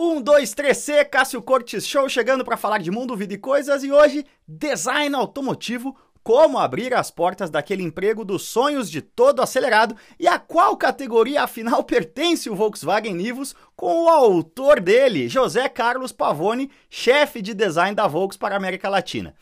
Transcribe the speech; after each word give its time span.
Um, 0.00 0.22
dois, 0.22 0.54
três, 0.54 0.78
C, 0.78 1.04
Cássio 1.04 1.42
Cortes 1.42 1.84
Show 1.84 2.08
chegando 2.08 2.44
para 2.44 2.56
falar 2.56 2.78
de 2.78 2.88
mundo, 2.88 3.16
vida 3.16 3.34
e 3.34 3.36
coisas 3.36 3.82
e 3.82 3.90
hoje 3.90 4.24
design 4.46 5.12
automotivo, 5.16 5.96
como 6.22 6.56
abrir 6.56 6.94
as 6.94 7.10
portas 7.10 7.50
daquele 7.50 7.82
emprego 7.82 8.24
dos 8.24 8.42
sonhos 8.44 8.88
de 8.88 9.02
todo 9.02 9.42
acelerado 9.42 9.96
e 10.16 10.28
a 10.28 10.38
qual 10.38 10.76
categoria 10.76 11.42
afinal 11.42 11.82
pertence 11.82 12.48
o 12.48 12.54
Volkswagen 12.54 13.12
Nivus 13.12 13.56
com 13.74 14.04
o 14.04 14.08
autor 14.08 14.78
dele, 14.78 15.28
José 15.28 15.68
Carlos 15.68 16.12
Pavone, 16.12 16.70
chefe 16.88 17.42
de 17.42 17.52
design 17.52 17.96
da 17.96 18.06
Volks 18.06 18.36
para 18.36 18.54
a 18.54 18.56
América 18.56 18.88
Latina. 18.88 19.34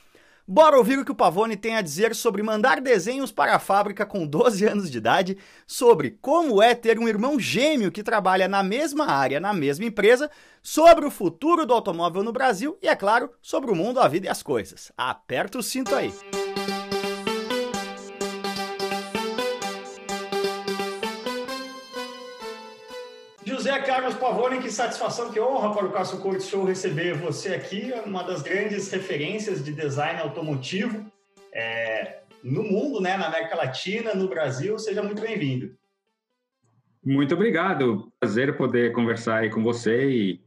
Bora 0.49 0.79
ouvir 0.79 0.97
o 0.97 1.05
que 1.05 1.11
o 1.11 1.15
Pavone 1.15 1.57
tem 1.57 1.75
a 1.75 1.83
dizer 1.83 2.15
sobre 2.15 2.41
mandar 2.41 2.81
desenhos 2.81 3.33
para 3.33 3.57
a 3.57 3.59
fábrica 3.59 4.07
com 4.07 4.25
12 4.25 4.63
anos 4.69 4.89
de 4.89 4.99
idade, 4.99 5.37
sobre 5.67 6.19
como 6.23 6.63
é 6.63 6.73
ter 6.73 7.01
um 7.01 7.09
irmão 7.09 7.41
gêmeo 7.41 7.91
que 7.91 8.01
trabalha 8.01 8.47
na 8.47 8.63
mesma 8.63 9.07
área, 9.07 9.41
na 9.41 9.53
mesma 9.53 9.87
empresa, 9.87 10.31
sobre 10.63 11.05
o 11.05 11.11
futuro 11.11 11.67
do 11.67 11.75
automóvel 11.75 12.23
no 12.23 12.33
Brasil 12.33 12.79
e, 12.81 12.87
é 12.87 12.95
claro, 12.95 13.33
sobre 13.43 13.73
o 13.73 13.75
mundo, 13.75 13.99
a 13.99 14.07
vida 14.07 14.27
e 14.27 14.31
as 14.31 14.41
coisas. 14.41 14.93
Aperta 14.97 15.59
o 15.59 15.63
cinto 15.65 15.93
aí. 15.93 16.15
José 23.67 23.81
Carlos 23.81 24.15
Pavone, 24.15 24.61
que 24.61 24.71
satisfação, 24.71 25.33
que 25.33 25.41
honra 25.41 25.75
para 25.75 25.87
o 25.87 25.91
Cássio 25.91 26.21
Corte 26.21 26.45
Show 26.45 26.65
receber 26.65 27.15
você 27.15 27.49
aqui, 27.49 27.93
uma 28.07 28.23
das 28.23 28.41
grandes 28.41 28.89
referências 28.93 29.65
de 29.65 29.73
design 29.73 30.21
automotivo 30.21 31.05
é, 31.53 32.21
no 32.45 32.63
mundo, 32.63 33.01
né, 33.01 33.17
na 33.17 33.27
América 33.27 33.57
Latina, 33.57 34.15
no 34.15 34.29
Brasil. 34.29 34.79
Seja 34.79 35.03
muito 35.03 35.21
bem-vindo. 35.21 35.77
Muito 37.05 37.35
obrigado. 37.35 38.13
Prazer 38.21 38.57
poder 38.57 38.93
conversar 38.93 39.39
aí 39.39 39.51
com 39.51 39.65
você 39.65 40.11
e 40.11 40.41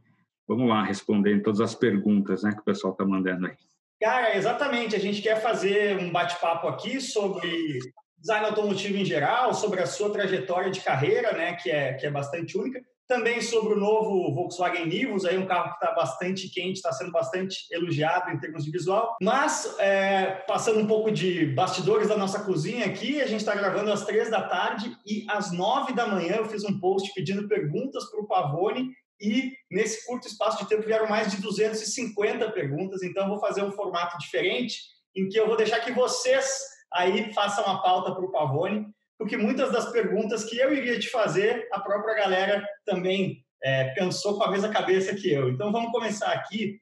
vamos 0.48 0.66
lá 0.66 0.82
responder 0.82 1.42
todas 1.42 1.60
as 1.60 1.74
perguntas 1.74 2.42
né, 2.42 2.52
que 2.52 2.60
o 2.60 2.64
pessoal 2.64 2.94
está 2.94 3.04
mandando 3.04 3.48
aí. 3.48 3.56
Cara, 4.00 4.34
exatamente. 4.34 4.96
A 4.96 4.98
gente 4.98 5.20
quer 5.20 5.42
fazer 5.42 5.98
um 5.98 6.10
bate-papo 6.10 6.66
aqui 6.68 7.02
sobre 7.02 7.80
design 8.18 8.46
automotivo 8.46 8.96
em 8.96 9.04
geral, 9.04 9.52
sobre 9.52 9.80
a 9.82 9.86
sua 9.86 10.10
trajetória 10.10 10.70
de 10.70 10.80
carreira, 10.80 11.32
né, 11.32 11.52
que 11.56 11.70
é, 11.70 11.92
que 11.92 12.06
é 12.06 12.10
bastante 12.10 12.56
única. 12.56 12.82
Também 13.10 13.42
sobre 13.42 13.74
o 13.74 13.76
novo 13.76 14.32
Volkswagen 14.32 14.86
Nivus, 14.86 15.24
aí 15.24 15.36
um 15.36 15.44
carro 15.44 15.70
que 15.70 15.84
está 15.84 15.92
bastante 15.92 16.48
quente, 16.48 16.76
está 16.76 16.92
sendo 16.92 17.10
bastante 17.10 17.66
elogiado 17.72 18.30
em 18.30 18.38
termos 18.38 18.64
de 18.64 18.70
visual. 18.70 19.16
Mas, 19.20 19.74
é, 19.80 20.44
passando 20.46 20.78
um 20.78 20.86
pouco 20.86 21.10
de 21.10 21.46
bastidores 21.46 22.06
da 22.06 22.16
nossa 22.16 22.44
cozinha 22.44 22.86
aqui, 22.86 23.20
a 23.20 23.26
gente 23.26 23.40
está 23.40 23.52
gravando 23.52 23.90
às 23.90 24.04
três 24.04 24.30
da 24.30 24.42
tarde 24.42 24.96
e 25.04 25.26
às 25.28 25.50
nove 25.50 25.92
da 25.92 26.06
manhã 26.06 26.36
eu 26.36 26.44
fiz 26.44 26.62
um 26.62 26.78
post 26.78 27.12
pedindo 27.12 27.48
perguntas 27.48 28.08
para 28.08 28.20
o 28.20 28.28
Pavone 28.28 28.92
e 29.20 29.54
nesse 29.68 30.06
curto 30.06 30.28
espaço 30.28 30.62
de 30.62 30.68
tempo 30.68 30.86
vieram 30.86 31.08
mais 31.08 31.32
de 31.32 31.42
250 31.42 32.48
perguntas, 32.52 33.02
então 33.02 33.28
vou 33.28 33.40
fazer 33.40 33.64
um 33.64 33.72
formato 33.72 34.16
diferente 34.18 34.82
em 35.16 35.28
que 35.28 35.36
eu 35.36 35.48
vou 35.48 35.56
deixar 35.56 35.80
que 35.80 35.90
vocês 35.90 36.48
aí 36.92 37.34
façam 37.34 37.64
a 37.66 37.82
pauta 37.82 38.14
para 38.14 38.24
o 38.24 38.30
Pavone 38.30 38.86
porque 39.20 39.36
muitas 39.36 39.70
das 39.70 39.92
perguntas 39.92 40.44
que 40.44 40.56
eu 40.56 40.72
iria 40.72 40.98
te 40.98 41.10
fazer, 41.10 41.68
a 41.70 41.78
própria 41.78 42.14
galera 42.14 42.66
também 42.86 43.44
é, 43.62 43.92
pensou 43.92 44.38
com 44.38 44.44
a 44.44 44.50
mesma 44.50 44.70
cabeça 44.70 45.14
que 45.14 45.30
eu. 45.30 45.50
Então 45.50 45.70
vamos 45.70 45.92
começar 45.92 46.32
aqui 46.32 46.80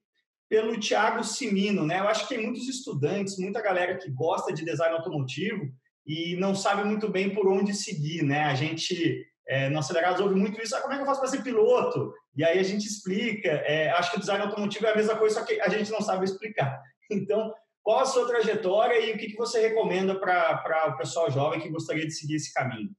pelo 0.48 0.78
Tiago 0.78 1.24
Simino, 1.24 1.84
né? 1.84 1.98
Eu 1.98 2.06
acho 2.06 2.28
que 2.28 2.36
tem 2.36 2.44
muitos 2.44 2.68
estudantes, 2.68 3.40
muita 3.40 3.60
galera 3.60 3.98
que 3.98 4.08
gosta 4.08 4.52
de 4.52 4.64
design 4.64 4.94
automotivo 4.94 5.68
e 6.06 6.36
não 6.36 6.54
sabe 6.54 6.84
muito 6.84 7.08
bem 7.08 7.34
por 7.34 7.48
onde 7.48 7.74
seguir, 7.74 8.22
né? 8.22 8.44
A 8.44 8.54
gente 8.54 9.26
é, 9.48 9.68
no 9.68 9.80
Acelerados 9.80 10.20
ouve 10.20 10.36
muito 10.36 10.62
isso, 10.62 10.76
ah, 10.76 10.80
como 10.80 10.92
é 10.92 10.96
que 10.96 11.02
eu 11.02 11.06
faço 11.06 11.20
para 11.20 11.30
ser 11.30 11.42
piloto? 11.42 12.14
E 12.36 12.44
aí 12.44 12.60
a 12.60 12.62
gente 12.62 12.86
explica, 12.86 13.48
é, 13.48 13.90
acho 13.90 14.12
que 14.12 14.16
o 14.18 14.20
design 14.20 14.44
automotivo 14.44 14.86
é 14.86 14.92
a 14.92 14.96
mesma 14.96 15.16
coisa, 15.16 15.40
só 15.40 15.44
que 15.44 15.60
a 15.60 15.68
gente 15.68 15.90
não 15.90 16.00
sabe 16.00 16.24
explicar. 16.24 16.80
Então, 17.10 17.52
qual 17.88 18.00
a 18.00 18.04
sua 18.04 18.26
trajetória 18.26 19.00
e 19.00 19.14
o 19.14 19.16
que, 19.16 19.28
que 19.28 19.36
você 19.38 19.66
recomenda 19.66 20.14
para 20.14 20.92
o 20.92 20.98
pessoal 20.98 21.30
jovem 21.30 21.58
que 21.58 21.70
gostaria 21.70 22.04
de 22.04 22.12
seguir 22.12 22.34
esse 22.34 22.52
caminho? 22.52 22.90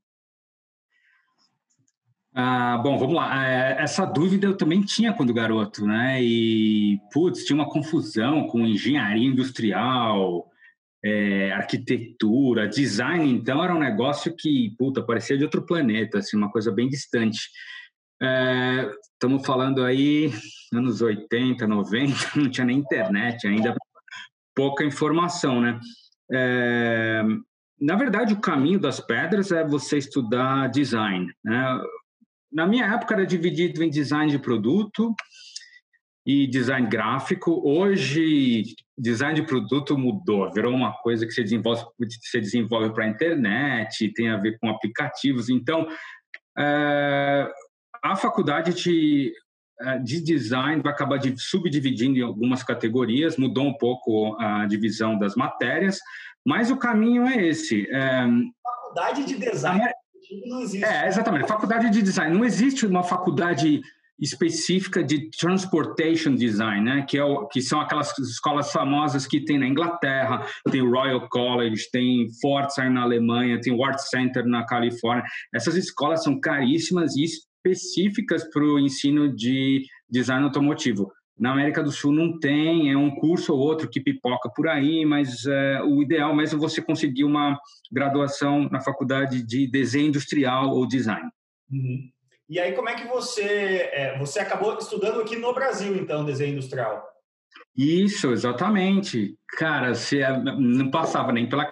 Ah, 2.33 2.75
bom, 2.81 2.97
vamos 2.97 3.13
lá. 3.13 3.47
É, 3.47 3.83
essa 3.83 4.03
dúvida 4.03 4.47
eu 4.47 4.57
também 4.57 4.81
tinha 4.81 5.13
quando 5.13 5.31
garoto, 5.31 5.85
né? 5.85 6.23
E, 6.23 6.99
putz, 7.13 7.45
tinha 7.45 7.55
uma 7.55 7.69
confusão 7.69 8.47
com 8.47 8.65
engenharia 8.65 9.27
industrial, 9.27 10.49
é, 11.05 11.51
arquitetura, 11.51 12.67
design, 12.67 13.31
então 13.31 13.63
era 13.63 13.75
um 13.75 13.79
negócio 13.79 14.35
que, 14.35 14.73
puta, 14.75 15.03
parecia 15.03 15.37
de 15.37 15.43
outro 15.43 15.63
planeta, 15.67 16.17
assim, 16.17 16.35
uma 16.35 16.51
coisa 16.51 16.71
bem 16.71 16.89
distante. 16.89 17.47
Estamos 19.13 19.43
é, 19.43 19.45
falando 19.45 19.83
aí 19.83 20.31
anos 20.73 20.99
80, 20.99 21.67
90, 21.67 22.13
não 22.35 22.49
tinha 22.49 22.65
nem 22.65 22.79
internet 22.79 23.45
ainda 23.45 23.75
pouca 24.59 24.83
informação, 24.83 25.61
né? 25.61 25.79
É, 26.29 27.23
na 27.79 27.95
verdade, 27.95 28.33
o 28.33 28.41
caminho 28.41 28.77
das 28.77 28.99
pedras 28.99 29.53
é 29.53 29.65
você 29.65 29.97
estudar 29.97 30.67
design. 30.67 31.31
Né? 31.41 31.81
Na 32.51 32.67
minha 32.67 32.85
época 32.85 33.13
era 33.13 33.25
dividido 33.25 33.81
em 33.81 33.89
design 33.89 34.29
de 34.29 34.37
produto 34.37 35.15
e 36.25 36.45
design 36.45 36.89
gráfico. 36.89 37.61
Hoje, 37.65 38.63
design 38.97 39.39
de 39.39 39.47
produto 39.47 39.97
mudou, 39.97 40.51
virou 40.51 40.73
uma 40.73 40.91
coisa 40.91 41.25
que 41.25 41.31
você 41.31 41.41
desenvolve, 41.41 41.85
você 41.97 42.41
desenvolve 42.41 42.93
para 42.93 43.05
a 43.05 43.09
internet, 43.09 44.11
tem 44.13 44.29
a 44.29 44.35
ver 44.35 44.59
com 44.59 44.67
aplicativos. 44.67 45.49
Então, 45.49 45.87
é, 46.57 47.49
a 48.03 48.13
faculdade 48.17 48.73
te 48.73 49.31
de 50.03 50.21
design 50.21 50.81
vai 50.81 50.91
acabar 50.91 51.19
subdividindo 51.37 52.17
em 52.17 52.21
algumas 52.21 52.63
categorias, 52.63 53.37
mudou 53.37 53.65
um 53.65 53.73
pouco 53.73 54.35
a 54.39 54.65
divisão 54.65 55.17
das 55.17 55.35
matérias, 55.35 55.99
mas 56.45 56.69
o 56.69 56.77
caminho 56.77 57.25
é 57.25 57.47
esse. 57.47 57.87
É, 57.89 58.27
faculdade 58.63 59.25
de 59.25 59.37
design 59.37 59.89
não 60.45 60.61
existe. 60.61 60.85
É, 60.85 61.07
exatamente. 61.07 61.47
Faculdade 61.47 61.89
de 61.89 62.01
design. 62.01 62.35
Não 62.35 62.45
existe 62.45 62.85
uma 62.85 63.03
faculdade 63.03 63.81
específica 64.19 65.01
de 65.01 65.29
transportation 65.31 66.35
design, 66.35 66.83
né? 66.83 67.05
Que, 67.07 67.17
é 67.17 67.23
o, 67.23 67.47
que 67.47 67.61
são 67.61 67.79
aquelas 67.79 68.17
escolas 68.19 68.71
famosas 68.71 69.25
que 69.25 69.39
tem 69.39 69.57
na 69.57 69.65
Inglaterra, 69.65 70.45
tem 70.69 70.81
o 70.81 70.91
Royal 70.91 71.27
College, 71.29 71.89
tem 71.91 72.27
Pforzheim 72.41 72.89
na 72.89 73.03
Alemanha, 73.03 73.61
tem 73.61 73.73
o 73.73 73.83
Art 73.83 73.99
Center 73.99 74.45
na 74.45 74.65
Califórnia. 74.65 75.23
Essas 75.53 75.75
escolas 75.75 76.23
são 76.23 76.39
caríssimas 76.39 77.15
e 77.15 77.23
específicas 77.71 78.43
para 78.49 78.63
o 78.63 78.79
ensino 78.79 79.33
de 79.33 79.85
design 80.09 80.43
automotivo. 80.43 81.11
Na 81.37 81.53
América 81.53 81.81
do 81.81 81.91
Sul 81.91 82.11
não 82.11 82.37
tem, 82.37 82.91
é 82.91 82.97
um 82.97 83.15
curso 83.15 83.53
ou 83.53 83.59
outro 83.59 83.89
que 83.89 84.01
pipoca 84.01 84.49
por 84.53 84.67
aí, 84.67 85.05
mas 85.05 85.45
é, 85.45 85.81
o 85.81 86.01
ideal 86.01 86.35
mesmo 86.35 86.57
é 86.57 86.61
você 86.61 86.81
conseguir 86.81 87.23
uma 87.23 87.57
graduação 87.89 88.67
na 88.69 88.81
faculdade 88.81 89.41
de 89.41 89.65
desenho 89.65 90.09
industrial 90.09 90.69
ou 90.69 90.85
design. 90.85 91.29
Uhum. 91.71 92.09
E 92.49 92.59
aí, 92.59 92.73
como 92.73 92.89
é 92.89 92.95
que 92.95 93.07
você 93.07 93.89
é, 93.93 94.17
você 94.17 94.39
acabou 94.39 94.77
estudando 94.77 95.21
aqui 95.21 95.37
no 95.37 95.53
Brasil, 95.53 95.95
então, 95.95 96.25
desenho 96.25 96.53
industrial? 96.53 97.07
Isso, 97.77 98.31
exatamente. 98.31 99.35
Cara, 99.57 99.93
você 99.93 100.21
é, 100.21 100.37
não 100.41 100.89
passava 100.89 101.31
nem 101.31 101.47
pela 101.47 101.71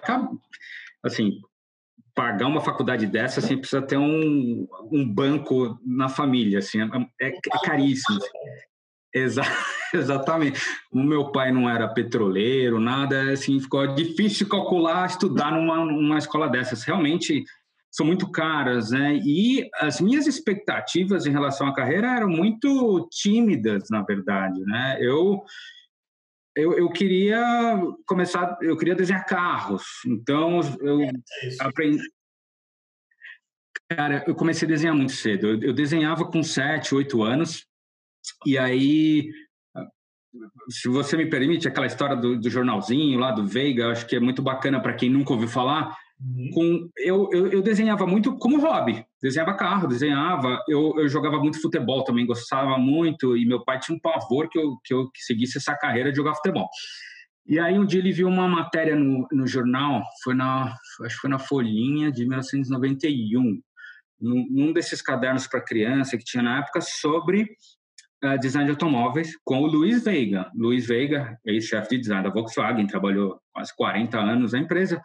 assim, 1.02 1.40
pagar 2.18 2.48
uma 2.48 2.60
faculdade 2.60 3.06
dessa, 3.06 3.38
assim, 3.38 3.56
precisa 3.56 3.80
ter 3.80 3.96
um, 3.96 4.66
um 4.90 5.08
banco 5.08 5.78
na 5.86 6.08
família, 6.08 6.58
assim, 6.58 6.80
é, 7.20 7.28
é 7.28 7.32
caríssimo. 7.62 8.18
Exa 9.14 9.42
exatamente. 9.94 10.60
O 10.90 11.00
meu 11.00 11.30
pai 11.30 11.52
não 11.52 11.70
era 11.70 11.86
petroleiro, 11.86 12.80
nada, 12.80 13.30
assim, 13.30 13.60
ficou 13.60 13.86
difícil 13.94 14.48
calcular, 14.48 15.06
estudar 15.06 15.52
numa, 15.52 15.84
numa 15.84 16.18
escola 16.18 16.48
dessas. 16.48 16.82
Realmente 16.82 17.44
são 17.88 18.04
muito 18.04 18.28
caras, 18.32 18.90
né? 18.90 19.20
E 19.24 19.70
as 19.80 20.00
minhas 20.00 20.26
expectativas 20.26 21.24
em 21.24 21.30
relação 21.30 21.68
à 21.68 21.74
carreira 21.74 22.16
eram 22.16 22.28
muito 22.28 23.08
tímidas, 23.12 23.84
na 23.90 24.02
verdade, 24.02 24.60
né? 24.62 24.98
Eu 25.00 25.44
eu, 26.58 26.76
eu, 26.76 26.88
queria 26.90 27.80
começar, 28.04 28.58
eu 28.60 28.76
queria 28.76 28.96
desenhar 28.96 29.24
carros. 29.24 29.84
Então, 30.04 30.58
eu 30.80 31.00
é, 31.02 31.10
aprendi. 31.60 32.02
Cara, 33.90 34.24
eu 34.26 34.34
comecei 34.34 34.66
a 34.66 34.70
desenhar 34.70 34.94
muito 34.94 35.12
cedo. 35.12 35.46
Eu, 35.46 35.62
eu 35.62 35.72
desenhava 35.72 36.24
com 36.24 36.42
7, 36.42 36.94
8 36.94 37.22
anos. 37.22 37.66
E 38.44 38.58
aí, 38.58 39.30
se 40.68 40.88
você 40.88 41.16
me 41.16 41.26
permite, 41.26 41.66
aquela 41.66 41.86
história 41.86 42.14
do, 42.14 42.38
do 42.38 42.50
jornalzinho 42.50 43.18
lá 43.18 43.32
do 43.32 43.46
Veiga, 43.46 43.90
acho 43.90 44.06
que 44.06 44.16
é 44.16 44.20
muito 44.20 44.42
bacana 44.42 44.80
para 44.80 44.92
quem 44.92 45.08
nunca 45.08 45.32
ouviu 45.32 45.48
falar. 45.48 45.96
Uhum. 46.20 46.50
Com, 46.52 46.90
eu, 46.98 47.30
eu, 47.32 47.46
eu, 47.46 47.62
desenhava 47.62 48.06
muito 48.06 48.36
como 48.38 48.60
hobby, 48.60 49.06
desenhava 49.22 49.54
carro, 49.54 49.86
desenhava, 49.86 50.60
eu, 50.68 50.94
eu 50.98 51.08
jogava 51.08 51.38
muito 51.38 51.62
futebol 51.62 52.02
também, 52.02 52.26
gostava 52.26 52.76
muito, 52.76 53.36
e 53.36 53.46
meu 53.46 53.64
pai 53.64 53.78
tinha 53.78 53.96
um 53.96 54.00
pavor 54.00 54.48
que 54.48 54.58
eu, 54.58 54.76
que 54.84 54.92
eu 54.92 55.08
seguisse 55.14 55.58
essa 55.58 55.76
carreira 55.76 56.10
de 56.10 56.16
jogar 56.16 56.34
futebol. 56.34 56.68
E 57.46 57.58
aí 57.58 57.78
um 57.78 57.86
dia 57.86 58.00
ele 58.00 58.12
viu 58.12 58.26
uma 58.26 58.48
matéria 58.48 58.96
no, 58.96 59.28
no 59.30 59.46
jornal, 59.46 60.02
foi 60.24 60.34
na, 60.34 60.74
acho 61.04 61.14
que 61.14 61.20
foi 61.20 61.30
na 61.30 61.38
Folhinha 61.38 62.10
de 62.10 62.26
1991, 62.26 63.60
num, 64.20 64.46
num 64.50 64.72
desses 64.72 65.02
cadernos 65.02 65.46
para 65.46 65.60
criança 65.60 66.16
que 66.16 66.24
tinha 66.24 66.42
na 66.42 66.58
época, 66.58 66.80
sobre 66.80 67.48
uh, 68.24 68.38
design 68.38 68.66
de 68.66 68.72
automóveis 68.72 69.36
com 69.44 69.62
o 69.62 69.66
Luiz 69.66 70.04
Veiga. 70.04 70.50
Luiz 70.54 70.86
Veiga, 70.86 71.38
ex-chefe 71.44 71.90
de 71.90 72.00
design 72.02 72.24
da 72.24 72.30
Volkswagen, 72.30 72.86
trabalhou 72.86 73.40
quase 73.52 73.74
40 73.76 74.18
anos 74.18 74.52
na 74.52 74.58
empresa, 74.58 75.00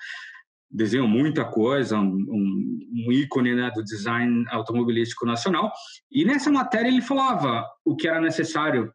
desenhou 0.70 1.08
muita 1.08 1.46
coisa, 1.46 1.98
um, 1.98 2.08
um, 2.08 2.80
um 3.08 3.12
ícone 3.12 3.54
né, 3.56 3.72
do 3.74 3.84
design 3.84 4.44
automobilístico 4.50 5.26
nacional. 5.26 5.72
E 6.12 6.26
nessa 6.26 6.52
matéria 6.52 6.88
ele 6.88 7.02
falava 7.02 7.66
o 7.86 7.96
que 7.96 8.08
era 8.08 8.20
necessário 8.20 8.92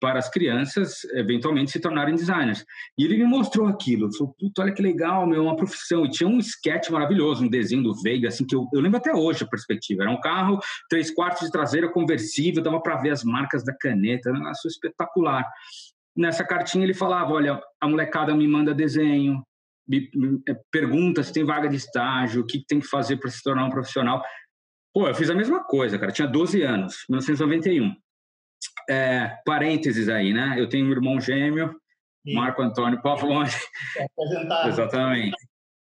para 0.00 0.18
as 0.18 0.30
crianças 0.30 1.04
eventualmente 1.14 1.70
se 1.70 1.80
tornarem 1.80 2.14
designers. 2.14 2.64
E 2.96 3.04
ele 3.04 3.18
me 3.18 3.24
mostrou 3.24 3.66
aquilo. 3.66 4.12
Falou, 4.16 4.34
puta, 4.38 4.62
olha 4.62 4.72
que 4.72 4.82
legal, 4.82 5.26
meu, 5.26 5.42
uma 5.42 5.56
profissão. 5.56 6.04
E 6.04 6.10
tinha 6.10 6.28
um 6.28 6.38
sketch 6.38 6.90
maravilhoso, 6.90 7.44
um 7.44 7.48
desenho 7.48 7.82
do 7.82 7.94
Veiga, 8.00 8.28
assim, 8.28 8.46
que 8.46 8.54
eu, 8.54 8.66
eu 8.72 8.80
lembro 8.80 8.98
até 8.98 9.12
hoje 9.12 9.44
a 9.44 9.46
perspectiva. 9.46 10.02
Era 10.02 10.10
um 10.10 10.20
carro, 10.20 10.58
três 10.88 11.10
quartos 11.10 11.46
de 11.46 11.52
traseira 11.52 11.88
conversível, 11.88 12.62
dava 12.62 12.80
para 12.80 12.96
ver 12.96 13.10
as 13.10 13.24
marcas 13.24 13.64
da 13.64 13.74
caneta, 13.74 14.30
era 14.30 14.52
espetacular. 14.66 15.44
Nessa 16.16 16.44
cartinha 16.44 16.84
ele 16.84 16.94
falava, 16.94 17.32
olha, 17.32 17.60
a 17.80 17.88
molecada 17.88 18.34
me 18.34 18.46
manda 18.46 18.74
desenho, 18.74 19.42
me, 19.86 20.08
me 20.14 20.40
é, 20.48 20.56
pergunta 20.70 21.22
se 21.22 21.32
tem 21.32 21.44
vaga 21.44 21.68
de 21.68 21.76
estágio, 21.76 22.42
o 22.42 22.46
que 22.46 22.64
tem 22.66 22.80
que 22.80 22.86
fazer 22.86 23.16
para 23.16 23.30
se 23.30 23.42
tornar 23.42 23.64
um 23.64 23.70
profissional. 23.70 24.22
Pô, 24.92 25.06
eu 25.06 25.14
fiz 25.14 25.30
a 25.30 25.34
mesma 25.34 25.62
coisa, 25.64 25.98
cara. 25.98 26.10
Tinha 26.10 26.26
12 26.26 26.62
anos, 26.62 27.04
1991 27.08 27.94
é, 28.88 29.36
parênteses 29.44 30.08
aí, 30.08 30.32
né? 30.32 30.56
Eu 30.58 30.68
tenho 30.68 30.86
um 30.86 30.90
irmão 30.90 31.20
gêmeo, 31.20 31.74
Sim. 32.26 32.34
Marco 32.34 32.62
Antônio 32.62 33.00
Pavloni. 33.02 33.50
Exatamente. 34.66 35.36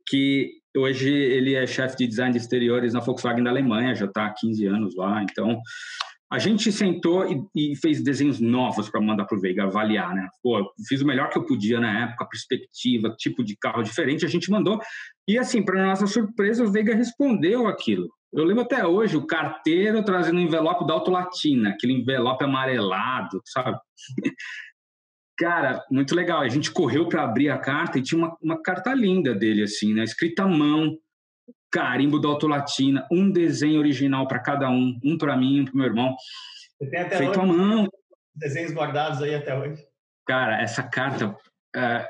Que 0.08 0.52
hoje 0.76 1.10
ele 1.12 1.56
é 1.56 1.66
chefe 1.66 1.98
de 1.98 2.08
design 2.08 2.32
de 2.32 2.40
exteriores 2.40 2.94
na 2.94 3.00
Volkswagen 3.00 3.44
da 3.44 3.50
Alemanha, 3.50 3.96
já 3.96 4.06
está 4.06 4.28
há 4.28 4.34
15 4.34 4.66
anos 4.68 4.96
lá. 4.96 5.24
Então, 5.24 5.60
a 6.32 6.40
gente 6.40 6.72
sentou 6.72 7.26
e, 7.32 7.44
e 7.56 7.76
fez 7.76 8.04
desenhos 8.04 8.40
novos 8.40 8.90
para 8.90 9.00
mandar 9.00 9.26
para 9.26 9.38
o 9.38 9.42
Veiga 9.42 9.66
avaliar, 9.66 10.16
né? 10.16 10.28
Pô, 10.42 10.74
fiz 10.88 11.02
o 11.02 11.06
melhor 11.06 11.30
que 11.30 11.38
eu 11.38 11.46
podia 11.46 11.80
na 11.80 12.06
época, 12.06 12.28
perspectiva, 12.28 13.14
tipo 13.18 13.44
de 13.44 13.56
carro 13.56 13.84
diferente, 13.84 14.26
a 14.26 14.30
gente 14.30 14.50
mandou. 14.50 14.80
E 15.28 15.38
assim, 15.38 15.64
para 15.64 15.86
nossa 15.86 16.08
surpresa, 16.08 16.64
o 16.64 16.72
Veiga 16.72 16.96
respondeu 16.96 17.68
aquilo. 17.68 18.10
Eu 18.34 18.44
lembro 18.44 18.64
até 18.64 18.86
hoje 18.86 19.16
o 19.16 19.28
carteiro 19.28 20.04
trazendo 20.04 20.38
um 20.38 20.42
envelope 20.42 20.88
da 20.88 20.94
Autolatina, 20.94 21.70
aquele 21.70 21.94
envelope 21.94 22.44
amarelado, 22.44 23.42
sabe? 23.46 23.78
Cara, 25.38 25.84
muito 25.90 26.16
legal. 26.16 26.42
A 26.42 26.48
gente 26.48 26.72
correu 26.72 27.08
para 27.08 27.24
abrir 27.24 27.50
a 27.50 27.58
carta 27.58 28.00
e 28.00 28.02
tinha 28.02 28.18
uma, 28.18 28.38
uma 28.42 28.62
carta 28.62 28.94
linda 28.94 29.36
dele, 29.36 29.64
assim, 29.64 29.94
né? 29.94 30.04
Escrita 30.04 30.44
à 30.44 30.48
mão, 30.48 30.98
carimbo 31.72 32.20
da 32.20 32.28
Autolatina, 32.28 33.08
um 33.12 33.32
desenho 33.32 33.80
original 33.80 34.28
para 34.28 34.40
cada 34.40 34.70
um, 34.70 35.00
um 35.04 35.18
para 35.18 35.38
mim, 35.38 35.62
um 35.62 35.66
para 35.66 35.76
meu 35.76 35.86
irmão. 35.86 36.16
Você 36.80 36.90
tem 36.90 37.00
até 37.02 37.18
feito 37.18 37.40
hoje, 37.40 37.52
à 37.52 37.54
mão. 37.54 37.88
Desenhos 38.36 38.74
guardados 38.74 39.22
aí 39.22 39.36
até 39.36 39.58
hoje. 39.58 39.84
Cara, 40.26 40.62
essa 40.62 40.82
carta, 40.84 41.36
é, 41.76 42.08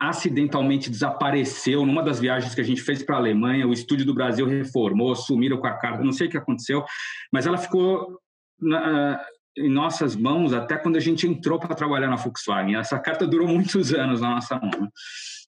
acidentalmente 0.00 0.88
desapareceu 0.88 1.84
numa 1.84 2.02
das 2.02 2.18
viagens 2.18 2.54
que 2.54 2.60
a 2.60 2.64
gente 2.64 2.80
fez 2.80 3.02
para 3.02 3.16
a 3.16 3.18
Alemanha. 3.18 3.68
O 3.68 3.72
estúdio 3.72 4.06
do 4.06 4.14
Brasil 4.14 4.46
reformou, 4.46 5.14
sumiram 5.14 5.58
com 5.58 5.66
a 5.66 5.74
carta, 5.74 6.02
não 6.02 6.12
sei 6.12 6.26
o 6.26 6.30
que 6.30 6.38
aconteceu, 6.38 6.84
mas 7.30 7.46
ela 7.46 7.58
ficou 7.58 8.18
na, 8.58 9.22
em 9.58 9.68
nossas 9.68 10.16
mãos 10.16 10.54
até 10.54 10.78
quando 10.78 10.96
a 10.96 11.00
gente 11.00 11.26
entrou 11.26 11.58
para 11.58 11.74
trabalhar 11.74 12.08
na 12.08 12.16
Volkswagen. 12.16 12.76
Essa 12.76 12.98
carta 12.98 13.26
durou 13.26 13.46
muitos 13.46 13.92
anos 13.94 14.22
na 14.22 14.30
nossa 14.30 14.58
mão. 14.58 14.88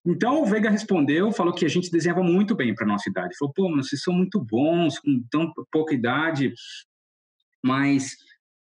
Então 0.05 0.43
o 0.43 0.47
Veiga 0.47 0.69
respondeu, 0.69 1.33
falou 1.33 1.55
que 1.55 1.65
a 1.65 1.69
gente 1.69 1.91
desenhava 1.91 2.23
muito 2.23 2.55
bem 2.55 2.75
para 2.75 2.87
nossa 2.87 3.09
idade. 3.09 3.37
Falou, 3.39 3.55
pô, 3.55 3.69
mas 3.71 3.89
vocês 3.89 4.03
são 4.03 4.13
muito 4.13 4.39
bons 4.39 4.99
com 4.99 5.25
tão 5.31 5.51
pouca 5.71 5.95
idade, 5.95 6.53
mas 7.65 8.17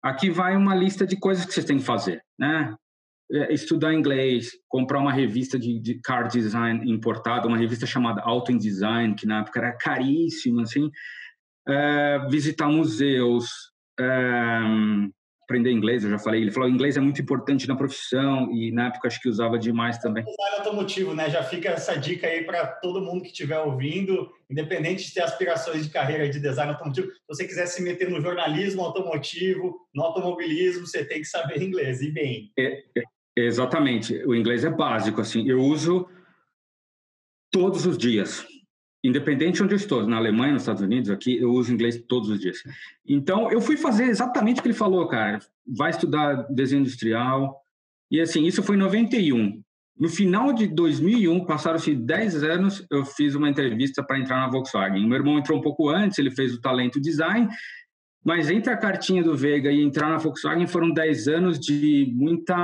aqui 0.02 0.28
vai 0.28 0.54
uma 0.56 0.74
lista 0.74 1.06
de 1.06 1.16
coisas 1.16 1.46
que 1.46 1.54
vocês 1.54 1.64
têm 1.64 1.78
que 1.78 1.84
fazer, 1.84 2.22
né? 2.38 2.74
É, 3.30 3.52
estudar 3.52 3.92
inglês, 3.92 4.52
comprar 4.68 5.00
uma 5.00 5.12
revista 5.12 5.58
de, 5.58 5.78
de, 5.78 6.00
car 6.00 6.28
design 6.28 6.90
importada, 6.90 7.46
uma 7.46 7.58
revista 7.58 7.84
chamada 7.84 8.22
Auto 8.22 8.50
in 8.50 8.56
Design, 8.56 9.14
que 9.14 9.26
na 9.26 9.40
época 9.40 9.60
era 9.60 9.76
caríssima, 9.76 10.62
assim, 10.62 10.90
é, 11.68 12.26
visitar 12.30 12.68
museus, 12.68 13.50
é, 14.00 14.60
aprender 15.48 15.72
inglês, 15.72 16.04
eu 16.04 16.10
já 16.10 16.18
falei, 16.18 16.42
ele 16.42 16.50
falou 16.50 16.68
inglês 16.68 16.98
é 16.98 17.00
muito 17.00 17.22
importante 17.22 17.66
na 17.66 17.74
profissão 17.74 18.52
e 18.52 18.70
na 18.70 18.88
época 18.88 19.08
acho 19.08 19.18
que 19.18 19.30
usava 19.30 19.58
demais 19.58 19.96
também. 19.96 20.22
Design 20.22 20.56
automotivo, 20.58 21.14
né? 21.14 21.30
Já 21.30 21.42
fica 21.42 21.70
essa 21.70 21.96
dica 21.96 22.26
aí 22.26 22.44
para 22.44 22.66
todo 22.66 23.00
mundo 23.00 23.22
que 23.22 23.28
estiver 23.28 23.58
ouvindo, 23.58 24.30
independente 24.50 25.06
de 25.06 25.14
ter 25.14 25.22
aspirações 25.22 25.84
de 25.84 25.90
carreira 25.90 26.28
de 26.28 26.38
design 26.38 26.72
automotivo, 26.72 27.08
se 27.08 27.14
você 27.26 27.46
quiser 27.46 27.66
se 27.66 27.82
meter 27.82 28.10
no 28.10 28.20
jornalismo 28.20 28.82
automotivo, 28.82 29.74
no 29.94 30.02
automobilismo, 30.02 30.86
você 30.86 31.02
tem 31.02 31.20
que 31.20 31.26
saber 31.26 31.62
inglês 31.62 32.02
e 32.02 32.10
bem. 32.10 32.52
É, 32.58 32.82
é 32.98 33.02
Exatamente. 33.38 34.14
O 34.26 34.34
inglês 34.34 34.64
é 34.64 34.70
básico, 34.70 35.20
assim. 35.20 35.48
Eu 35.48 35.60
uso 35.60 36.08
todos 37.52 37.86
os 37.86 37.96
dias. 37.96 38.44
Independente 39.02 39.56
de 39.56 39.62
onde 39.62 39.74
eu 39.74 39.76
estou, 39.76 40.04
na 40.06 40.16
Alemanha, 40.16 40.54
nos 40.54 40.62
Estados 40.62 40.82
Unidos, 40.82 41.08
aqui, 41.08 41.36
eu 41.36 41.52
uso 41.52 41.72
inglês 41.72 42.02
todos 42.08 42.28
os 42.28 42.40
dias. 42.40 42.58
Então, 43.06 43.50
eu 43.50 43.60
fui 43.60 43.76
fazer 43.76 44.04
exatamente 44.04 44.58
o 44.58 44.62
que 44.62 44.68
ele 44.68 44.74
falou, 44.74 45.06
cara. 45.06 45.38
Vai 45.64 45.90
estudar 45.90 46.48
desenho 46.50 46.80
industrial. 46.80 47.62
E, 48.10 48.20
assim, 48.20 48.44
isso 48.44 48.62
foi 48.62 48.74
em 48.74 48.80
91. 48.80 49.62
No 49.96 50.08
final 50.08 50.52
de 50.52 50.66
2001, 50.66 51.44
passaram-se 51.44 51.94
10 51.94 52.42
anos, 52.42 52.86
eu 52.90 53.04
fiz 53.04 53.36
uma 53.36 53.48
entrevista 53.48 54.02
para 54.02 54.18
entrar 54.18 54.40
na 54.40 54.50
Volkswagen. 54.50 55.06
Meu 55.06 55.16
irmão 55.18 55.38
entrou 55.38 55.58
um 55.58 55.62
pouco 55.62 55.88
antes, 55.88 56.18
ele 56.18 56.30
fez 56.30 56.54
o 56.54 56.60
talento 56.60 57.00
design, 57.00 57.48
mas 58.24 58.50
entre 58.50 58.72
a 58.72 58.76
cartinha 58.76 59.22
do 59.22 59.36
Vega 59.36 59.70
e 59.70 59.82
entrar 59.82 60.10
na 60.10 60.18
Volkswagen 60.18 60.66
foram 60.66 60.92
10 60.92 61.28
anos 61.28 61.58
de 61.58 62.12
muita, 62.14 62.56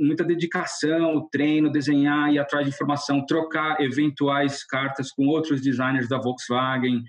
muita 0.00 0.24
dedicação, 0.24 1.28
treino, 1.30 1.70
desenhar, 1.70 2.32
ir 2.32 2.38
atrás 2.38 2.66
de 2.66 2.72
informação, 2.72 3.24
trocar 3.24 3.80
eventuais 3.80 4.64
cartas 4.64 5.12
com 5.12 5.26
outros 5.26 5.60
designers 5.60 6.08
da 6.08 6.18
Volkswagen. 6.18 7.04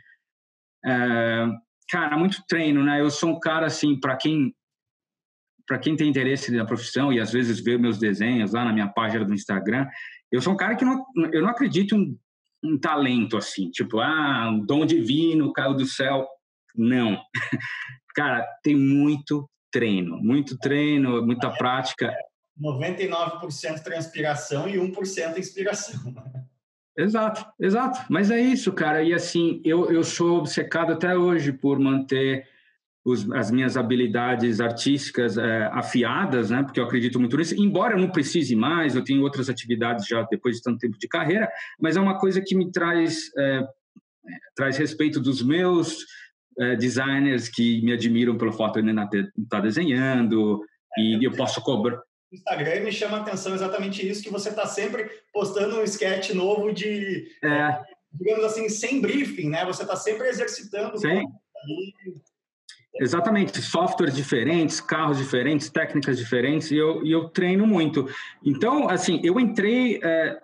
É, 0.86 1.48
cara, 1.90 2.18
muito 2.18 2.44
treino, 2.48 2.84
né? 2.84 3.02
Eu 3.02 3.10
sou 3.10 3.32
um 3.32 3.40
cara 3.40 3.66
assim, 3.66 4.00
para 4.00 4.16
quem 4.16 4.54
para 5.68 5.78
quem 5.78 5.98
tem 5.98 6.10
interesse 6.10 6.50
na 6.50 6.66
profissão 6.66 7.12
e 7.12 7.20
às 7.20 7.30
vezes 7.30 7.60
vê 7.60 7.78
meus 7.78 7.98
desenhos 7.98 8.54
lá 8.54 8.64
na 8.64 8.72
minha 8.72 8.88
página 8.88 9.26
do 9.26 9.34
Instagram, 9.34 9.86
eu 10.32 10.42
sou 10.42 10.54
um 10.54 10.58
cara 10.58 10.76
que 10.76 10.86
não, 10.86 11.06
eu 11.34 11.42
não 11.42 11.50
acredito 11.50 11.94
em 11.94 12.18
um 12.64 12.78
talento 12.80 13.38
assim, 13.38 13.70
tipo, 13.70 14.00
ah, 14.00 14.50
um 14.50 14.66
dom 14.66 14.86
divino 14.86 15.54
caiu 15.54 15.74
do 15.74 15.86
céu. 15.86 16.26
Não. 16.78 17.20
Cara, 18.16 18.46
tem 18.64 18.76
muito 18.76 19.50
treino, 19.72 20.18
muito 20.18 20.58
treino, 20.58 21.26
muita 21.26 21.50
prática. 21.50 22.14
99% 22.60 23.84
transpiração 23.84 24.68
e 24.68 24.78
1% 24.78 25.38
inspiração. 25.38 26.16
Exato, 26.98 27.46
exato. 27.60 28.00
Mas 28.10 28.32
é 28.32 28.40
isso, 28.40 28.74
cara. 28.74 29.04
E 29.04 29.14
assim, 29.14 29.62
eu, 29.64 29.92
eu 29.92 30.04
sou 30.04 30.40
obcecado 30.40 30.94
até 30.94 31.16
hoje 31.16 31.52
por 31.52 31.78
manter 31.78 32.48
os, 33.06 33.30
as 33.32 33.52
minhas 33.52 33.78
habilidades 33.78 34.60
artísticas 34.60 35.38
é, 35.38 35.70
afiadas, 35.72 36.50
né? 36.50 36.64
Porque 36.64 36.80
eu 36.80 36.84
acredito 36.84 37.20
muito 37.20 37.38
nisso. 37.38 37.56
Embora 37.56 37.94
eu 37.94 38.00
não 38.00 38.10
precise 38.10 38.56
mais, 38.56 38.96
eu 38.96 39.04
tenho 39.04 39.22
outras 39.22 39.48
atividades 39.48 40.08
já 40.08 40.24
depois 40.24 40.58
de 40.58 40.64
tanto 40.64 40.80
tempo 40.80 40.98
de 40.98 41.08
carreira, 41.08 41.50
mas 41.80 41.96
é 41.96 42.02
uma 42.02 42.18
coisa 42.18 42.42
que 42.42 42.56
me 42.56 42.72
traz, 42.72 43.32
é, 43.38 43.62
traz 44.56 44.76
respeito 44.78 45.22
dos 45.22 45.42
meus 45.42 46.00
é, 46.60 46.76
designers 46.76 47.50
que 47.50 47.82
me 47.82 47.94
admiram 47.94 48.38
pelo 48.38 48.52
fato 48.52 48.82
de 48.82 48.90
ainda 48.90 49.10
estar 49.38 49.60
desenhando 49.62 50.64
é, 50.98 51.02
e 51.02 51.24
eu 51.24 51.32
posso 51.32 51.62
cobrar. 51.62 51.98
O 52.32 52.36
Instagram 52.36 52.82
me 52.82 52.92
chama 52.92 53.18
a 53.18 53.22
atenção 53.22 53.54
exatamente 53.54 54.08
isso, 54.08 54.24
que 54.24 54.30
você 54.30 54.50
está 54.50 54.66
sempre 54.66 55.10
postando 55.32 55.80
um 55.80 55.84
sketch 55.84 56.32
novo 56.32 56.74
de, 56.74 57.28
é. 57.44 57.82
digamos 58.12 58.44
assim, 58.44 58.68
sem 58.68 59.00
briefing, 59.00 59.50
né? 59.50 59.64
Você 59.66 59.84
está 59.84 59.96
sempre 59.96 60.28
exercitando. 60.28 60.98
Sim. 60.98 61.24
Exatamente, 63.00 63.62
softwares 63.62 64.16
diferentes, 64.16 64.82
carros 64.82 65.20
diferentes, 65.20 65.70
técnicas 65.70 66.18
diferentes, 66.18 66.72
e 66.72 66.78
eu, 66.78 67.06
e 67.06 67.12
eu 67.12 67.30
treino 67.30 67.68
muito. 67.68 68.10
Então, 68.44 68.90
assim, 68.90 69.22
eu 69.24 69.40
entrei 69.40 70.00
é, 70.04 70.40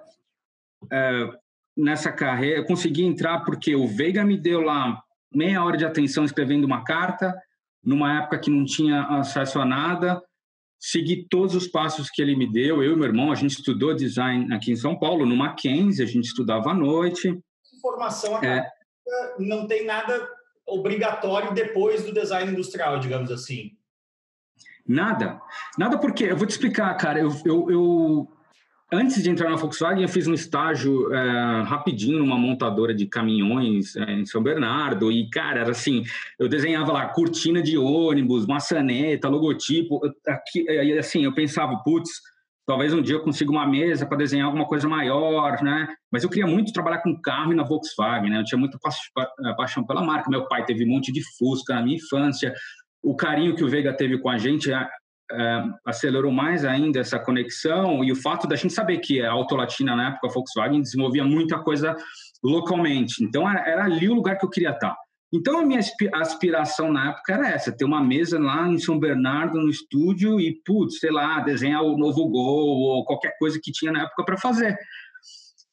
é, 0.92 1.30
nessa 1.76 2.12
carreira, 2.12 2.60
eu 2.60 2.66
consegui 2.66 3.04
entrar 3.04 3.40
porque 3.40 3.76
o 3.76 3.88
Veiga 3.88 4.24
me 4.24 4.38
deu 4.38 4.62
lá 4.62 5.04
meia 5.34 5.64
hora 5.64 5.78
de 5.78 5.86
atenção 5.86 6.24
escrevendo 6.24 6.66
uma 6.66 6.84
carta, 6.84 7.34
numa 7.84 8.20
época 8.20 8.40
que 8.40 8.50
não 8.50 8.64
tinha 8.64 9.04
acesso 9.04 9.60
a 9.60 9.66
nada, 9.66 10.22
segui 10.80 11.28
todos 11.30 11.56
os 11.56 11.68
passos 11.68 12.10
que 12.10 12.22
ele 12.22 12.36
me 12.36 12.52
deu. 12.52 12.84
Eu 12.84 12.94
e 12.94 12.96
meu 12.96 13.06
irmão, 13.06 13.32
a 13.32 13.36
gente 13.36 13.52
estudou 13.52 13.94
design 13.94 14.54
aqui 14.54 14.72
em 14.72 14.76
São 14.76 14.98
Paulo, 14.98 15.26
no 15.26 15.36
Mackenzie, 15.36 16.04
a 16.04 16.08
gente 16.08 16.26
estudava 16.26 16.72
à 16.72 16.74
noite. 16.74 17.38
Formação 17.82 18.42
é. 18.44 18.70
não 19.40 19.68
tem 19.68 19.86
nada 19.86 20.28
obrigatório 20.66 21.54
depois 21.54 22.04
do 22.04 22.14
design 22.14 22.52
industrial, 22.52 23.00
digamos 23.00 23.32
assim. 23.32 23.72
Nada. 24.86 25.42
Nada 25.78 25.98
porque, 25.98 26.26
eu 26.26 26.38
vou 26.38 26.48
te 26.48 26.52
explicar, 26.52 26.94
cara, 26.96 27.20
eu, 27.20 27.30
eu, 27.46 27.72
eu 27.72 28.32
antes 28.94 29.22
de 29.22 29.30
entrar 29.30 29.50
na 29.50 29.56
Volkswagen, 29.56 30.04
eu 30.04 30.10
fiz 30.10 30.28
um 30.28 30.34
estágio 30.34 31.14
é, 31.14 31.62
rapidinho 31.64 32.20
numa 32.20 32.38
montadora 32.38 32.94
de 32.94 33.06
caminhões 33.08 33.96
é, 33.96 34.12
em 34.14 34.26
São 34.26 34.42
Bernardo. 34.42 35.12
E, 35.12 35.30
cara, 35.30 35.62
era 35.62 35.72
assim: 35.72 36.04
eu 36.40 36.48
desenhava 36.48 36.92
lá 36.92 37.08
cortina 37.08 37.62
de 37.62 37.78
ônibus, 37.78 38.46
maçaneta, 38.46 39.28
logotipo. 39.28 40.00
Aqui, 40.28 40.66
e, 40.70 40.98
assim, 40.98 41.26
eu 41.26 41.34
pensava, 41.34 41.76
putz, 41.84 42.10
talvez 42.66 42.94
um 42.94 43.02
dia 43.02 43.16
eu 43.16 43.22
consiga 43.24 43.52
uma 43.52 43.68
mesa 43.68 44.06
para 44.06 44.18
desenhar 44.18 44.46
alguma 44.46 44.66
coisa 44.66 44.88
maior, 44.88 45.62
né? 45.62 45.88
Mas 46.12 46.24
eu 46.24 46.30
queria 46.30 46.48
muito 46.48 46.72
trabalhar 46.72 47.00
com 47.00 47.20
carro 47.20 47.52
e 47.52 47.56
na 47.56 47.64
Volkswagen, 47.64 48.30
né? 48.30 48.40
Eu 48.40 48.46
tinha 48.46 48.60
muita 48.60 48.78
pa 48.80 49.28
paixão 49.56 49.84
pela 49.84 50.04
marca. 50.04 50.30
Meu 50.30 50.48
pai 50.48 50.64
teve 50.66 50.86
um 50.86 50.90
monte 50.90 51.12
de 51.12 51.22
Fusca 51.38 51.76
na 51.76 51.82
minha 51.82 51.98
infância. 51.98 52.54
O 53.02 53.16
carinho 53.16 53.56
que 53.56 53.64
o 53.64 53.68
Veiga 53.68 53.92
teve 53.92 54.18
com 54.20 54.30
a 54.30 54.38
gente 54.38 54.72
é, 55.32 55.64
acelerou 55.86 56.32
mais 56.32 56.66
ainda 56.66 57.00
essa 57.00 57.20
conexão 57.20 58.04
e 58.04 58.12
o 58.12 58.16
fato 58.16 58.48
da 58.48 58.56
gente 58.56 58.74
saber 58.74 59.00
que 59.00 59.22
a 59.22 59.32
Autolatina, 59.32 59.96
na 59.96 60.10
época, 60.10 60.28
a 60.28 60.32
Volkswagen, 60.32 60.82
desenvolvia 60.82 61.24
muita 61.24 61.60
coisa 61.60 61.96
localmente. 62.44 63.24
Então, 63.24 63.50
era, 63.50 63.68
era 63.68 63.86
ali 63.86 64.10
o 64.10 64.14
lugar 64.14 64.38
que 64.38 64.46
eu 64.46 64.50
queria 64.50 64.72
estar. 64.72 64.96
Então, 65.34 65.60
a 65.60 65.66
minha 65.66 65.80
aspiração 66.14 66.92
na 66.92 67.10
época 67.10 67.34
era 67.34 67.50
essa, 67.50 67.76
ter 67.76 67.86
uma 67.86 68.04
mesa 68.04 68.38
lá 68.38 68.68
em 68.68 68.78
São 68.78 69.00
Bernardo, 69.00 69.60
no 69.60 69.70
estúdio, 69.70 70.40
e, 70.40 70.62
putz, 70.64 71.00
sei 71.00 71.10
lá, 71.10 71.40
desenhar 71.40 71.82
o 71.82 71.98
novo 71.98 72.30
Gol 72.30 72.68
ou 72.68 73.06
qualquer 73.06 73.36
coisa 73.40 73.60
que 73.62 73.72
tinha 73.72 73.92
na 73.92 74.04
época 74.04 74.24
para 74.24 74.38
fazer. 74.38 74.78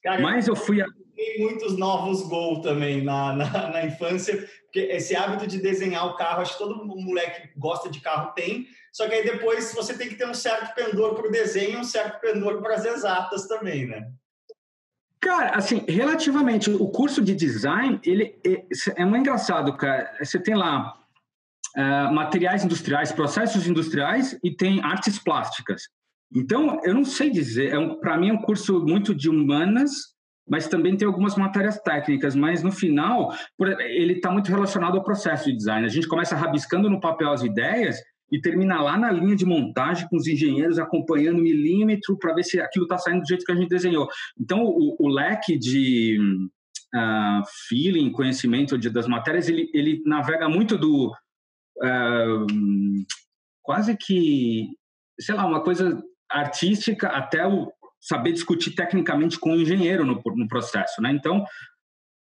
Cara, 0.03 0.23
Mas 0.23 0.49
eu 0.49 0.57
fui... 0.57 0.83
Tem 1.15 1.41
muitos 1.41 1.77
novos 1.77 2.27
Gol 2.27 2.63
também 2.63 3.05
na, 3.05 3.35
na, 3.35 3.69
na 3.69 3.85
infância, 3.85 4.49
porque 4.71 4.81
esse 4.93 5.17
hábito 5.17 5.49
de 5.49 5.59
desenhar 5.59 6.07
o 6.07 6.15
carro, 6.15 6.43
acho 6.43 6.53
que 6.53 6.59
todo 6.59 6.87
moleque 6.87 7.49
que 7.49 7.59
gosta 7.59 7.91
de 7.91 8.01
carro 8.01 8.33
tem, 8.35 8.69
só 8.93 9.09
que 9.09 9.15
aí 9.15 9.25
depois 9.25 9.75
você 9.75 9.99
tem 9.99 10.09
que 10.09 10.15
ter 10.15 10.29
um 10.29 10.35
certo 10.35 10.73
pendor 10.77 11.15
para 11.15 11.27
o 11.27 11.31
desenho 11.31 11.73
e 11.73 11.77
um 11.79 11.85
certo 11.85 12.21
pendor 12.21 12.63
para 12.63 12.77
as 12.77 12.85
exatas 12.85 13.49
também, 13.49 13.89
né? 13.89 14.09
Cara, 15.21 15.51
assim, 15.57 15.85
relativamente, 15.89 16.71
o 16.71 16.89
curso 16.89 17.21
de 17.21 17.35
design, 17.35 18.01
ele 18.05 18.39
é, 18.47 18.65
é 18.97 19.05
muito 19.05 19.21
engraçado, 19.21 19.77
cara. 19.77 20.17
Você 20.23 20.39
tem 20.39 20.55
lá 20.55 20.97
uh, 21.77 22.15
materiais 22.15 22.65
industriais, 22.65 23.13
processos 23.13 23.67
industriais 23.67 24.39
e 24.43 24.51
tem 24.51 24.81
artes 24.83 25.19
plásticas. 25.19 25.89
Então, 26.35 26.81
eu 26.85 26.95
não 26.95 27.05
sei 27.05 27.29
dizer, 27.29 27.73
é 27.73 27.79
um, 27.79 27.97
para 27.97 28.17
mim 28.17 28.31
é 28.31 28.33
um 28.33 28.41
curso 28.41 28.81
muito 28.81 29.15
de 29.15 29.29
humanas, 29.29 30.15
mas 30.51 30.67
também 30.67 30.97
tem 30.97 31.07
algumas 31.07 31.37
matérias 31.37 31.79
técnicas, 31.81 32.35
mas 32.35 32.61
no 32.61 32.73
final, 32.73 33.33
ele 33.79 34.15
está 34.15 34.33
muito 34.33 34.49
relacionado 34.51 34.97
ao 34.97 35.05
processo 35.05 35.45
de 35.45 35.57
design. 35.57 35.87
A 35.87 35.89
gente 35.89 36.09
começa 36.09 36.35
rabiscando 36.35 36.91
no 36.91 36.99
papel 36.99 37.31
as 37.31 37.45
ideias 37.45 37.97
e 38.33 38.41
termina 38.41 38.83
lá 38.83 38.99
na 38.99 39.13
linha 39.13 39.37
de 39.37 39.45
montagem 39.47 40.09
com 40.09 40.17
os 40.17 40.27
engenheiros 40.27 40.79
acompanhando 40.81 41.41
milímetro 41.41 42.19
para 42.19 42.35
ver 42.35 42.43
se 42.43 42.61
aquilo 42.61 42.85
está 42.85 42.99
saindo 42.99 43.21
do 43.21 43.29
jeito 43.29 43.45
que 43.45 43.53
a 43.53 43.55
gente 43.55 43.69
desenhou. 43.69 44.09
Então, 44.39 44.65
o, 44.65 44.97
o 44.99 45.09
leque 45.09 45.57
de 45.57 46.19
uh, 46.95 47.43
feeling, 47.69 48.11
conhecimento 48.11 48.77
de, 48.77 48.91
das 48.91 49.07
matérias, 49.07 49.49
ele, 49.49 49.71
ele 49.73 50.03
navega 50.05 50.49
muito 50.49 50.77
do 50.77 51.13
uh, 51.79 52.47
quase 53.63 53.97
que, 53.97 54.67
sei 55.21 55.37
lá, 55.37 55.47
uma 55.47 55.63
coisa 55.63 56.03
artística 56.29 57.07
até 57.09 57.47
o 57.47 57.73
saber 58.01 58.33
discutir 58.33 58.73
tecnicamente 58.75 59.39
com 59.39 59.53
o 59.53 59.61
engenheiro 59.61 60.05
no, 60.05 60.21
no 60.25 60.49
processo, 60.49 61.03
né? 61.03 61.11
Então, 61.13 61.45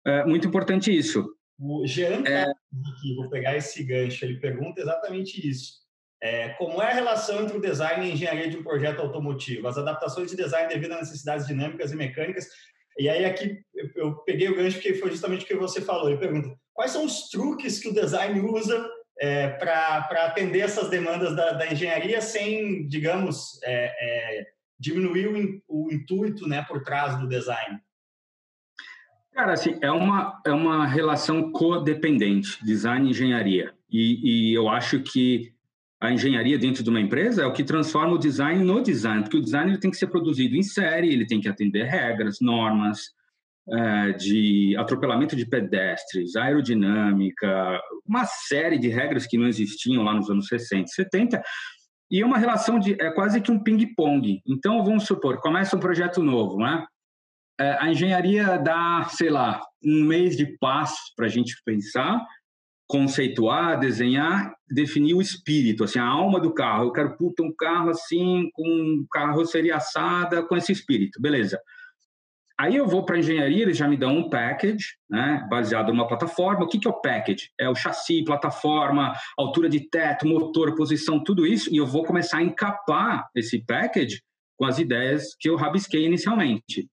é 0.07 0.25
muito 0.25 0.49
importante 0.49 0.97
isso. 0.97 1.27
O 1.61 1.87
Jean, 1.87 2.23
é... 2.27 2.47
vou 3.17 3.29
pegar 3.31 3.57
esse 3.57 3.83
gancho, 3.85 4.25
ele 4.25 4.39
pergunta 4.39 4.81
exatamente 4.81 5.49
isso. 5.49 5.79
É, 6.21 6.51
como 6.51 6.83
é 6.83 6.91
a 6.91 6.95
relação 6.95 7.43
entre 7.43 7.57
o 7.57 7.61
design 7.61 8.05
e 8.05 8.11
a 8.11 8.13
engenharia 8.13 8.51
de 8.51 8.57
um 8.57 8.63
projeto 8.63 9.01
automotivo? 9.01 9.69
As 9.69 9.79
adaptações 9.79 10.31
de 10.31 10.37
design 10.37 10.69
devido 10.69 10.93
a 10.93 10.99
necessidades 10.99 11.47
dinâmicas 11.47 11.93
e 11.93 11.97
mecânicas. 11.97 12.49
E 12.99 13.09
aí 13.09 13.25
aqui 13.25 13.61
eu 13.95 14.17
peguei 14.25 14.49
o 14.49 14.57
gancho 14.57 14.77
porque 14.77 14.95
foi 14.95 15.11
justamente 15.11 15.45
o 15.45 15.47
que 15.47 15.55
você 15.55 15.81
falou. 15.81 16.09
Ele 16.09 16.19
pergunta, 16.19 16.57
quais 16.73 16.91
são 16.91 17.05
os 17.05 17.29
truques 17.29 17.79
que 17.79 17.89
o 17.89 17.95
design 17.95 18.41
usa 18.41 18.89
é, 19.21 19.49
para 19.49 20.27
atender 20.27 20.61
essas 20.61 20.89
demandas 20.91 21.35
da, 21.37 21.53
da, 21.53 21.73
engenharia 21.73 22.21
sem, 22.21 22.87
digamos, 22.89 23.61
é, 23.65 24.41
é 24.41 24.47
diminuir 24.79 25.63
o, 25.69 25.93
intuito 25.93 26.47
né, 26.47 26.63
por 26.63 26.83
trás 26.83 27.19
do 27.19 27.29
design? 27.29 27.79
Cara, 29.33 29.53
assim, 29.53 29.79
é 29.81 29.91
uma, 29.91 30.41
é 30.45 30.53
uma 30.53 30.87
relação 30.87 31.53
codependente, 31.53 32.65
design 32.65 33.07
e 33.07 33.11
engenharia. 33.11 33.75
E, 33.91 34.51
e 34.51 34.55
eu 34.55 34.69
acho 34.69 35.01
que 35.01 35.53
a 36.01 36.13
engenharia 36.13 36.59
dentro 36.59 36.83
de 36.83 36.91
uma 36.91 37.01
empresa 37.01 37.43
é 37.43 37.47
o 37.47 37.53
que 37.53 37.65
transforma 37.65 38.15
o 38.15 38.19
design 38.19 38.65
no 38.65 38.81
design, 38.81 39.23
porque 39.23 39.37
o 39.37 39.43
design 39.43 39.71
ele 39.71 39.81
tem 39.81 39.91
que 39.91 39.97
ser 39.97 40.07
produzido 40.07 40.57
em 40.57 40.63
série, 40.63 41.13
ele 41.13 41.27
tem 41.27 41.41
que 41.41 41.49
atender 41.49 41.85
regras, 41.85 42.39
normas 42.41 43.13
é, 43.71 44.13
de 44.13 44.77
atropelamento 44.79 45.35
de 45.35 45.45
pedestres, 45.45 46.37
aerodinâmica, 46.37 47.81
uma 48.07 48.25
série 48.25 48.79
de 48.79 48.89
regras 48.89 49.27
que 49.27 49.37
não 49.37 49.47
existiam 49.47 50.03
lá 50.03 50.15
nos 50.15 50.31
anos 50.31 50.47
60 50.47 50.85
e 50.85 50.95
70, 50.95 51.43
e 52.11 52.21
é 52.21 52.27
uma 52.27 52.39
relação 52.39 52.79
de 52.79 53.01
é 53.01 53.11
quase 53.11 53.41
que 53.41 53.51
um 53.51 53.63
ping-pong. 53.63 54.41
Então, 54.47 54.83
vamos 54.85 55.05
supor, 55.05 55.41
começa 55.41 55.77
um 55.77 55.81
projeto 55.81 56.23
novo, 56.23 56.59
né? 56.59 56.87
É, 57.61 57.77
a 57.81 57.91
engenharia 57.91 58.57
dá, 58.59 59.07
sei 59.11 59.31
lá, 59.31 59.61
um 59.85 60.05
mês 60.05 60.37
de 60.37 60.47
paz 60.59 60.95
para 61.17 61.27
a 61.27 61.29
gente 61.29 61.61
pensar, 61.65 62.25
conceituar, 62.87 63.79
desenhar, 63.79 64.55
definir 64.71 65.15
o 65.15 65.21
espírito, 65.21 65.85
assim, 65.85 65.99
a 65.99 66.07
alma 66.07 66.41
do 66.41 66.55
carro. 66.55 66.85
Eu 66.85 66.93
quero 66.93 67.17
puta, 67.17 67.43
um 67.43 67.53
carro 67.55 67.91
assim, 67.91 68.49
com 68.53 69.05
carroceria 69.11 69.77
assada, 69.77 70.43
com 70.43 70.57
esse 70.57 70.73
espírito, 70.73 71.21
beleza. 71.21 71.61
Aí 72.61 72.75
eu 72.75 72.89
vou 72.89 73.05
para 73.05 73.15
a 73.15 73.19
engenharia, 73.21 73.63
eles 73.63 73.77
já 73.77 73.87
me 73.87 73.97
dão 73.97 74.17
um 74.17 74.29
package, 74.29 74.97
né, 75.09 75.47
baseado 75.49 75.89
numa 75.93 76.09
plataforma. 76.09 76.65
O 76.65 76.69
que, 76.69 76.79
que 76.79 76.89
é 76.89 76.91
o 76.91 77.01
package? 77.01 77.53
É 77.57 77.69
o 77.69 77.75
chassi, 77.75 78.25
plataforma, 78.25 79.15
altura 79.37 79.69
de 79.69 79.89
teto, 79.89 80.27
motor, 80.27 80.75
posição, 80.75 81.23
tudo 81.23 81.47
isso, 81.47 81.73
e 81.73 81.77
eu 81.77 81.87
vou 81.87 82.05
começar 82.05 82.39
a 82.39 82.43
encapar 82.43 83.29
esse 83.33 83.65
package 83.65 84.21
com 84.57 84.65
as 84.65 84.81
ideias 84.81 85.37
que 85.39 85.49
eu 85.49 85.55
rabisquei 85.55 86.05
inicialmente. 86.05 86.89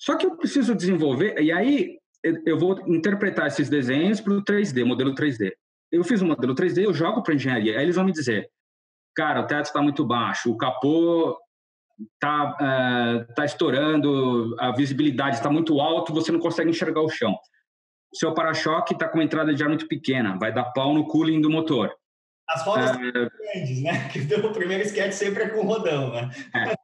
Só 0.00 0.16
que 0.16 0.26
eu 0.26 0.36
preciso 0.36 0.76
desenvolver, 0.76 1.40
e 1.42 1.50
aí 1.50 1.98
eu 2.46 2.56
vou 2.56 2.78
interpretar 2.88 3.48
esses 3.48 3.68
desenhos 3.68 4.20
para 4.20 4.32
o 4.32 4.44
3D, 4.44 4.84
modelo 4.84 5.12
3D. 5.12 5.52
Eu 5.90 6.04
fiz 6.04 6.22
um 6.22 6.28
modelo 6.28 6.54
3D, 6.54 6.84
eu 6.84 6.94
jogo 6.94 7.20
para 7.22 7.34
engenharia. 7.34 7.78
Aí 7.78 7.84
eles 7.84 7.96
vão 7.96 8.04
me 8.04 8.12
dizer, 8.12 8.48
cara, 9.14 9.40
o 9.40 9.46
teto 9.46 9.66
está 9.66 9.82
muito 9.82 10.04
baixo, 10.04 10.52
o 10.52 10.56
capô 10.56 11.36
está 12.14 12.56
uh, 12.60 13.34
tá 13.34 13.44
estourando, 13.44 14.56
a 14.58 14.72
visibilidade 14.72 15.36
está 15.36 15.50
muito 15.50 15.80
alto, 15.80 16.12
você 16.12 16.32
não 16.32 16.40
consegue 16.40 16.70
enxergar 16.70 17.00
o 17.00 17.08
chão. 17.08 17.32
O 18.12 18.16
seu 18.16 18.32
para-choque 18.32 18.94
está 18.94 19.08
com 19.08 19.18
uma 19.18 19.24
entrada 19.24 19.54
de 19.54 19.62
ar 19.62 19.68
muito 19.68 19.88
pequena, 19.88 20.38
vai 20.38 20.52
dar 20.52 20.64
pau 20.64 20.94
no 20.94 21.06
cooling 21.06 21.40
do 21.40 21.50
motor. 21.50 21.92
As 22.48 22.64
rodas 22.64 22.90
uh, 22.90 23.00
grandes, 23.00 23.82
né? 23.82 24.08
Que 24.12 24.20
o 24.34 24.52
primeiro 24.52 24.84
sketch 24.84 25.12
sempre 25.12 25.44
é 25.44 25.48
com 25.48 25.62
rodão, 25.62 26.12
né? 26.12 26.30
É. 26.54 26.74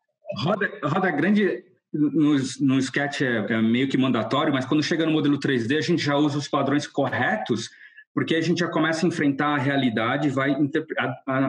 Roda, 0.43 0.71
roda 0.85 1.11
grande 1.11 1.65
no, 1.93 2.37
no 2.61 2.79
sketch 2.79 3.23
é, 3.23 3.47
é, 3.49 3.61
meio 3.61 3.89
que 3.89 3.99
mandatório, 3.99 4.53
mas 4.53 4.65
quando 4.65 4.83
chega 4.83 5.05
no 5.05 5.13
modelo 5.13 5.39
3D, 5.39 5.77
a 5.77 5.81
gente 5.81 6.03
já 6.03 6.17
usa 6.17 6.39
os 6.39 6.49
padrões 6.49 6.87
corretos, 6.87 7.69
porque 8.15 8.35
a 8.35 8.41
gente 8.41 8.59
já 8.59 8.69
começa 8.69 9.07
a 9.07 9.09
enfrentar 9.09 9.55
a 9.55 9.59
realidade 9.59 10.29
vai 10.31 10.57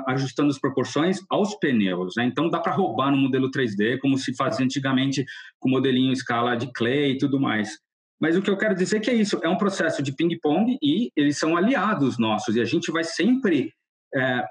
ajustando 0.08 0.50
as 0.50 0.60
proporções 0.60 1.20
aos 1.30 1.56
pneus. 1.56 2.14
Né? 2.16 2.26
Então, 2.26 2.50
dá 2.50 2.60
para 2.60 2.74
roubar 2.74 3.12
no 3.12 3.18
modelo 3.18 3.50
3D, 3.50 4.00
como 4.00 4.18
se 4.18 4.36
fazia 4.36 4.66
antigamente 4.66 5.26
com 5.60 5.70
modelinho 5.70 6.14
escala 6.14 6.56
de 6.56 6.72
clay 6.72 7.12
e 7.12 7.18
tudo 7.18 7.40
mais. 7.40 7.80
Mas 8.22 8.38
o 8.38 8.42
que 8.42 8.50
eu 8.52 8.58
quero 8.58 8.76
dizer 8.76 8.98
é 8.98 9.00
que 9.00 9.10
é 9.10 9.16
isso, 9.16 9.40
é 9.44 9.50
um 9.50 9.58
processo 9.58 10.04
de 10.04 10.14
ping-pong 10.14 10.78
e 10.82 11.10
eles 11.16 11.40
são 11.40 11.58
aliados 11.58 12.20
nossos, 12.20 12.56
e 12.56 12.62
a 12.62 12.66
gente 12.66 12.92
vai 12.92 13.04
sempre 13.04 13.74
é, 14.14 14.46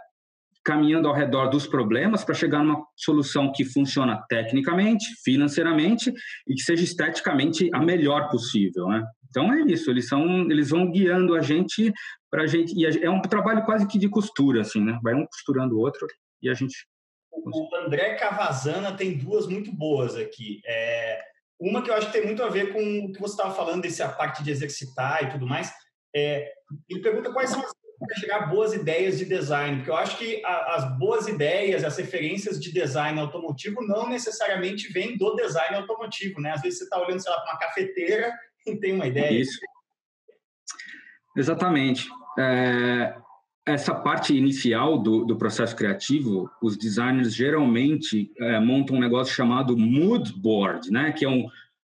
caminhando 0.71 1.09
ao 1.09 1.15
redor 1.15 1.49
dos 1.49 1.67
problemas 1.67 2.23
para 2.23 2.33
chegar 2.33 2.63
numa 2.63 2.87
solução 2.97 3.51
que 3.51 3.65
funciona 3.65 4.25
tecnicamente, 4.29 5.05
financeiramente 5.25 6.13
e 6.47 6.55
que 6.55 6.61
seja 6.61 6.85
esteticamente 6.85 7.69
a 7.75 7.81
melhor 7.81 8.29
possível, 8.29 8.87
né? 8.87 9.05
Então 9.29 9.53
é 9.53 9.63
isso, 9.63 9.91
eles 9.91 10.07
são, 10.07 10.49
eles 10.49 10.71
vão 10.71 10.89
guiando 10.89 11.35
a 11.35 11.41
gente 11.41 11.93
para 12.31 12.43
a 12.43 12.47
gente 12.47 12.73
e 12.77 12.87
é 12.87 13.11
um 13.11 13.21
trabalho 13.21 13.65
quase 13.65 13.85
que 13.85 13.99
de 13.99 14.09
costura, 14.09 14.61
assim, 14.61 14.81
né? 14.81 14.97
Vai 15.03 15.13
um 15.13 15.27
costurando 15.27 15.75
o 15.75 15.81
outro 15.81 16.07
e 16.41 16.49
a 16.49 16.55
gente. 16.55 16.87
O 17.33 17.77
André 17.85 18.15
Cavazana 18.15 18.93
tem 18.93 19.19
duas 19.19 19.49
muito 19.49 19.73
boas 19.73 20.15
aqui. 20.15 20.61
É, 20.65 21.21
uma 21.61 21.83
que 21.83 21.91
eu 21.91 21.95
acho 21.95 22.07
que 22.07 22.13
tem 22.13 22.27
muito 22.27 22.45
a 22.45 22.49
ver 22.49 22.73
com 22.73 22.79
o 22.79 23.13
que 23.13 23.21
você 23.21 23.35
estava 23.35 23.53
falando 23.53 23.83
dessa 23.83 24.09
parte 24.09 24.45
de 24.45 24.53
exercitar 24.53 25.25
e 25.25 25.31
tudo 25.31 25.49
mais. 25.49 25.73
É, 26.15 26.53
ele 26.89 27.01
pergunta 27.01 27.33
quais 27.33 27.51
são 27.51 27.61
as 27.61 27.73
chegar 28.19 28.47
boas 28.47 28.73
ideias 28.73 29.19
de 29.19 29.25
design, 29.25 29.77
porque 29.77 29.91
eu 29.91 29.97
acho 29.97 30.17
que 30.17 30.43
a, 30.45 30.75
as 30.77 30.99
boas 30.99 31.29
ideias, 31.29 31.85
as 31.85 31.97
referências 31.97 32.61
de 32.61 32.73
design 32.73 33.21
automotivo 33.21 33.83
não 33.87 34.09
necessariamente 34.09 34.93
vêm 34.93 35.17
do 35.17 35.35
design 35.37 35.77
automotivo, 35.77 36.41
né? 36.41 36.53
Às 36.53 36.63
vezes 36.63 36.79
você 36.79 36.85
está 36.85 36.99
olhando, 37.01 37.21
sei 37.21 37.31
lá, 37.31 37.41
para 37.41 37.53
uma 37.53 37.59
cafeteira 37.59 38.33
e 38.67 38.77
tem 38.77 38.95
uma 38.95 39.07
ideia. 39.07 39.41
Isso. 39.41 39.59
Exatamente. 41.37 42.09
É, 42.39 43.15
essa 43.67 43.95
parte 43.95 44.37
inicial 44.37 44.99
do, 44.99 45.25
do 45.25 45.37
processo 45.37 45.77
criativo, 45.77 46.51
os 46.63 46.77
designers 46.77 47.35
geralmente 47.35 48.33
é, 48.39 48.59
montam 48.59 48.97
um 48.97 49.01
negócio 49.01 49.35
chamado 49.35 49.77
mood 49.77 50.33
board, 50.33 50.91
né? 50.91 51.13
Que 51.13 51.25
é 51.25 51.29
um 51.29 51.47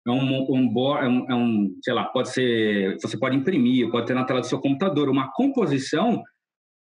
é 0.07 0.11
um, 0.11 0.47
um, 0.50 0.97
é 0.99 1.09
um, 1.09 1.30
é 1.30 1.35
um, 1.35 1.78
sei 1.83 1.92
lá, 1.92 2.04
pode 2.04 2.30
ser, 2.30 2.97
você 3.00 3.19
pode 3.19 3.37
imprimir, 3.37 3.90
pode 3.90 4.07
ter 4.07 4.14
na 4.14 4.25
tela 4.25 4.40
do 4.40 4.47
seu 4.47 4.59
computador 4.59 5.09
uma 5.09 5.30
composição 5.33 6.23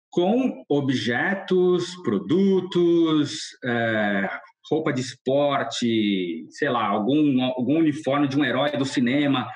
com 0.09 0.63
objetos, 0.69 1.93
produtos, 2.03 3.39
é, 3.63 4.29
roupa 4.71 4.91
de 4.91 5.01
esporte, 5.01 6.47
sei 6.49 6.69
lá, 6.69 6.87
algum, 6.87 7.43
algum 7.43 7.77
uniforme 7.79 8.27
de 8.27 8.39
um 8.39 8.45
herói 8.45 8.71
do 8.71 8.85
cinema, 8.85 9.47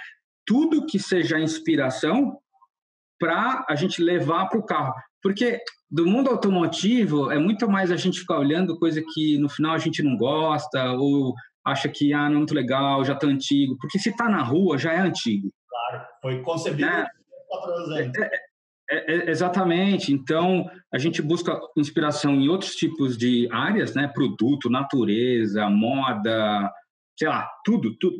tudo 0.45 0.85
que 0.85 0.99
seja 0.99 1.39
inspiração 1.39 2.37
para 3.19 3.65
a 3.67 3.75
gente 3.75 4.01
levar 4.01 4.47
para 4.47 4.59
o 4.59 4.65
carro. 4.65 4.93
Porque 5.21 5.59
do 5.89 6.05
mundo 6.05 6.29
automotivo 6.29 7.31
é 7.31 7.39
muito 7.39 7.69
mais 7.69 7.91
a 7.91 7.95
gente 7.95 8.19
ficar 8.19 8.37
olhando 8.37 8.77
coisa 8.77 9.01
que 9.13 9.37
no 9.37 9.49
final 9.49 9.73
a 9.73 9.79
gente 9.79 10.03
não 10.03 10.15
gosta 10.15 10.91
ou 10.93 11.33
acha 11.65 11.89
que 11.89 12.13
ah, 12.13 12.27
não 12.29 12.35
é 12.35 12.37
muito 12.37 12.53
legal, 12.53 13.03
já 13.03 13.13
está 13.13 13.27
antigo. 13.27 13.77
Porque 13.79 13.99
se 13.99 14.09
está 14.09 14.29
na 14.29 14.41
rua, 14.43 14.77
já 14.77 14.93
é 14.93 14.99
antigo. 14.99 15.51
Claro, 15.67 16.05
foi 16.21 16.41
concebido 16.41 16.89
né? 16.89 17.07
é, 18.17 18.25
é, 18.25 18.31
é, 18.91 19.15
é, 19.15 19.29
exatamente. 19.29 20.11
Então, 20.13 20.69
a 20.93 20.97
gente 20.97 21.21
busca 21.21 21.59
inspiração 21.77 22.33
em 22.35 22.47
outros 22.47 22.75
tipos 22.75 23.17
de 23.17 23.47
áreas, 23.51 23.93
né? 23.93 24.07
Produto, 24.07 24.69
natureza, 24.69 25.69
moda, 25.69 26.71
sei 27.19 27.27
lá, 27.27 27.49
tudo, 27.65 27.95
tudo, 27.99 28.19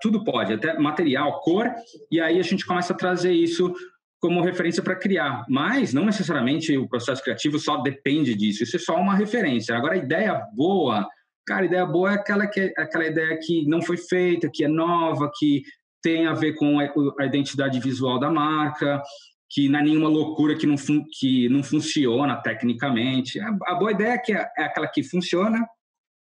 tudo 0.00 0.22
pode, 0.22 0.52
até 0.52 0.78
material, 0.78 1.40
cor, 1.40 1.68
e 2.08 2.20
aí 2.20 2.38
a 2.38 2.42
gente 2.42 2.64
começa 2.64 2.92
a 2.92 2.96
trazer 2.96 3.32
isso 3.32 3.74
como 4.20 4.40
referência 4.40 4.80
para 4.80 4.94
criar. 4.94 5.44
Mas 5.48 5.92
não 5.92 6.04
necessariamente 6.04 6.76
o 6.76 6.88
processo 6.88 7.22
criativo 7.22 7.58
só 7.58 7.78
depende 7.78 8.36
disso, 8.36 8.62
isso 8.62 8.76
é 8.76 8.78
só 8.78 8.96
uma 8.96 9.16
referência. 9.16 9.76
Agora, 9.76 9.94
a 9.94 9.98
ideia 9.98 10.40
boa, 10.54 11.08
cara, 11.48 11.64
ideia 11.64 11.86
boa 11.86 12.12
é 12.12 12.14
aquela, 12.14 12.46
que, 12.46 12.60
é, 12.60 12.72
aquela 12.76 13.06
ideia 13.06 13.38
que 13.38 13.66
não 13.66 13.80
foi 13.80 13.96
feita, 13.96 14.50
que 14.52 14.64
é 14.64 14.68
nova, 14.68 15.30
que 15.34 15.62
tem 16.02 16.26
a 16.26 16.34
ver 16.34 16.54
com 16.54 16.78
a 16.78 17.24
identidade 17.24 17.80
visual 17.80 18.20
da 18.20 18.30
marca, 18.30 19.02
que 19.50 19.68
não 19.68 19.80
é 19.80 19.82
nenhuma 19.82 20.10
loucura 20.10 20.54
que 20.54 20.66
não, 20.66 20.76
que 21.18 21.48
não 21.48 21.62
funciona 21.62 22.36
tecnicamente. 22.36 23.40
A 23.40 23.74
boa 23.74 23.92
ideia 23.92 24.12
é, 24.12 24.18
que 24.18 24.32
é, 24.32 24.46
é 24.58 24.64
aquela 24.64 24.86
que 24.86 25.02
funciona 25.02 25.66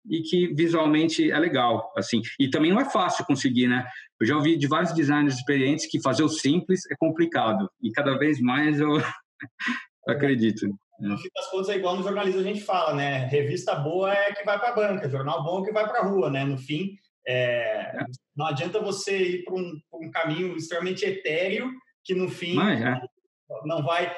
e 0.09 0.21
que 0.21 0.47
visualmente 0.55 1.29
é 1.29 1.37
legal, 1.37 1.91
assim. 1.97 2.21
E 2.39 2.49
também 2.49 2.71
não 2.71 2.79
é 2.79 2.89
fácil 2.89 3.25
conseguir, 3.25 3.67
né? 3.67 3.85
Eu 4.19 4.25
já 4.25 4.35
ouvi 4.37 4.55
de 4.57 4.65
vários 4.65 4.93
designers 4.93 5.35
experientes 5.35 5.85
que 5.85 6.01
fazer 6.01 6.23
o 6.23 6.29
simples 6.29 6.89
é 6.89 6.95
complicado. 6.97 7.69
E 7.83 7.91
cada 7.91 8.17
vez 8.17 8.39
mais 8.39 8.79
eu 8.79 8.93
acredito. 10.07 10.65
No 10.99 11.17
fim 11.17 11.29
das 11.35 11.49
contas, 11.49 11.69
é 11.69 11.75
igual 11.75 11.95
no 11.95 12.03
jornalismo 12.03 12.39
a 12.39 12.43
gente 12.43 12.61
fala, 12.61 12.93
né? 12.93 13.25
Revista 13.27 13.75
boa 13.75 14.13
é 14.13 14.33
que 14.33 14.43
vai 14.43 14.59
para 14.59 14.69
a 14.69 14.75
banca, 14.75 15.09
jornal 15.09 15.43
bom 15.43 15.61
é 15.61 15.65
que 15.65 15.71
vai 15.71 15.87
para 15.87 15.99
a 15.99 16.03
rua, 16.03 16.29
né? 16.29 16.43
No 16.43 16.57
fim, 16.57 16.95
é... 17.27 17.93
Não 18.35 18.45
adianta 18.45 18.79
você 18.79 19.17
ir 19.17 19.43
para 19.43 19.55
um, 19.55 19.79
um, 19.93 20.11
caminho 20.11 20.55
extremamente 20.55 21.05
etéreo 21.05 21.71
que 22.03 22.15
no 22.15 22.29
fim 22.29 22.55
mas, 22.55 22.81
é. 22.81 22.99
não 23.65 23.83
vai 23.83 24.15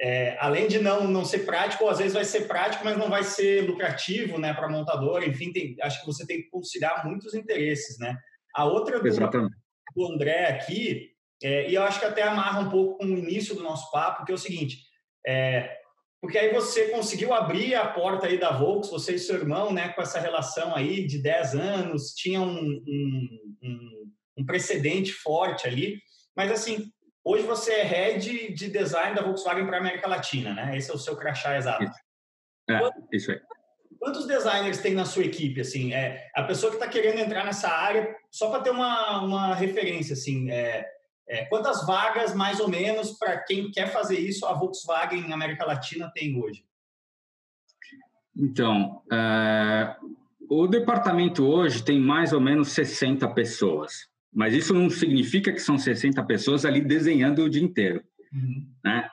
é, 0.00 0.36
além 0.40 0.66
de 0.66 0.80
não, 0.80 1.06
não 1.06 1.24
ser 1.24 1.40
prático, 1.40 1.88
às 1.88 1.98
vezes 1.98 2.14
vai 2.14 2.24
ser 2.24 2.48
prático, 2.48 2.84
mas 2.84 2.98
não 2.98 3.08
vai 3.08 3.22
ser 3.22 3.66
lucrativo 3.66 4.38
né, 4.38 4.52
para 4.52 4.66
a 4.66 4.70
montadora. 4.70 5.24
Enfim, 5.24 5.52
tem, 5.52 5.76
acho 5.80 6.00
que 6.00 6.06
você 6.06 6.26
tem 6.26 6.42
que 6.42 6.50
considerar 6.50 7.06
muitos 7.06 7.32
interesses. 7.34 7.98
Né? 7.98 8.16
A 8.54 8.64
outra 8.64 9.00
do, 9.00 9.50
do 9.94 10.12
André 10.12 10.46
aqui, 10.46 11.10
é, 11.42 11.70
e 11.70 11.74
eu 11.74 11.82
acho 11.82 12.00
que 12.00 12.06
até 12.06 12.22
amarra 12.22 12.60
um 12.60 12.70
pouco 12.70 12.98
com 12.98 13.04
o 13.04 13.18
início 13.18 13.54
do 13.54 13.62
nosso 13.62 13.90
papo, 13.90 14.24
que 14.24 14.32
é 14.32 14.34
o 14.34 14.38
seguinte, 14.38 14.78
é, 15.26 15.76
porque 16.24 16.38
aí 16.38 16.54
você 16.54 16.88
conseguiu 16.88 17.34
abrir 17.34 17.74
a 17.74 17.86
porta 17.86 18.28
aí 18.28 18.38
da 18.38 18.50
Volks, 18.50 18.88
você 18.88 19.16
e 19.16 19.18
seu 19.18 19.36
irmão, 19.36 19.74
né, 19.74 19.90
com 19.90 20.00
essa 20.00 20.18
relação 20.18 20.74
aí 20.74 21.06
de 21.06 21.18
10 21.18 21.54
anos, 21.54 22.14
tinha 22.14 22.40
um, 22.40 22.56
um, 22.56 23.38
um, 23.62 24.12
um 24.38 24.46
precedente 24.46 25.12
forte 25.12 25.66
ali, 25.66 25.98
mas 26.34 26.50
assim, 26.50 26.90
Hoje 27.26 27.42
você 27.46 27.72
é 27.72 27.82
head 27.84 28.52
de 28.52 28.68
design 28.68 29.16
da 29.16 29.22
Volkswagen 29.22 29.64
para 29.64 29.78
a 29.78 29.80
América 29.80 30.06
Latina, 30.06 30.52
né? 30.52 30.76
Esse 30.76 30.90
é 30.90 30.94
o 30.94 30.98
seu 30.98 31.16
crachá 31.16 31.56
exato. 31.56 31.82
Isso. 31.82 31.98
É, 32.68 32.78
quantos, 32.78 33.02
isso 33.12 33.30
aí. 33.30 33.40
Quantos 33.98 34.26
designers 34.26 34.78
tem 34.78 34.92
na 34.92 35.06
sua 35.06 35.24
equipe? 35.24 35.58
Assim, 35.58 35.94
é, 35.94 36.30
a 36.34 36.42
pessoa 36.42 36.70
que 36.70 36.76
está 36.76 36.86
querendo 36.86 37.20
entrar 37.20 37.42
nessa 37.46 37.70
área, 37.70 38.14
só 38.30 38.50
para 38.50 38.60
ter 38.60 38.68
uma, 38.68 39.22
uma 39.22 39.54
referência, 39.54 40.12
assim, 40.12 40.50
é, 40.50 40.86
é, 41.28 41.44
quantas 41.46 41.86
vagas, 41.86 42.34
mais 42.34 42.60
ou 42.60 42.68
menos, 42.68 43.12
para 43.12 43.38
quem 43.38 43.70
quer 43.70 43.92
fazer 43.92 44.18
isso, 44.18 44.44
a 44.46 44.52
Volkswagen 44.52 45.26
na 45.26 45.34
América 45.34 45.64
Latina 45.64 46.10
tem 46.14 46.40
hoje? 46.40 46.64
Então, 48.36 49.02
é, 49.10 49.96
o 50.48 50.66
departamento 50.66 51.44
hoje 51.44 51.82
tem 51.82 52.00
mais 52.00 52.32
ou 52.32 52.40
menos 52.40 52.68
60 52.70 53.26
pessoas. 53.28 54.08
Mas 54.32 54.52
isso 54.52 54.74
não 54.74 54.90
significa 54.90 55.52
que 55.52 55.60
são 55.60 55.78
60 55.78 56.22
pessoas 56.24 56.64
ali 56.64 56.80
desenhando 56.80 57.44
o 57.44 57.48
dia 57.48 57.62
inteiro. 57.62 58.02
Uhum. 58.32 58.68
Né? 58.84 59.08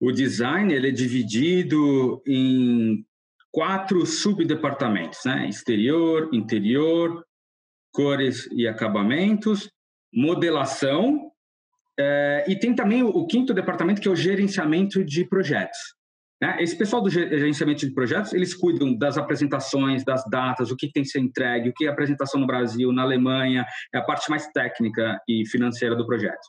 O 0.00 0.10
design 0.10 0.72
ele 0.72 0.88
é 0.88 0.92
dividido 0.92 2.22
em 2.26 3.04
quatro 3.50 4.04
subdepartamentos, 4.06 5.20
né? 5.26 5.46
exterior, 5.46 6.30
interior, 6.32 7.24
cores 7.92 8.48
e 8.50 8.66
acabamentos, 8.66 9.70
modelação, 10.12 11.31
é, 11.98 12.44
e 12.48 12.58
tem 12.58 12.74
também 12.74 13.02
o, 13.02 13.08
o, 13.08 13.26
quinto 13.26 13.52
departamento, 13.52 14.00
que 14.00 14.08
é 14.08 14.10
o 14.10 14.16
gerenciamento 14.16 15.04
de 15.04 15.24
projetos. 15.26 15.78
Né? 16.40 16.56
Esse 16.60 16.76
pessoal 16.76 17.02
do 17.02 17.10
gerenciamento 17.10 17.86
de 17.86 17.94
projetos, 17.94 18.32
eles 18.32 18.54
cuidam 18.54 18.96
das 18.96 19.16
apresentações, 19.16 20.04
das 20.04 20.24
datas, 20.28 20.70
o 20.70 20.76
que 20.76 20.90
tem 20.90 21.02
que 21.02 21.08
ser 21.08 21.20
entregue, 21.20 21.68
o 21.68 21.72
que 21.72 21.86
é 21.86 21.88
apresentação 21.88 22.40
no 22.40 22.46
Brasil, 22.46 22.92
na 22.92 23.02
Alemanha, 23.02 23.64
é 23.94 23.98
a 23.98 24.02
parte 24.02 24.28
mais 24.28 24.48
técnica 24.48 25.20
e 25.28 25.46
financeira 25.46 25.94
do 25.94 26.06
projeto. 26.06 26.42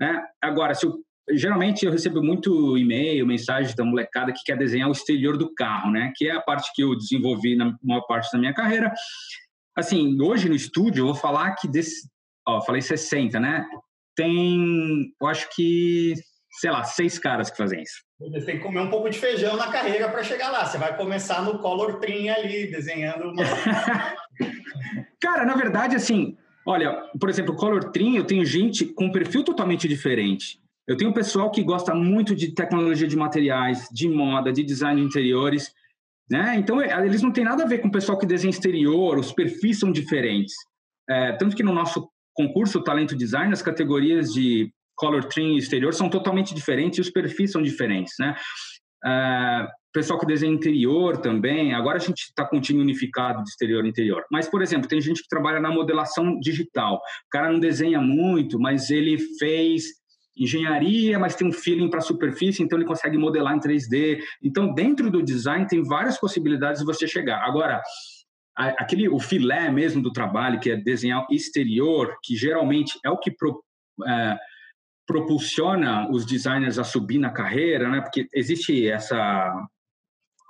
Né? 0.00 0.22
Agora, 0.40 0.74
se 0.74 0.86
eu, 0.86 0.94
geralmente 1.32 1.84
eu 1.84 1.92
recebo 1.92 2.22
muito 2.22 2.78
e-mail, 2.78 3.26
mensagem 3.26 3.74
da 3.76 3.84
molecada 3.84 4.32
que 4.32 4.44
quer 4.44 4.56
desenhar 4.56 4.88
o 4.88 4.92
exterior 4.92 5.36
do 5.36 5.52
carro, 5.54 5.90
né? 5.90 6.12
que 6.16 6.28
é 6.28 6.32
a 6.32 6.40
parte 6.40 6.70
que 6.74 6.82
eu 6.82 6.96
desenvolvi 6.96 7.56
na 7.56 7.76
maior 7.82 8.06
parte 8.06 8.32
da 8.32 8.38
minha 8.38 8.54
carreira. 8.54 8.92
Assim, 9.76 10.18
hoje 10.22 10.48
no 10.48 10.54
estúdio 10.54 11.02
eu 11.02 11.06
vou 11.06 11.14
falar 11.14 11.54
que 11.56 11.68
desse, 11.68 12.08
ó, 12.46 12.60
falei 12.62 12.80
60, 12.80 13.40
né? 13.40 13.66
Tem, 14.16 15.12
eu 15.20 15.26
acho 15.26 15.48
que 15.54 16.14
sei 16.60 16.70
lá, 16.70 16.84
seis 16.84 17.18
caras 17.18 17.50
que 17.50 17.56
fazem 17.56 17.82
isso. 17.82 18.02
Você 18.18 18.46
tem 18.46 18.56
que 18.58 18.62
comer 18.62 18.80
um 18.80 18.90
pouco 18.90 19.10
de 19.10 19.18
feijão 19.18 19.56
na 19.56 19.68
carreira 19.68 20.08
para 20.08 20.22
chegar 20.22 20.50
lá. 20.50 20.64
Você 20.64 20.78
vai 20.78 20.96
começar 20.96 21.42
no 21.42 21.58
color 21.58 21.98
trim 21.98 22.28
ali, 22.28 22.70
desenhando 22.70 23.30
uma... 23.30 23.42
Cara, 25.20 25.44
na 25.44 25.56
verdade, 25.56 25.96
assim, 25.96 26.36
olha, 26.66 26.92
por 27.18 27.28
exemplo, 27.28 27.56
color 27.56 27.90
trim, 27.90 28.16
eu 28.16 28.24
tenho 28.24 28.44
gente 28.44 28.84
com 28.84 29.06
um 29.06 29.12
perfil 29.12 29.42
totalmente 29.42 29.88
diferente. 29.88 30.60
Eu 30.86 30.96
tenho 30.96 31.12
pessoal 31.14 31.50
que 31.50 31.62
gosta 31.62 31.94
muito 31.94 32.36
de 32.36 32.54
tecnologia 32.54 33.08
de 33.08 33.16
materiais, 33.16 33.88
de 33.90 34.08
moda, 34.08 34.52
de 34.52 34.62
design 34.62 35.00
de 35.00 35.06
interiores, 35.06 35.72
né? 36.30 36.54
Então, 36.56 36.80
é, 36.80 37.04
eles 37.04 37.22
não 37.22 37.32
têm 37.32 37.44
nada 37.44 37.64
a 37.64 37.66
ver 37.66 37.78
com 37.78 37.88
o 37.88 37.92
pessoal 37.92 38.18
que 38.18 38.26
desenha 38.26 38.50
exterior, 38.50 39.18
os 39.18 39.32
perfis 39.32 39.78
são 39.78 39.90
diferentes. 39.90 40.54
É, 41.08 41.32
tanto 41.32 41.56
que 41.56 41.62
no 41.62 41.72
nosso 41.72 42.08
concurso 42.34 42.82
Talento 42.82 43.16
Design, 43.16 43.52
as 43.52 43.62
categorias 43.62 44.32
de 44.32 44.70
color 44.94 45.24
trim 45.24 45.56
exterior 45.56 45.92
são 45.92 46.08
totalmente 46.08 46.54
diferentes 46.54 46.98
e 46.98 47.02
os 47.02 47.10
perfis 47.10 47.52
são 47.52 47.62
diferentes, 47.62 48.14
né? 48.18 48.36
Uh, 49.04 49.66
pessoal 49.92 50.18
que 50.18 50.26
desenha 50.26 50.52
interior 50.52 51.18
também, 51.18 51.72
agora 51.72 51.98
a 51.98 52.00
gente 52.00 52.24
está 52.24 52.44
com 52.44 52.56
um 52.56 52.60
time 52.60 52.80
unificado 52.80 53.42
de 53.42 53.48
exterior 53.48 53.84
e 53.84 53.88
interior. 53.88 54.24
Mas, 54.30 54.48
por 54.48 54.60
exemplo, 54.60 54.88
tem 54.88 55.00
gente 55.00 55.22
que 55.22 55.28
trabalha 55.28 55.60
na 55.60 55.70
modelação 55.70 56.38
digital. 56.40 56.96
O 56.96 57.30
cara 57.30 57.52
não 57.52 57.60
desenha 57.60 58.00
muito, 58.00 58.58
mas 58.58 58.90
ele 58.90 59.18
fez 59.38 59.84
engenharia, 60.36 61.16
mas 61.16 61.36
tem 61.36 61.46
um 61.46 61.52
feeling 61.52 61.88
para 61.88 62.00
superfície, 62.00 62.60
então 62.60 62.76
ele 62.76 62.86
consegue 62.86 63.16
modelar 63.16 63.54
em 63.54 63.60
3D. 63.60 64.18
Então, 64.42 64.74
dentro 64.74 65.08
do 65.10 65.22
design 65.22 65.64
tem 65.68 65.82
várias 65.82 66.18
possibilidades 66.18 66.80
de 66.80 66.86
você 66.86 67.06
chegar. 67.06 67.44
Agora, 67.44 67.80
aquele 68.56 69.08
o 69.08 69.18
filé 69.18 69.70
mesmo 69.70 70.02
do 70.02 70.12
trabalho, 70.12 70.60
que 70.60 70.70
é 70.70 70.76
desenhar 70.76 71.26
exterior, 71.30 72.16
que 72.22 72.36
geralmente 72.36 72.98
é 73.04 73.10
o 73.10 73.18
que 73.18 73.30
pro, 73.30 73.62
é, 74.06 74.36
propulsiona 75.06 76.10
os 76.10 76.24
designers 76.24 76.78
a 76.78 76.84
subir 76.84 77.18
na 77.18 77.30
carreira, 77.30 77.88
né? 77.88 78.00
Porque 78.00 78.28
existe 78.32 78.86
essa, 78.88 79.52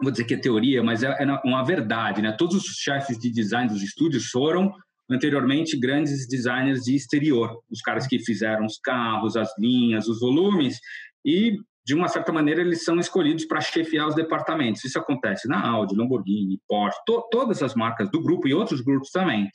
vou 0.02 0.10
dizer 0.10 0.24
que 0.24 0.34
é 0.34 0.38
teoria, 0.38 0.82
mas 0.82 1.02
é, 1.02 1.08
é 1.08 1.26
uma 1.44 1.64
verdade, 1.64 2.22
né? 2.22 2.32
Todos 2.32 2.56
os 2.56 2.76
chefes 2.76 3.18
de 3.18 3.30
design 3.30 3.68
dos 3.68 3.82
estúdios 3.82 4.26
foram 4.26 4.72
anteriormente 5.10 5.78
grandes 5.78 6.26
designers 6.28 6.82
de 6.82 6.94
exterior, 6.94 7.58
os 7.70 7.80
caras 7.80 8.06
que 8.06 8.18
fizeram 8.18 8.64
os 8.64 8.78
carros, 8.78 9.36
as 9.36 9.50
linhas, 9.58 10.08
os 10.08 10.20
volumes 10.20 10.78
e 11.24 11.58
de 11.84 11.94
uma 11.94 12.08
certa 12.08 12.32
maneira 12.32 12.60
eles 12.60 12.84
são 12.84 12.98
escolhidos 12.98 13.44
para 13.44 13.60
chefiar 13.60 14.08
os 14.08 14.14
departamentos. 14.14 14.84
Isso 14.84 14.98
acontece 14.98 15.46
na 15.46 15.60
Audi, 15.66 15.94
Lamborghini, 15.94 16.60
Porsche, 16.66 16.98
to 17.06 17.22
todas 17.30 17.62
as 17.62 17.74
marcas 17.74 18.10
do 18.10 18.22
grupo 18.22 18.48
e 18.48 18.54
outros 18.54 18.80
grupos 18.80 19.10
também. 19.10 19.50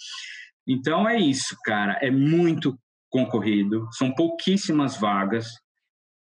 Então 0.67 1.09
é 1.09 1.19
isso, 1.19 1.57
cara. 1.63 1.97
É 2.01 2.11
muito 2.11 2.77
concorrido, 3.09 3.87
são 3.91 4.13
pouquíssimas 4.13 4.95
vagas. 4.97 5.47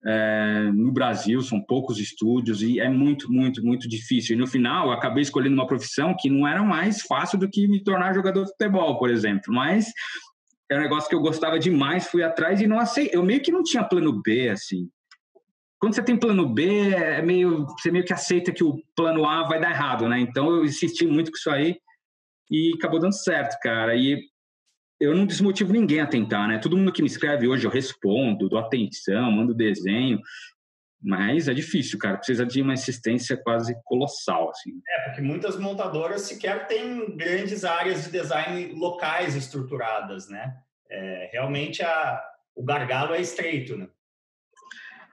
é, 0.07 0.71
no 0.73 0.93
Brasil, 0.93 1.41
são 1.43 1.61
poucos 1.61 1.99
estúdios 1.99 2.63
e 2.63 2.79
é 2.79 2.89
muito, 2.89 3.31
muito, 3.31 3.65
muito 3.65 3.89
difícil. 3.89 4.37
E 4.37 4.39
no 4.39 4.47
final, 4.47 4.87
eu 4.87 4.93
acabei 4.93 5.23
escolhendo 5.23 5.55
uma 5.55 5.67
profissão 5.67 6.15
que 6.17 6.31
não 6.31 6.47
era 6.47 6.63
mais 6.63 7.03
fácil 7.03 7.39
do 7.39 7.51
que 7.51 7.67
me 7.67 7.83
tornar 7.83 8.15
jogador 8.15 8.45
de 8.45 8.51
futebol, 8.51 8.99
por 8.99 9.11
exemplo. 9.11 9.53
Mas 9.53 9.87
é 10.71 10.77
um 10.77 10.81
negócio 10.81 11.09
que 11.09 11.15
eu 11.15 11.21
gostava 11.21 11.59
demais, 11.59 12.07
fui 12.07 12.23
atrás 12.23 12.61
e 12.61 12.69
não 12.69 12.79
aceitei. 12.79 13.19
Eu 13.19 13.25
meio 13.25 13.41
que 13.41 13.51
não 13.51 13.65
tinha 13.65 13.83
plano 13.83 14.21
B, 14.23 14.49
assim. 14.49 14.89
Quando 15.79 15.95
você 15.95 16.03
tem 16.03 16.19
plano 16.19 16.49
B, 16.49 16.91
é 16.91 17.21
meio, 17.21 17.67
você 17.67 17.91
meio 17.91 18.05
que 18.05 18.13
aceita 18.13 18.53
que 18.53 18.65
o 18.65 18.83
plano 18.95 19.27
A 19.27 19.47
vai 19.47 19.61
dar 19.61 19.71
errado, 19.71 20.09
né? 20.09 20.19
Então 20.21 20.49
eu 20.49 20.65
insisti 20.65 21.07
muito 21.07 21.31
com 21.31 21.37
isso 21.37 21.51
aí 21.51 21.79
e 22.51 22.73
acabou 22.77 22.99
dando 22.99 23.15
certo, 23.15 23.59
cara. 23.61 23.95
E 23.95 24.21
eu 24.99 25.15
não 25.15 25.27
desmotivo 25.27 25.73
ninguém 25.73 26.01
a 26.01 26.07
tentar, 26.07 26.49
né? 26.49 26.59
Todo 26.59 26.77
mundo 26.77 26.93
que 26.93 27.03
me 27.03 27.09
escreve 27.09 27.47
hoje 27.47 27.67
eu 27.67 27.71
respondo, 27.71 28.49
dou 28.49 28.59
atenção, 28.59 29.31
mando 29.31 29.55
desenho, 29.55 30.19
mas 31.03 31.47
é 31.49 31.55
difícil, 31.55 31.99
cara. 31.99 32.17
Precisa 32.17 32.47
de 32.47 32.63
uma 32.63 32.73
assistência 32.73 33.37
quase 33.37 33.77
colossal, 33.85 34.51
assim. 34.51 34.81
É, 34.89 35.05
porque 35.05 35.21
muitas 35.21 35.59
montadoras 35.59 36.23
sequer 36.23 36.67
têm 36.67 37.17
grandes 37.17 37.65
áreas 37.65 38.05
de 38.05 38.11
design 38.11 38.73
locais 38.75 39.37
estruturadas, 39.37 40.29
né? 40.29 40.55
É, 40.91 41.31
realmente 41.33 41.83
a, 41.83 42.23
o 42.55 42.65
gargalo 42.65 43.15
é 43.15 43.21
estreito, 43.21 43.77
né? 43.77 43.89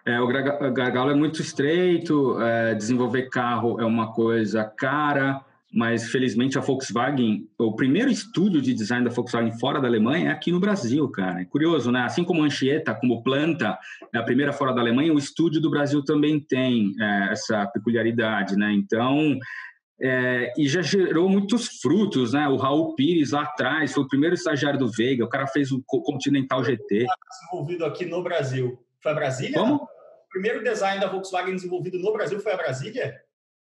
É, 0.05 0.19
o 0.19 0.27
gargalo 0.27 1.11
é 1.11 1.15
muito 1.15 1.41
estreito, 1.41 2.39
é, 2.41 2.75
desenvolver 2.75 3.29
carro 3.29 3.79
é 3.79 3.85
uma 3.85 4.11
coisa 4.11 4.63
cara, 4.65 5.41
mas 5.73 6.09
felizmente 6.09 6.57
a 6.57 6.61
Volkswagen, 6.61 7.47
o 7.57 7.73
primeiro 7.73 8.11
estúdio 8.11 8.61
de 8.61 8.73
design 8.73 9.05
da 9.05 9.13
Volkswagen 9.13 9.57
fora 9.57 9.79
da 9.79 9.87
Alemanha 9.87 10.29
é 10.29 10.31
aqui 10.31 10.51
no 10.51 10.59
Brasil, 10.59 11.07
cara. 11.09 11.41
É 11.41 11.45
curioso, 11.45 11.89
né? 11.89 12.01
Assim 12.01 12.23
como 12.23 12.43
Anchieta, 12.43 12.93
como 12.93 13.23
planta, 13.23 13.77
é 14.13 14.17
a 14.17 14.23
primeira 14.23 14.51
fora 14.51 14.73
da 14.73 14.81
Alemanha, 14.81 15.13
o 15.13 15.17
estúdio 15.17 15.61
do 15.61 15.71
Brasil 15.71 16.03
também 16.03 16.39
tem 16.39 16.93
é, 16.99 17.31
essa 17.31 17.65
peculiaridade, 17.67 18.57
né? 18.57 18.73
Então, 18.73 19.37
é, 20.01 20.51
e 20.57 20.67
já 20.67 20.81
gerou 20.81 21.29
muitos 21.29 21.79
frutos, 21.81 22.33
né? 22.33 22.45
O 22.49 22.57
Raul 22.57 22.93
Pires 22.93 23.31
lá 23.31 23.43
atrás 23.43 23.93
foi 23.93 24.03
o 24.03 24.07
primeiro 24.07 24.35
estagiário 24.35 24.77
do 24.77 24.91
Veiga, 24.91 25.23
o 25.23 25.29
cara 25.29 25.47
fez 25.47 25.71
o 25.71 25.81
Continental 25.87 26.61
GT. 26.61 27.05
Desenvolvido 27.29 27.85
aqui 27.85 28.05
no 28.05 28.21
Brasil. 28.21 28.77
Foi 29.03 29.11
a 29.11 29.15
Brasília? 29.15 29.59
Como? 29.59 29.75
O 29.75 30.29
primeiro 30.31 30.63
design 30.63 30.99
da 30.99 31.07
Volkswagen 31.07 31.53
desenvolvido 31.53 31.99
no 31.99 32.13
Brasil 32.13 32.39
foi 32.39 32.53
a 32.53 32.57
Brasília? 32.57 33.13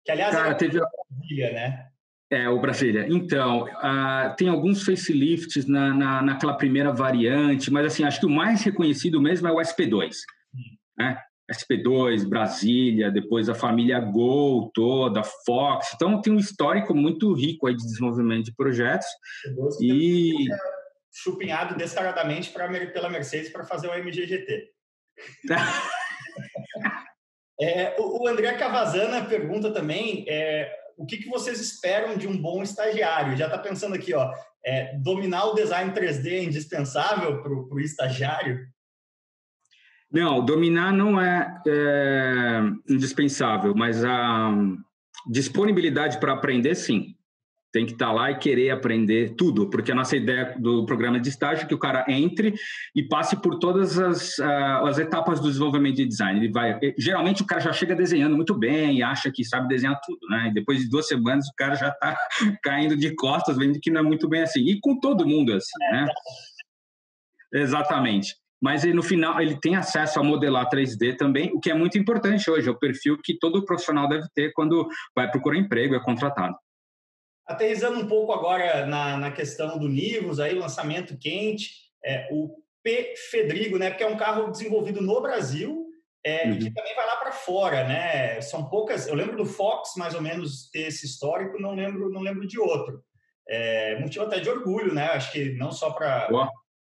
Que, 0.05 0.13
aliás, 0.13 0.37
cara, 0.37 0.55
teve... 0.55 0.79
Brasília, 0.79 1.53
né? 1.53 1.87
É, 2.31 2.49
o 2.49 2.61
Brasília. 2.61 3.07
Então, 3.09 3.65
uh, 3.65 4.37
tem 4.37 4.49
alguns 4.49 4.85
facelifts 4.85 5.67
na, 5.67 5.93
na, 5.93 6.23
naquela 6.23 6.55
primeira 6.55 6.93
variante, 6.93 7.73
mas 7.73 7.87
assim, 7.87 8.05
acho 8.05 8.21
que 8.21 8.27
o 8.27 8.31
mais 8.31 8.63
reconhecido 8.63 9.21
mesmo 9.21 9.49
é 9.49 9.53
o 9.53 9.57
SP2. 9.57 10.15
Né? 10.97 11.19
SP2, 11.53 12.29
Brasília, 12.29 13.11
depois 13.11 13.49
a 13.49 13.55
família 13.55 13.99
Gol 13.99 14.71
toda, 14.73 15.25
Fox. 15.45 15.91
Então, 15.97 16.21
tem 16.21 16.33
um 16.33 16.39
histórico 16.39 16.95
muito 16.95 17.33
rico 17.33 17.67
aí 17.67 17.75
de 17.75 17.83
desenvolvimento 17.83 18.45
de 18.45 18.55
projetos. 18.55 19.09
E... 19.81 20.47
Chupinhado 21.13 21.77
descaradamente 21.77 22.51
pra, 22.51 22.69
pela 22.69 23.11
Mercedes 23.11 23.51
para 23.51 23.65
fazer 23.65 23.89
o 23.89 23.95
MGGT. 23.95 24.71
é, 27.61 27.97
o, 27.99 28.27
André 28.27 28.53
Cavazana 28.55 29.25
pergunta 29.25 29.73
também 29.73 30.25
é, 30.29 30.73
o 30.97 31.07
que, 31.07 31.19
que 31.19 31.29
vocês 31.29 31.61
esperam 31.61 32.17
de 32.17 32.27
um 32.27 32.37
bom 32.37 32.63
estagiário? 32.63 33.37
Já 33.37 33.47
está 33.47 33.59
pensando 33.59 33.95
aqui, 33.95 34.15
ó, 34.15 34.33
é, 34.65 34.97
dominar 34.99 35.47
o 35.47 35.55
design 35.55 35.93
3D 35.93 36.33
é 36.33 36.45
indispensável 36.45 37.43
para 37.43 37.53
o 37.53 37.81
estagiário? 37.81 38.67
Não, 40.13 40.45
dominar 40.45 40.93
não 40.93 41.21
é, 41.21 41.63
é 41.67 42.61
indispensável, 42.89 43.75
mas 43.75 44.05
a 44.05 44.51
disponibilidade 45.31 46.19
para 46.19 46.33
aprender, 46.33 46.75
sim 46.75 47.15
tem 47.73 47.87
que 47.87 47.93
estar 47.93 48.07
tá 48.07 48.13
lá 48.13 48.31
e 48.31 48.39
querer 48.39 48.71
aprender 48.71 49.35
tudo, 49.37 49.69
porque 49.71 49.93
a 49.93 49.95
nossa 49.95 50.17
ideia 50.17 50.55
do 50.59 50.85
programa 50.85 51.21
de 51.21 51.29
estágio 51.29 51.65
é 51.65 51.67
que 51.67 51.75
o 51.75 51.79
cara 51.79 52.05
entre 52.09 52.55
e 52.95 53.03
passe 53.03 53.41
por 53.41 53.59
todas 53.59 53.99
as, 53.99 54.39
uh, 54.39 54.87
as 54.87 54.99
etapas 54.99 55.41
do 55.41 55.49
desenvolvimento 55.49 55.97
de 55.97 56.07
design. 56.07 56.41
Ele 56.41 56.53
vai, 56.53 56.79
geralmente 56.99 57.43
o 57.43 57.47
cara 57.47 57.61
já 57.61 57.73
chega 57.73 57.95
desenhando 57.95 58.37
muito 58.37 58.55
bem 58.55 58.99
e 58.99 59.03
acha 59.03 59.31
que 59.31 59.45
sabe 59.45 59.69
desenhar 59.69 60.01
tudo, 60.05 60.21
né? 60.29 60.49
E 60.49 60.55
depois 60.55 60.81
de 60.81 60.89
duas 60.89 61.07
semanas 61.07 61.47
o 61.49 61.55
cara 61.57 61.75
já 61.75 61.89
está 61.89 62.17
caindo 62.63 62.97
de 62.97 63.15
costas, 63.15 63.57
vendo 63.57 63.79
que 63.81 63.91
não 63.91 64.01
é 64.01 64.05
muito 64.05 64.29
bem 64.29 64.43
assim. 64.43 64.61
E 64.61 64.81
com 64.81 64.99
todo 64.99 65.27
mundo 65.27 65.53
assim, 65.53 65.79
né? 65.93 66.07
Exatamente. 67.53 68.35
Mas 68.61 68.85
ele, 68.85 68.93
no 68.93 69.03
final 69.03 69.41
ele 69.41 69.59
tem 69.59 69.75
acesso 69.75 70.21
a 70.21 70.23
modelar 70.23 70.69
3D 70.69 71.17
também, 71.17 71.51
o 71.55 71.61
que 71.61 71.71
é 71.71 71.75
muito 71.75 71.97
importante 71.97 72.51
hoje, 72.51 72.69
é 72.69 72.71
o 72.71 72.79
perfil 72.79 73.17
que 73.23 73.39
todo 73.39 73.65
profissional 73.65 74.07
deve 74.09 74.27
ter 74.35 74.53
quando 74.53 74.87
vai 75.17 75.31
procurar 75.31 75.57
emprego, 75.57 75.95
é 75.95 76.01
contratado. 76.01 76.55
Aterrizando 77.51 77.99
um 77.99 78.07
pouco 78.07 78.33
agora 78.33 78.87
na, 78.87 79.17
na 79.17 79.33
questão 79.33 79.77
do 79.77 79.89
Nivus, 79.89 80.39
aí, 80.39 80.55
lançamento 80.55 81.19
quente, 81.19 81.71
é, 82.05 82.29
o 82.31 82.57
P 82.83 83.15
Fedrigo, 83.31 83.77
né, 83.77 83.91
porque 83.91 84.05
é 84.05 84.09
um 84.09 84.17
carro 84.17 84.51
desenvolvido 84.51 85.03
no 85.03 85.21
Brasil 85.21 85.91
é, 86.25 86.47
uhum. 86.47 86.53
e 86.53 86.59
que 86.59 86.71
também 86.73 86.95
vai 86.95 87.07
lá 87.07 87.17
para 87.17 87.33
fora, 87.33 87.85
né? 87.85 88.41
São 88.41 88.69
poucas. 88.69 89.07
Eu 89.07 89.15
lembro 89.15 89.37
do 89.37 89.47
Fox 89.47 89.95
mais 89.97 90.15
ou 90.15 90.21
menos 90.21 90.71
ter 90.71 90.83
esse 90.83 91.07
histórico, 91.07 91.61
não 91.61 91.75
lembro, 91.75 92.11
não 92.11 92.21
lembro 92.21 92.47
de 92.47 92.59
outro. 92.61 93.03
É, 93.49 93.99
motivo 93.99 94.27
até 94.27 94.39
de 94.39 94.49
orgulho, 94.49 94.95
né? 94.95 95.07
Acho 95.07 95.33
que 95.33 95.55
não 95.55 95.73
só 95.73 95.91
para 95.91 96.29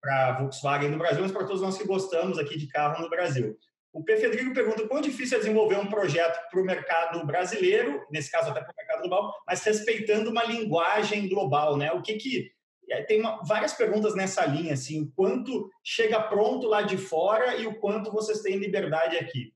para 0.01 0.37
Volkswagen 0.37 0.91
no 0.91 0.99
Brasil, 0.99 1.23
mas 1.23 1.31
para 1.31 1.47
todos 1.47 1.63
nós 1.63 1.79
que 1.79 1.87
gostamos 1.87 2.37
aqui 2.37 2.55
de 2.59 2.67
carro 2.67 3.01
no 3.01 3.09
Brasil. 3.09 3.57
O 3.95 4.03
P. 4.03 4.17
Federico 4.17 4.53
pergunta 4.53 4.85
quão 4.89 4.99
difícil 4.99 5.37
é 5.37 5.39
desenvolver 5.39 5.77
um 5.77 5.87
projeto 5.87 6.37
para 6.49 6.59
o 6.59 6.65
mercado 6.65 7.25
brasileiro, 7.25 8.05
nesse 8.11 8.29
caso 8.29 8.49
até 8.49 8.59
para 8.59 8.69
o 8.69 8.75
mercado 8.77 8.99
global, 8.99 9.33
mas 9.47 9.63
respeitando 9.63 10.29
uma 10.29 10.43
linguagem 10.43 11.29
global, 11.29 11.77
né? 11.77 11.93
O 11.93 12.01
que 12.01 12.15
que 12.15 12.51
tem 13.07 13.21
uma, 13.21 13.41
várias 13.43 13.71
perguntas 13.71 14.13
nessa 14.13 14.45
linha, 14.45 14.73
assim, 14.73 15.01
o 15.01 15.11
quanto 15.15 15.69
chega 15.81 16.21
pronto 16.21 16.67
lá 16.67 16.81
de 16.81 16.97
fora 16.97 17.55
e 17.55 17.65
o 17.67 17.79
quanto 17.79 18.11
vocês 18.11 18.41
têm 18.41 18.57
liberdade 18.57 19.15
aqui. 19.15 19.53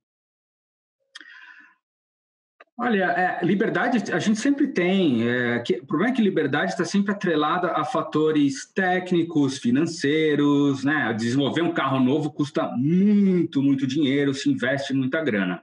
Olha, 2.82 3.12
é, 3.12 3.46
liberdade 3.46 4.10
a 4.14 4.20
gente 4.20 4.40
sempre 4.40 4.68
tem. 4.68 5.28
É, 5.28 5.60
que, 5.60 5.80
o 5.80 5.86
problema 5.86 6.14
é 6.14 6.16
que 6.16 6.22
liberdade 6.22 6.72
está 6.72 6.86
sempre 6.86 7.12
atrelada 7.12 7.74
a 7.74 7.84
fatores 7.84 8.72
técnicos, 8.74 9.58
financeiros. 9.58 10.86
Né? 10.86 11.14
Desenvolver 11.14 11.62
um 11.62 11.74
carro 11.74 12.00
novo 12.00 12.32
custa 12.32 12.72
muito, 12.78 13.62
muito 13.62 13.86
dinheiro, 13.86 14.34
se 14.34 14.50
investe 14.50 14.94
muita 14.94 15.22
grana. 15.22 15.62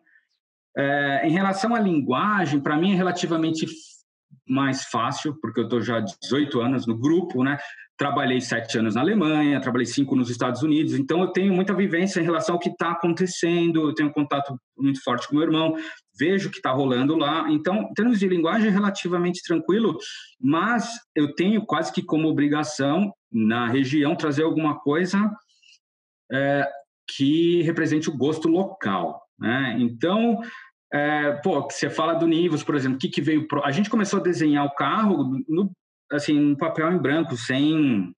É, 0.77 1.27
em 1.27 1.31
relação 1.31 1.75
à 1.75 1.81
linguagem, 1.81 2.61
para 2.61 2.77
mim 2.77 2.93
é 2.93 2.97
relativamente 2.97 3.67
mais 4.47 4.85
fácil, 4.85 5.35
porque 5.41 5.61
eu 5.61 5.65
estou 5.65 5.81
já 5.81 5.97
há 5.97 6.01
18 6.01 6.61
anos 6.61 6.87
no 6.87 6.99
grupo, 6.99 7.43
né? 7.43 7.57
Trabalhei 7.97 8.43
sete 8.43 8.79
anos 8.79 8.95
na 8.95 9.01
Alemanha, 9.01 9.59
trabalhei 9.59 9.87
cinco 9.87 10.15
nos 10.15 10.29
Estados 10.29 10.63
Unidos, 10.63 10.93
então 10.93 11.23
eu 11.23 11.29
tenho 11.29 11.55
muita 11.55 11.73
vivência 11.73 12.21
em 12.21 12.25
relação 12.25 12.57
ao 12.57 12.59
que 12.59 12.69
está 12.69 12.91
acontecendo, 12.91 13.89
eu 13.89 13.95
tenho 13.95 14.11
um 14.11 14.13
contato 14.13 14.61
muito 14.77 15.03
forte 15.03 15.27
com 15.27 15.35
meu 15.35 15.45
irmão, 15.45 15.75
vejo 16.19 16.49
o 16.49 16.51
que 16.51 16.59
está 16.59 16.71
rolando 16.71 17.17
lá. 17.17 17.51
Então, 17.51 17.83
em 17.83 17.95
termos 17.95 18.19
de 18.19 18.29
linguagem, 18.29 18.69
é 18.69 18.73
relativamente 18.73 19.43
tranquilo, 19.43 19.99
mas 20.41 20.89
eu 21.15 21.35
tenho 21.35 21.65
quase 21.65 21.93
que 21.93 22.03
como 22.03 22.29
obrigação, 22.29 23.13
na 23.33 23.69
região, 23.69 24.17
trazer 24.17 24.45
alguma 24.45 24.79
coisa 24.79 25.31
é, 26.33 26.69
que 27.09 27.63
represente 27.63 28.09
o 28.09 28.17
gosto 28.17 28.49
local. 28.49 29.23
Né? 29.39 29.77
Então, 29.79 30.41
é, 30.93 31.33
pô, 31.33 31.63
você 31.63 31.91
fala 31.91 32.15
do 32.15 32.27
Nivus, 32.27 32.63
por 32.63 32.75
exemplo, 32.75 32.97
o 32.97 33.01
que, 33.01 33.09
que 33.09 33.21
veio. 33.21 33.47
Pro... 33.47 33.65
A 33.65 33.71
gente 33.71 33.91
começou 33.91 34.21
a 34.21 34.23
desenhar 34.23 34.65
o 34.65 34.75
carro 34.75 35.39
no, 35.49 35.71
assim, 36.11 36.39
no 36.39 36.57
papel 36.57 36.93
em 36.93 36.99
branco, 36.99 37.37
sem 37.37 38.13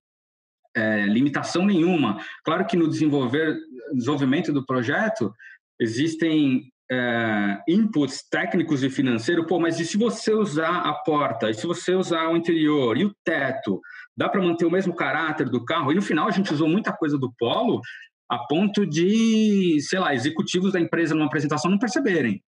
é, 0.75 1.05
limitação 1.05 1.65
nenhuma. 1.65 2.23
Claro 2.43 2.65
que 2.65 2.77
no 2.77 2.87
desenvolver, 2.87 3.57
desenvolvimento 3.93 4.53
do 4.53 4.65
projeto 4.65 5.33
existem 5.79 6.71
é, 6.91 7.61
inputs 7.67 8.27
técnicos 8.29 8.83
e 8.83 8.89
financeiros, 8.89 9.45
pô, 9.47 9.59
mas 9.59 9.79
e 9.79 9.85
se 9.85 9.97
você 9.97 10.33
usar 10.33 10.79
a 10.79 10.93
porta, 10.93 11.49
e 11.49 11.53
se 11.53 11.67
você 11.67 11.93
usar 11.93 12.29
o 12.29 12.37
interior 12.37 12.97
e 12.97 13.05
o 13.05 13.13
teto, 13.23 13.79
dá 14.17 14.27
para 14.27 14.41
manter 14.41 14.65
o 14.65 14.71
mesmo 14.71 14.95
caráter 14.95 15.49
do 15.49 15.63
carro? 15.63 15.91
E 15.91 15.95
no 15.95 16.01
final 16.01 16.27
a 16.27 16.31
gente 16.31 16.53
usou 16.53 16.67
muita 16.67 16.91
coisa 16.91 17.17
do 17.17 17.31
Polo 17.37 17.81
a 18.29 18.37
ponto 18.47 18.85
de, 18.85 19.79
sei 19.81 19.99
lá, 19.99 20.13
executivos 20.13 20.73
da 20.73 20.79
empresa 20.79 21.15
numa 21.15 21.25
apresentação 21.25 21.69
não 21.71 21.79
perceberem 21.79 22.43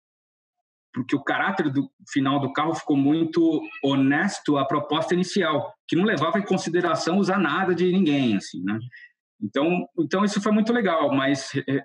porque 0.93 1.15
o 1.15 1.23
caráter 1.23 1.69
do 1.69 1.89
final 2.09 2.39
do 2.39 2.51
carro 2.51 2.73
ficou 2.73 2.97
muito 2.97 3.61
honesto 3.83 4.57
à 4.57 4.65
proposta 4.65 5.13
inicial, 5.13 5.73
que 5.87 5.95
não 5.95 6.03
levava 6.03 6.39
em 6.39 6.45
consideração 6.45 7.17
usar 7.17 7.39
nada 7.39 7.75
de 7.75 7.91
ninguém, 7.91 8.35
assim, 8.35 8.61
né? 8.63 8.77
Então, 9.41 9.87
então 9.97 10.25
isso 10.25 10.41
foi 10.41 10.51
muito 10.51 10.73
legal, 10.73 11.13
mas 11.15 11.51
é, 11.67 11.81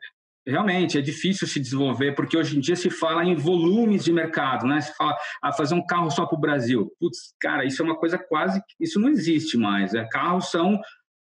realmente 0.47 0.99
é 0.99 1.01
difícil 1.01 1.47
se 1.47 1.59
desenvolver, 1.59 2.15
porque 2.15 2.37
hoje 2.37 2.57
em 2.57 2.61
dia 2.61 2.77
se 2.77 2.91
fala 2.91 3.25
em 3.25 3.35
volumes 3.35 4.05
de 4.05 4.13
mercado, 4.13 4.67
né? 4.67 4.81
Se 4.81 4.95
fala 4.95 5.13
a 5.43 5.49
ah, 5.49 5.53
fazer 5.53 5.75
um 5.75 5.85
carro 5.85 6.11
só 6.11 6.27
para 6.27 6.37
o 6.37 6.41
Brasil. 6.41 6.91
Putz, 7.01 7.35
cara, 7.41 7.65
isso 7.65 7.83
é 7.83 7.85
uma 7.85 7.97
coisa 7.97 8.19
quase 8.19 8.61
isso 8.79 9.01
não 9.01 9.09
existe 9.09 9.57
mais. 9.57 9.93
Né? 9.93 10.07
Carros 10.11 10.51
são 10.51 10.81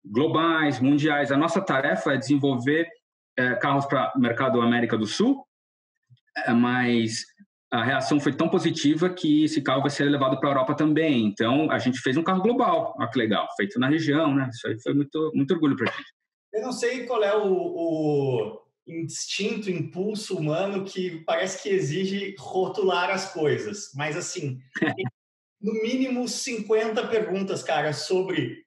globais, 0.06 0.80
mundiais. 0.80 1.32
A 1.32 1.38
nossa 1.38 1.62
tarefa 1.62 2.14
é 2.14 2.18
desenvolver 2.18 2.88
é, 3.38 3.56
carros 3.56 3.86
para 3.86 4.14
o 4.16 4.20
mercado 4.20 4.62
América 4.62 4.98
do 4.98 5.06
Sul, 5.06 5.46
é, 6.46 6.54
mas 6.54 7.24
a 7.72 7.84
reação 7.84 8.20
foi 8.20 8.34
tão 8.34 8.50
positiva 8.50 9.10
que 9.10 9.46
esse 9.46 9.62
carro 9.62 9.82
vai 9.82 9.90
ser 9.90 10.04
levado 10.06 10.40
para 10.40 10.50
a 10.50 10.52
Europa 10.52 10.76
também. 10.76 11.26
Então, 11.26 11.72
a 11.72 11.80
gente 11.80 12.00
fez 12.00 12.18
um 12.18 12.24
carro 12.24 12.42
global. 12.42 12.94
Olha 12.98 13.10
que 13.10 13.18
legal, 13.18 13.48
feito 13.56 13.80
na 13.80 13.88
região, 13.88 14.36
né? 14.36 14.50
Isso 14.52 14.68
aí 14.68 14.82
foi 14.82 14.94
muito, 14.94 15.32
muito 15.34 15.54
orgulho 15.54 15.76
para 15.78 15.90
a 15.90 15.94
gente. 15.94 16.14
Eu 16.54 16.62
não 16.64 16.72
sei 16.74 17.06
qual 17.06 17.24
é 17.24 17.34
o, 17.34 17.48
o, 17.48 18.62
instinto, 19.00 19.70
impulso 19.70 20.38
humano 20.38 20.84
que 20.84 21.24
parece 21.26 21.62
que 21.64 21.70
exige 21.70 22.36
rotular 22.38 23.10
as 23.10 23.32
coisas, 23.34 23.92
mas 23.96 24.18
assim, 24.18 24.60
no 25.62 25.74
mínimo 25.82 26.28
50 26.28 27.08
perguntas, 27.08 27.64
cara, 27.64 27.94
sobre 27.94 28.66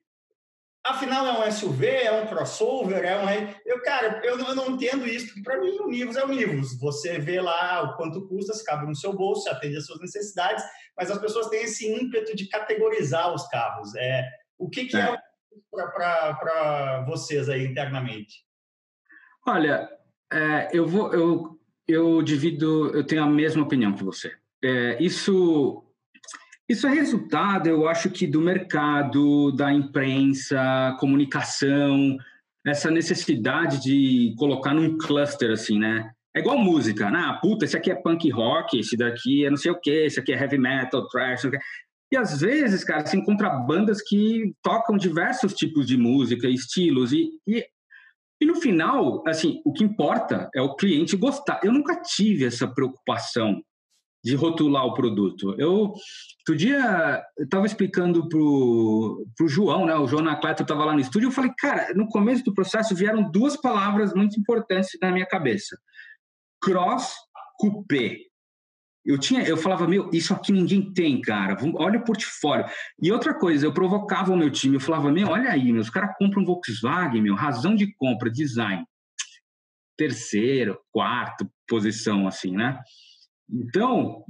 Afinal, 0.85 1.25
é 1.25 1.47
um 1.47 1.51
SUV, 1.51 1.87
é 1.87 2.11
um 2.11 2.27
crossover, 2.27 3.03
é 3.03 3.17
um. 3.17 3.25
Eu, 3.65 3.81
cara, 3.81 4.21
eu 4.23 4.37
não, 4.37 4.49
eu 4.49 4.55
não 4.55 4.69
entendo 4.69 5.07
isso, 5.07 5.25
porque 5.25 5.41
para 5.41 5.59
mim 5.59 5.79
o 5.79 5.87
Nivus 5.87 6.15
é 6.15 6.23
o 6.23 6.27
Nivus. 6.27 6.79
Você 6.79 7.17
vê 7.17 7.41
lá 7.41 7.81
o 7.81 7.97
quanto 7.97 8.27
custa, 8.27 8.53
se 8.53 8.63
cabe 8.63 8.85
no 8.85 8.95
seu 8.95 9.11
bolso, 9.11 9.49
atende 9.49 9.77
às 9.77 9.87
suas 9.87 9.99
necessidades, 9.99 10.63
mas 10.95 11.09
as 11.09 11.17
pessoas 11.17 11.49
têm 11.49 11.63
esse 11.63 11.91
ímpeto 11.91 12.35
de 12.35 12.47
categorizar 12.47 13.33
os 13.33 13.47
carros. 13.47 13.95
É, 13.95 14.29
o 14.59 14.69
que, 14.69 14.85
que 14.85 14.95
é, 14.95 15.11
é 15.11 15.87
para 15.87 17.03
vocês 17.07 17.49
aí 17.49 17.65
internamente? 17.65 18.45
Olha, 19.47 19.89
é, 20.31 20.69
eu 20.73 20.85
vou. 20.85 21.13
Eu, 21.13 21.59
eu 21.87 22.21
divido, 22.21 22.89
eu 22.95 23.03
tenho 23.03 23.23
a 23.23 23.27
mesma 23.27 23.63
opinião 23.63 23.93
que 23.93 24.03
você. 24.03 24.33
É, 24.63 25.01
isso 25.03 25.85
isso 26.67 26.87
é 26.87 26.93
resultado, 26.93 27.67
eu 27.67 27.87
acho 27.87 28.09
que 28.09 28.25
do 28.25 28.41
mercado, 28.41 29.51
da 29.51 29.71
imprensa, 29.71 30.97
comunicação, 30.99 32.17
essa 32.65 32.89
necessidade 32.89 33.79
de 33.83 34.33
colocar 34.35 34.73
num 34.73 34.97
cluster 34.97 35.51
assim, 35.51 35.77
né? 35.77 36.09
É 36.35 36.39
igual 36.39 36.57
música, 36.57 37.11
né? 37.11 37.23
Ah, 37.23 37.33
puta, 37.33 37.65
esse 37.65 37.77
aqui 37.77 37.91
é 37.91 37.95
punk 37.95 38.29
rock, 38.31 38.79
esse 38.79 38.97
daqui 38.97 39.45
é 39.45 39.49
não 39.49 39.57
sei 39.57 39.71
o 39.71 39.79
quê, 39.79 40.05
esse 40.05 40.19
aqui 40.19 40.33
é 40.33 40.41
heavy 40.41 40.57
metal, 40.57 41.07
thrash, 41.07 41.43
não 41.43 41.49
sei 41.49 41.49
o 41.49 41.53
quê. 41.53 41.59
E 42.11 42.17
às 42.17 42.41
vezes, 42.41 42.83
cara, 42.83 43.05
se 43.05 43.15
encontra 43.15 43.49
bandas 43.49 44.01
que 44.01 44.53
tocam 44.63 44.97
diversos 44.97 45.53
tipos 45.53 45.85
de 45.85 45.97
música, 45.97 46.47
estilos, 46.47 47.13
e, 47.13 47.29
e, 47.47 47.63
e 48.39 48.45
no 48.45 48.55
final, 48.55 49.23
assim, 49.27 49.61
o 49.65 49.71
que 49.71 49.83
importa 49.83 50.49
é 50.53 50.61
o 50.61 50.75
cliente 50.75 51.15
gostar. 51.15 51.59
Eu 51.63 51.71
nunca 51.71 52.01
tive 52.01 52.45
essa 52.45 52.67
preocupação 52.67 53.61
de 54.23 54.35
rotular 54.35 54.85
o 54.85 54.93
produto. 54.93 55.55
Eu, 55.57 55.93
outro 55.93 56.55
dia, 56.57 57.23
estava 57.39 57.65
explicando 57.65 58.27
para 58.27 58.39
o 58.39 59.47
João, 59.47 59.85
né? 59.85 59.95
o 59.95 60.07
João 60.07 60.23
Anacleto 60.23 60.63
estava 60.63 60.83
lá 60.83 60.93
no 60.93 60.99
estúdio, 60.99 61.27
eu 61.27 61.31
falei, 61.31 61.51
cara, 61.57 61.93
no 61.93 62.07
começo 62.07 62.43
do 62.43 62.53
processo 62.53 62.95
vieram 62.95 63.29
duas 63.29 63.55
palavras 63.55 64.13
muito 64.15 64.39
importantes 64.39 64.97
na 64.99 65.11
minha 65.11 65.27
cabeça. 65.27 65.77
Cross 66.61 67.13
coupé. 67.59 68.17
Eu 69.05 69.19
tinha, 69.19 69.43
eu 69.43 69.55
falava, 69.55 69.87
meu, 69.87 70.09
isso 70.11 70.33
aqui 70.33 70.51
ninguém 70.51 70.91
tem, 70.91 71.21
cara. 71.21 71.55
Olha 71.75 71.99
o 71.99 72.03
portfólio. 72.03 72.65
E 72.99 73.11
outra 73.11 73.35
coisa, 73.35 73.65
eu 73.65 73.73
provocava 73.73 74.33
o 74.33 74.37
meu 74.37 74.49
time, 74.49 74.75
eu 74.75 74.79
falava, 74.79 75.11
meu, 75.11 75.27
olha 75.27 75.51
aí, 75.51 75.71
meus 75.71 75.91
caras 75.91 76.15
compram 76.17 76.41
um 76.41 76.45
Volkswagen, 76.45 77.21
meu, 77.21 77.35
razão 77.35 77.75
de 77.75 77.93
compra, 77.93 78.31
design. 78.31 78.83
Terceiro, 79.95 80.79
quarto 80.91 81.49
posição, 81.67 82.27
assim, 82.27 82.55
né? 82.55 82.79
Então, 83.49 84.23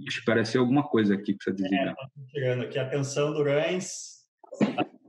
ser 0.44 0.58
alguma 0.58 0.84
coisa 0.84 1.16
aqui 1.16 1.34
para 1.34 1.44
você 1.46 1.54
dizer. 1.54 1.74
É, 1.74 1.94
tá 1.94 2.10
chegando 2.30 2.64
aqui. 2.64 2.78
Atenção, 2.78 3.34
Durães. 3.34 4.26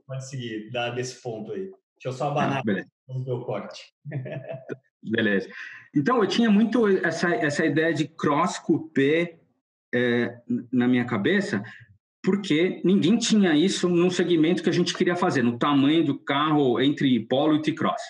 Pode 0.07 0.29
seguir, 0.29 0.70
dá 0.70 0.90
desse 0.90 1.20
ponto 1.20 1.50
aí. 1.50 1.62
Deixa 1.62 2.09
eu 2.09 2.12
só 2.12 2.31
abanar 2.31 2.62
o 3.09 3.18
meu 3.18 3.40
corte. 3.40 3.92
beleza. 5.02 5.48
Então, 5.94 6.22
eu 6.22 6.29
tinha 6.29 6.48
muito 6.48 6.87
essa, 7.05 7.35
essa 7.35 7.64
ideia 7.64 7.92
de 7.92 8.07
cross-coupé 8.07 9.40
é, 9.94 10.35
na 10.72 10.87
minha 10.87 11.05
cabeça, 11.05 11.62
porque 12.22 12.81
ninguém 12.85 13.16
tinha 13.16 13.55
isso 13.55 13.88
no 13.88 14.11
segmento 14.11 14.62
que 14.62 14.68
a 14.68 14.72
gente 14.72 14.94
queria 14.94 15.14
fazer, 15.14 15.42
no 15.42 15.59
tamanho 15.59 16.05
do 16.05 16.18
carro 16.18 16.81
entre 16.81 17.20
Polo 17.27 17.57
e 17.57 17.62
T-Cross. 17.62 18.03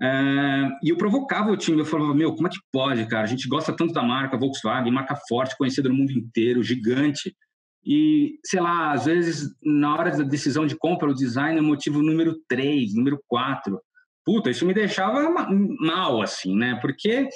É, 0.00 0.68
e 0.82 0.90
eu 0.90 0.96
provocava 0.96 1.50
o 1.50 1.56
time, 1.56 1.80
eu 1.80 1.84
falava, 1.84 2.14
meu, 2.14 2.34
como 2.34 2.46
é 2.46 2.50
que 2.50 2.58
pode, 2.72 3.04
cara? 3.06 3.24
A 3.24 3.26
gente 3.26 3.48
gosta 3.48 3.74
tanto 3.76 3.92
da 3.92 4.02
marca 4.02 4.38
Volkswagen, 4.38 4.92
marca 4.92 5.16
forte, 5.28 5.56
conhecida 5.56 5.88
no 5.88 5.94
mundo 5.94 6.12
inteiro, 6.12 6.62
gigante. 6.62 7.34
E, 7.84 8.38
sei 8.44 8.60
lá, 8.60 8.92
às 8.92 9.06
vezes, 9.06 9.50
na 9.62 9.92
hora 9.92 10.16
da 10.16 10.22
decisão 10.22 10.64
de 10.66 10.76
compra, 10.76 11.10
o 11.10 11.14
design 11.14 11.58
é 11.58 11.60
o 11.60 11.64
motivo 11.64 12.00
número 12.00 12.36
3, 12.48 12.94
número 12.94 13.20
4. 13.26 13.78
Puta, 14.24 14.50
isso 14.50 14.64
me 14.64 14.72
deixava 14.72 15.28
mal, 15.80 16.22
assim, 16.22 16.56
né? 16.56 16.78
Porque 16.80 17.28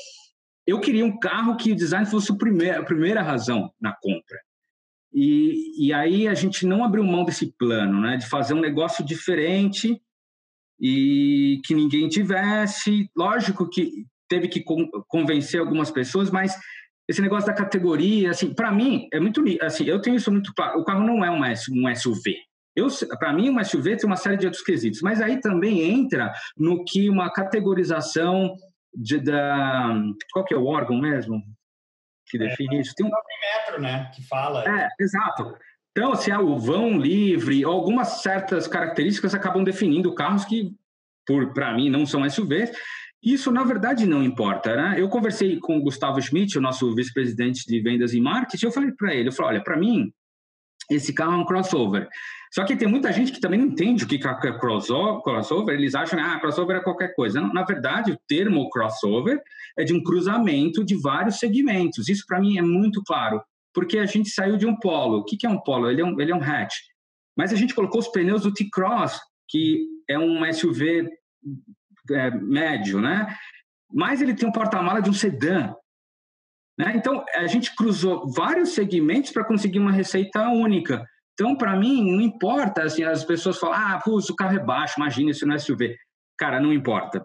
eu 0.67 0.81
queria 0.81 1.05
um 1.05 1.19
carro 1.19 1.57
que 1.57 1.73
o 1.73 1.77
design 1.77 2.07
fosse 2.07 2.33
a 2.33 2.37
primeira, 2.37 2.81
a 2.81 2.85
primeira 2.85 3.23
razão 3.23 3.71
na 3.81 3.95
compra. 3.95 4.39
E, 5.13 5.87
e 5.87 5.93
aí 5.93 6.29
a 6.29 6.35
gente 6.35 6.67
não 6.67 6.85
abriu 6.85 7.05
mão 7.05 7.25
desse 7.25 7.53
plano, 7.59 8.01
né? 8.01 8.17
De 8.17 8.29
fazer 8.29 8.55
um 8.55 8.61
negócio 8.61 9.05
diferente 9.05 10.01
e 10.81 11.61
que 11.65 11.75
ninguém 11.75 12.09
tivesse. 12.09 13.09
Lógico 13.17 13.69
que 13.69 14.07
teve 14.29 14.49
que 14.49 14.63
convencer 15.09 15.61
algumas 15.61 15.91
pessoas, 15.91 16.31
mas 16.31 16.59
esse 17.09 17.23
negócio 17.23 17.47
da 17.47 17.55
categoria, 17.55 18.31
assim, 18.31 18.53
para 18.53 18.73
mim 18.73 19.09
é 19.13 19.21
muito 19.21 19.43
assim, 19.63 19.85
eu 19.85 20.01
tenho 20.01 20.17
isso 20.17 20.31
muito 20.31 20.53
claro. 20.55 20.81
O 20.81 20.85
carro 20.85 21.07
não 21.07 21.25
é 21.25 21.31
um 21.31 21.95
SUV. 21.95 22.37
Eu, 22.75 22.89
para 23.19 23.33
mim, 23.33 23.49
uma 23.49 23.65
SUV 23.65 23.97
tem 23.97 24.07
uma 24.07 24.17
série 24.17 24.37
de 24.37 24.45
outros 24.45 24.63
quesitos, 24.63 25.01
mas 25.01 25.23
aí 25.23 25.41
também 25.41 25.81
entra 25.81 26.31
no 26.59 26.85
que 26.85 27.09
uma 27.09 27.33
categorização 27.33 28.55
de, 28.97 29.21
da 29.21 29.95
qual 30.33 30.45
que 30.45 30.55
é 30.55 30.57
o 30.57 30.67
órgão 30.67 30.99
mesmo 30.99 31.43
que 32.29 32.39
define 32.39 32.79
é, 32.79 32.81
isso? 32.81 32.95
Tem 32.97 33.07
um 33.07 33.11
metro, 33.11 33.81
né, 33.81 34.11
que 34.15 34.27
fala. 34.27 34.65
É, 34.65 34.89
exato. 34.99 35.57
Então, 35.91 36.15
se 36.15 36.31
há 36.31 36.41
o 36.41 36.59
vão 36.59 36.99
livre, 36.99 37.65
algumas 37.65 38.21
certas 38.21 38.67
características 38.67 39.35
acabam 39.35 39.65
definindo 39.65 40.15
carros 40.15 40.45
que, 40.45 40.75
para 41.55 41.73
mim, 41.73 41.89
não 41.89 42.05
são 42.05 42.29
SUVs. 42.29 42.71
Isso, 43.23 43.51
na 43.51 43.65
verdade, 43.65 44.07
não 44.07 44.23
importa. 44.23 44.77
Né? 44.77 45.01
Eu 45.01 45.09
conversei 45.09 45.59
com 45.59 45.79
o 45.79 45.83
Gustavo 45.83 46.21
Schmidt, 46.21 46.59
o 46.59 46.61
nosso 46.61 46.95
vice-presidente 46.95 47.65
de 47.67 47.81
vendas 47.81 48.13
e 48.13 48.21
marketing, 48.21 48.67
eu 48.67 48.73
falei 48.73 48.93
para 48.93 49.15
ele, 49.15 49.29
eu 49.29 49.33
falei, 49.33 49.53
olha, 49.55 49.65
para 49.65 49.77
mim, 49.77 50.13
esse 50.91 51.13
carro 51.13 51.35
é 51.35 51.37
um 51.37 51.45
crossover. 51.45 52.09
Só 52.53 52.65
que 52.65 52.77
tem 52.77 52.89
muita 52.89 53.13
gente 53.13 53.33
que 53.33 53.41
também 53.41 53.59
não 53.59 53.67
entende 53.67 54.05
o 54.05 54.09
que 54.09 54.17
é 54.17 54.59
crossover, 54.59 55.75
eles 55.75 55.95
acham 55.95 56.19
que 56.19 56.25
ah, 56.25 56.39
crossover 56.39 56.77
é 56.77 56.81
qualquer 56.81 57.15
coisa. 57.15 57.41
Na 57.41 57.65
verdade, 57.65 58.13
o 58.13 58.19
termo 58.29 58.69
crossover 58.71 59.41
é 59.77 59.85
de 59.85 59.93
um 59.93 60.03
cruzamento 60.03 60.85
de 60.85 60.97
vários 60.97 61.39
segmentos. 61.39 62.09
Isso, 62.09 62.25
para 62.27 62.41
mim, 62.41 62.57
é 62.57 62.63
muito 62.63 63.03
claro 63.03 63.43
porque 63.77 63.99
a 63.99 64.07
gente 64.07 64.31
saiu 64.31 64.57
de 64.57 64.65
um 64.65 64.75
polo. 64.75 65.19
O 65.19 65.25
que, 65.25 65.47
é 65.47 65.51
um 65.51 65.61
polo? 65.61 65.91
Ele 65.91 66.01
é 66.01 66.05
um, 66.05 66.19
ele 66.19 66.33
é 66.33 66.35
um 66.35 66.43
hatch. 66.43 66.77
Mas 67.37 67.53
a 67.53 67.57
gente 67.57 67.75
colocou 67.75 68.01
os 68.01 68.09
pneus 68.09 68.45
do 68.45 68.51
T-Cross, 68.55 69.21
que 69.47 69.87
é 70.09 70.19
um 70.19 70.51
SUV 70.51 71.07
é, 72.11 72.31
médio, 72.31 73.03
né? 73.03 73.37
Mas 73.93 74.23
ele 74.23 74.33
tem 74.33 74.49
um 74.49 74.53
porta-mala 74.53 75.03
de 75.03 75.11
um 75.11 75.13
sedã. 75.13 75.75
Né? 76.79 76.93
Então, 76.95 77.25
a 77.35 77.47
gente 77.47 77.75
cruzou 77.75 78.31
vários 78.33 78.71
segmentos 78.71 79.31
para 79.31 79.45
conseguir 79.45 79.79
uma 79.79 79.93
receita 79.93 80.49
única. 80.49 81.07
Então, 81.35 81.57
para 81.57 81.77
mim, 81.77 82.13
não 82.13 82.21
importa, 82.21 82.83
assim, 82.83 83.05
as 83.05 83.25
pessoas 83.25 83.59
falam, 83.59 83.79
ah, 83.79 84.01
putz, 84.03 84.31
o 84.31 84.37
carro 84.37 84.57
é 84.57 84.63
baixo, 84.63 84.95
imagina, 84.97 85.31
isso 85.31 85.47
não 85.47 85.55
é 85.55 85.59
SUV. 85.59 85.97
Cara, 86.39 86.61
não 86.61 86.73
importa. 86.73 87.21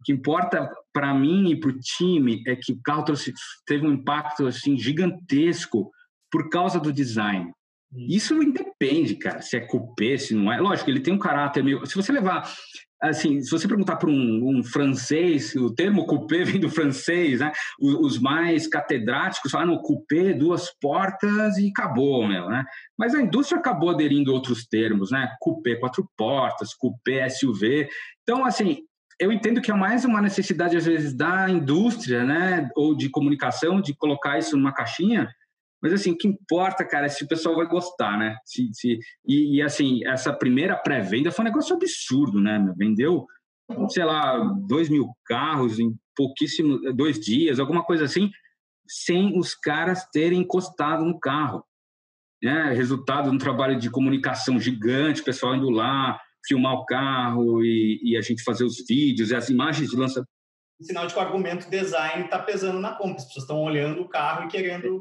O 0.00 0.04
que 0.04 0.12
importa 0.12 0.70
para 0.92 1.12
mim 1.12 1.50
e 1.50 1.60
para 1.60 1.70
o 1.70 1.78
time 1.78 2.42
é 2.46 2.56
que 2.56 2.72
o 2.72 2.80
carro 2.82 3.04
trouxe, 3.04 3.32
teve 3.66 3.86
um 3.86 3.92
impacto 3.92 4.46
assim 4.46 4.78
gigantesco 4.78 5.90
por 6.30 6.48
causa 6.48 6.80
do 6.80 6.92
design. 6.92 7.52
Isso 7.92 8.40
independe, 8.40 9.16
cara, 9.16 9.42
se 9.42 9.56
é 9.56 9.60
coupé, 9.60 10.16
se 10.16 10.34
não 10.34 10.52
é. 10.52 10.60
Lógico, 10.60 10.88
ele 10.90 11.00
tem 11.00 11.12
um 11.12 11.18
caráter 11.18 11.62
meio. 11.62 11.84
Se 11.86 11.96
você 11.96 12.12
levar. 12.12 12.48
Assim, 13.00 13.40
se 13.40 13.50
você 13.50 13.66
perguntar 13.66 13.96
para 13.96 14.10
um, 14.10 14.58
um, 14.58 14.62
francês, 14.62 15.54
o 15.54 15.74
termo 15.74 16.06
coupé 16.06 16.44
vem 16.44 16.60
do 16.60 16.68
francês, 16.68 17.40
né? 17.40 17.50
Os, 17.80 17.94
os 17.94 18.18
mais 18.18 18.66
catedráticos 18.66 19.50
falam, 19.50 19.78
coupé, 19.78 20.34
duas 20.34 20.70
portas 20.80 21.56
e 21.56 21.68
acabou, 21.68 22.26
meu, 22.26 22.48
né? 22.48 22.64
Mas 22.98 23.14
a 23.14 23.22
indústria 23.22 23.58
acabou 23.58 23.90
aderindo 23.90 24.32
outros 24.32 24.66
termos, 24.66 25.10
né? 25.10 25.30
Coupé 25.40 25.76
quatro 25.76 26.06
portas, 26.16 26.74
coupé 26.74 27.28
SUV. 27.28 27.88
Então, 28.22 28.44
assim, 28.44 28.82
eu 29.20 29.30
entendo 29.30 29.60
que 29.60 29.70
é 29.70 29.74
mais 29.74 30.06
uma 30.06 30.22
necessidade, 30.22 30.76
às 30.76 30.86
vezes, 30.86 31.14
da 31.14 31.48
indústria, 31.48 32.24
né, 32.24 32.70
ou 32.74 32.96
de 32.96 33.10
comunicação, 33.10 33.78
de 33.78 33.94
colocar 33.94 34.38
isso 34.38 34.56
numa 34.56 34.72
caixinha, 34.72 35.28
mas, 35.82 35.92
assim, 35.92 36.12
o 36.12 36.16
que 36.16 36.28
importa, 36.28 36.84
cara, 36.84 37.06
é 37.06 37.08
se 37.08 37.24
o 37.24 37.28
pessoal 37.28 37.56
vai 37.56 37.66
gostar, 37.66 38.18
né? 38.18 38.36
Se, 38.44 38.68
se, 38.72 38.98
e, 39.26 39.56
e, 39.56 39.62
assim, 39.62 40.06
essa 40.06 40.32
primeira 40.32 40.76
pré-venda 40.76 41.30
foi 41.30 41.44
um 41.44 41.48
negócio 41.48 41.74
absurdo, 41.74 42.40
né? 42.40 42.72
Vendeu, 42.76 43.26
sei 43.88 44.04
lá, 44.04 44.38
dois 44.66 44.88
mil 44.88 45.08
carros 45.24 45.78
em 45.78 45.94
pouquíssimo, 46.14 46.78
dois 46.92 47.18
dias, 47.18 47.58
alguma 47.58 47.82
coisa 47.82 48.04
assim, 48.04 48.30
sem 48.86 49.38
os 49.38 49.54
caras 49.54 50.04
terem 50.12 50.40
encostado 50.40 51.04
no 51.04 51.18
carro. 51.18 51.64
Né? 52.42 52.72
Resultado 52.72 53.30
de 53.30 53.36
um 53.36 53.38
trabalho 53.38 53.78
de 53.78 53.90
comunicação 53.90 54.58
gigante, 54.58 55.22
o 55.22 55.24
pessoal 55.24 55.54
indo 55.54 55.70
lá, 55.70 56.20
filmar 56.46 56.74
o 56.74 56.84
carro 56.84 57.64
e, 57.64 58.00
e, 58.02 58.16
a 58.16 58.20
gente 58.20 58.42
fazer 58.42 58.64
os 58.64 58.84
vídeos 58.86 59.32
as 59.32 59.48
imagens 59.48 59.90
de 59.90 59.96
lançamento. 59.96 60.28
sinal 60.80 61.06
de 61.06 61.12
que 61.12 61.18
o 61.18 61.22
argumento 61.22 61.70
design 61.70 62.24
está 62.24 62.38
pesando 62.38 62.80
na 62.80 62.94
compra. 62.94 63.16
As 63.16 63.26
pessoas 63.26 63.44
estão 63.44 63.62
olhando 63.62 64.02
o 64.02 64.08
carro 64.08 64.44
e 64.44 64.48
querendo. 64.48 65.00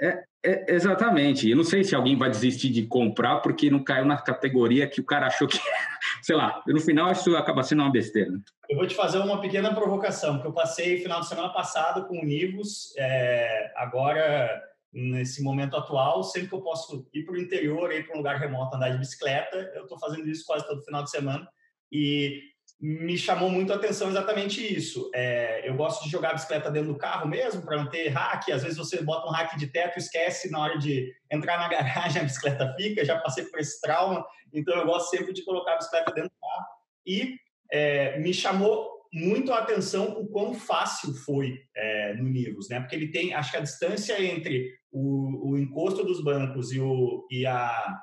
É, 0.00 0.22
é, 0.44 0.74
exatamente. 0.74 1.48
Eu 1.48 1.56
não 1.56 1.64
sei 1.64 1.84
se 1.84 1.94
alguém 1.94 2.16
vai 2.16 2.30
desistir 2.30 2.70
de 2.70 2.86
comprar 2.86 3.40
porque 3.40 3.70
não 3.70 3.84
caiu 3.84 4.04
na 4.04 4.16
categoria 4.16 4.88
que 4.88 5.00
o 5.00 5.04
cara 5.04 5.26
achou 5.26 5.46
que. 5.46 5.58
sei 6.22 6.36
lá, 6.36 6.62
no 6.66 6.80
final 6.80 7.10
isso 7.12 7.36
acaba 7.36 7.62
sendo 7.62 7.82
uma 7.82 7.92
besteira. 7.92 8.30
Eu 8.68 8.76
vou 8.76 8.86
te 8.86 8.94
fazer 8.94 9.18
uma 9.18 9.40
pequena 9.40 9.74
provocação, 9.74 10.34
porque 10.34 10.48
eu 10.48 10.52
passei 10.52 11.00
final 11.00 11.20
de 11.20 11.28
semana 11.28 11.50
passado 11.50 12.06
com 12.06 12.18
o 12.18 12.24
Nivus, 12.24 12.94
é, 12.96 13.72
agora 13.76 14.62
nesse 14.92 15.42
momento 15.42 15.76
atual, 15.76 16.22
sempre 16.22 16.48
que 16.48 16.54
eu 16.54 16.62
posso 16.62 17.08
ir 17.14 17.24
para 17.24 17.34
o 17.34 17.38
interior, 17.38 17.92
ir 17.92 18.06
para 18.06 18.14
um 18.14 18.18
lugar 18.18 18.36
remoto, 18.36 18.76
andar 18.76 18.90
de 18.90 18.98
bicicleta, 18.98 19.56
eu 19.74 19.84
estou 19.84 19.98
fazendo 19.98 20.28
isso 20.28 20.44
quase 20.44 20.66
todo 20.66 20.82
final 20.82 21.04
de 21.04 21.10
semana. 21.10 21.48
E 21.92 22.40
me 22.80 23.18
chamou 23.18 23.50
muito 23.50 23.72
a 23.72 23.76
atenção 23.76 24.08
exatamente 24.08 24.60
isso. 24.60 25.10
É, 25.14 25.68
eu 25.68 25.76
gosto 25.76 26.02
de 26.04 26.10
jogar 26.10 26.32
bicicleta 26.32 26.70
dentro 26.70 26.92
do 26.92 26.98
carro 26.98 27.28
mesmo, 27.28 27.60
para 27.60 27.76
não 27.76 27.90
ter 27.90 28.08
hack. 28.08 28.48
Às 28.50 28.62
vezes 28.62 28.78
você 28.78 29.02
bota 29.02 29.28
um 29.28 29.32
hack 29.32 29.54
de 29.58 29.66
teto 29.66 29.98
esquece 29.98 30.50
na 30.50 30.60
hora 30.60 30.78
de 30.78 31.12
entrar 31.30 31.58
na 31.58 31.68
garagem, 31.70 32.22
a 32.22 32.24
bicicleta 32.24 32.74
fica. 32.78 33.04
Já 33.04 33.18
passei 33.18 33.44
por 33.44 33.60
esse 33.60 33.78
trauma, 33.82 34.24
então 34.52 34.74
eu 34.78 34.86
gosto 34.86 35.10
sempre 35.10 35.34
de 35.34 35.44
colocar 35.44 35.74
a 35.74 35.76
bicicleta 35.76 36.12
dentro 36.12 36.30
do 36.30 36.40
carro. 36.40 36.66
E 37.06 37.34
é, 37.70 38.18
me 38.18 38.32
chamou 38.32 38.88
muito 39.12 39.52
a 39.52 39.58
atenção 39.58 40.18
o 40.18 40.28
quão 40.28 40.54
fácil 40.54 41.12
foi 41.12 41.58
é, 41.76 42.14
no 42.14 42.28
Nivus, 42.28 42.68
né? 42.70 42.80
Porque 42.80 42.94
ele 42.94 43.10
tem, 43.10 43.34
acho 43.34 43.50
que 43.50 43.56
a 43.58 43.62
distância 43.62 44.22
entre 44.22 44.72
o, 44.90 45.50
o 45.50 45.58
encosto 45.58 46.02
dos 46.04 46.22
bancos 46.22 46.72
e, 46.72 46.80
o, 46.80 47.26
e 47.30 47.44
a 47.44 47.98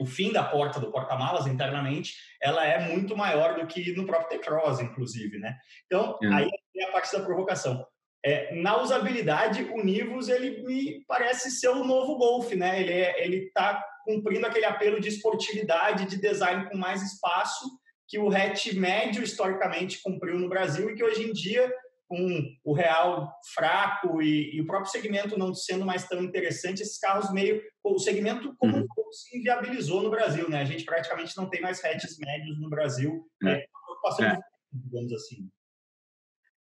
o 0.00 0.06
fim 0.06 0.32
da 0.32 0.42
porta 0.42 0.80
do 0.80 0.90
porta-malas 0.90 1.46
internamente, 1.46 2.14
ela 2.40 2.66
é 2.66 2.88
muito 2.88 3.14
maior 3.14 3.54
do 3.54 3.66
que 3.66 3.92
no 3.92 4.06
próprio 4.06 4.30
T-Cross, 4.30 4.80
inclusive, 4.80 5.38
né? 5.38 5.58
Então, 5.84 6.18
é. 6.22 6.26
aí 6.28 6.50
é 6.76 6.84
a 6.84 6.90
parte 6.90 7.12
da 7.12 7.22
provocação. 7.22 7.86
É, 8.24 8.54
na 8.54 8.80
usabilidade, 8.80 9.62
o 9.64 9.84
Nivus, 9.84 10.30
ele 10.30 10.62
me 10.62 11.04
parece 11.06 11.50
ser 11.50 11.68
o 11.68 11.84
novo 11.84 12.16
Golf, 12.16 12.50
né? 12.52 12.80
Ele 12.80 12.92
é, 12.92 13.22
ele 13.22 13.36
está 13.44 13.82
cumprindo 14.04 14.46
aquele 14.46 14.64
apelo 14.64 14.98
de 14.98 15.08
esportividade, 15.08 16.06
de 16.06 16.16
design 16.16 16.68
com 16.70 16.78
mais 16.78 17.02
espaço 17.02 17.64
que 18.08 18.18
o 18.18 18.28
hatch 18.28 18.72
médio 18.72 19.22
historicamente 19.22 20.02
cumpriu 20.02 20.38
no 20.38 20.48
Brasil 20.48 20.90
e 20.90 20.94
que 20.94 21.04
hoje 21.04 21.22
em 21.22 21.32
dia 21.32 21.70
com 22.08 22.42
o 22.64 22.72
real 22.72 23.32
fraco 23.54 24.20
e, 24.20 24.56
e, 24.56 24.60
o 24.60 24.66
próprio 24.66 24.90
segmento 24.90 25.38
não 25.38 25.54
sendo 25.54 25.86
mais 25.86 26.08
tão 26.08 26.20
interessante, 26.20 26.82
esses 26.82 26.98
carros 26.98 27.32
meio. 27.32 27.62
O 27.84 28.00
segmento 28.00 28.52
como 28.58 28.78
uhum. 28.78 28.86
Se 29.12 29.38
inviabilizou 29.38 30.02
no 30.02 30.10
Brasil, 30.10 30.48
né? 30.48 30.60
A 30.60 30.64
gente 30.64 30.84
praticamente 30.84 31.36
não 31.36 31.48
tem 31.48 31.60
mais 31.60 31.84
hatches 31.84 32.18
médios 32.18 32.60
no 32.60 32.68
Brasil. 32.68 33.26
É, 33.44 33.52
é, 33.52 34.24
é. 34.24 34.38
digamos 34.72 35.12
assim. 35.12 35.48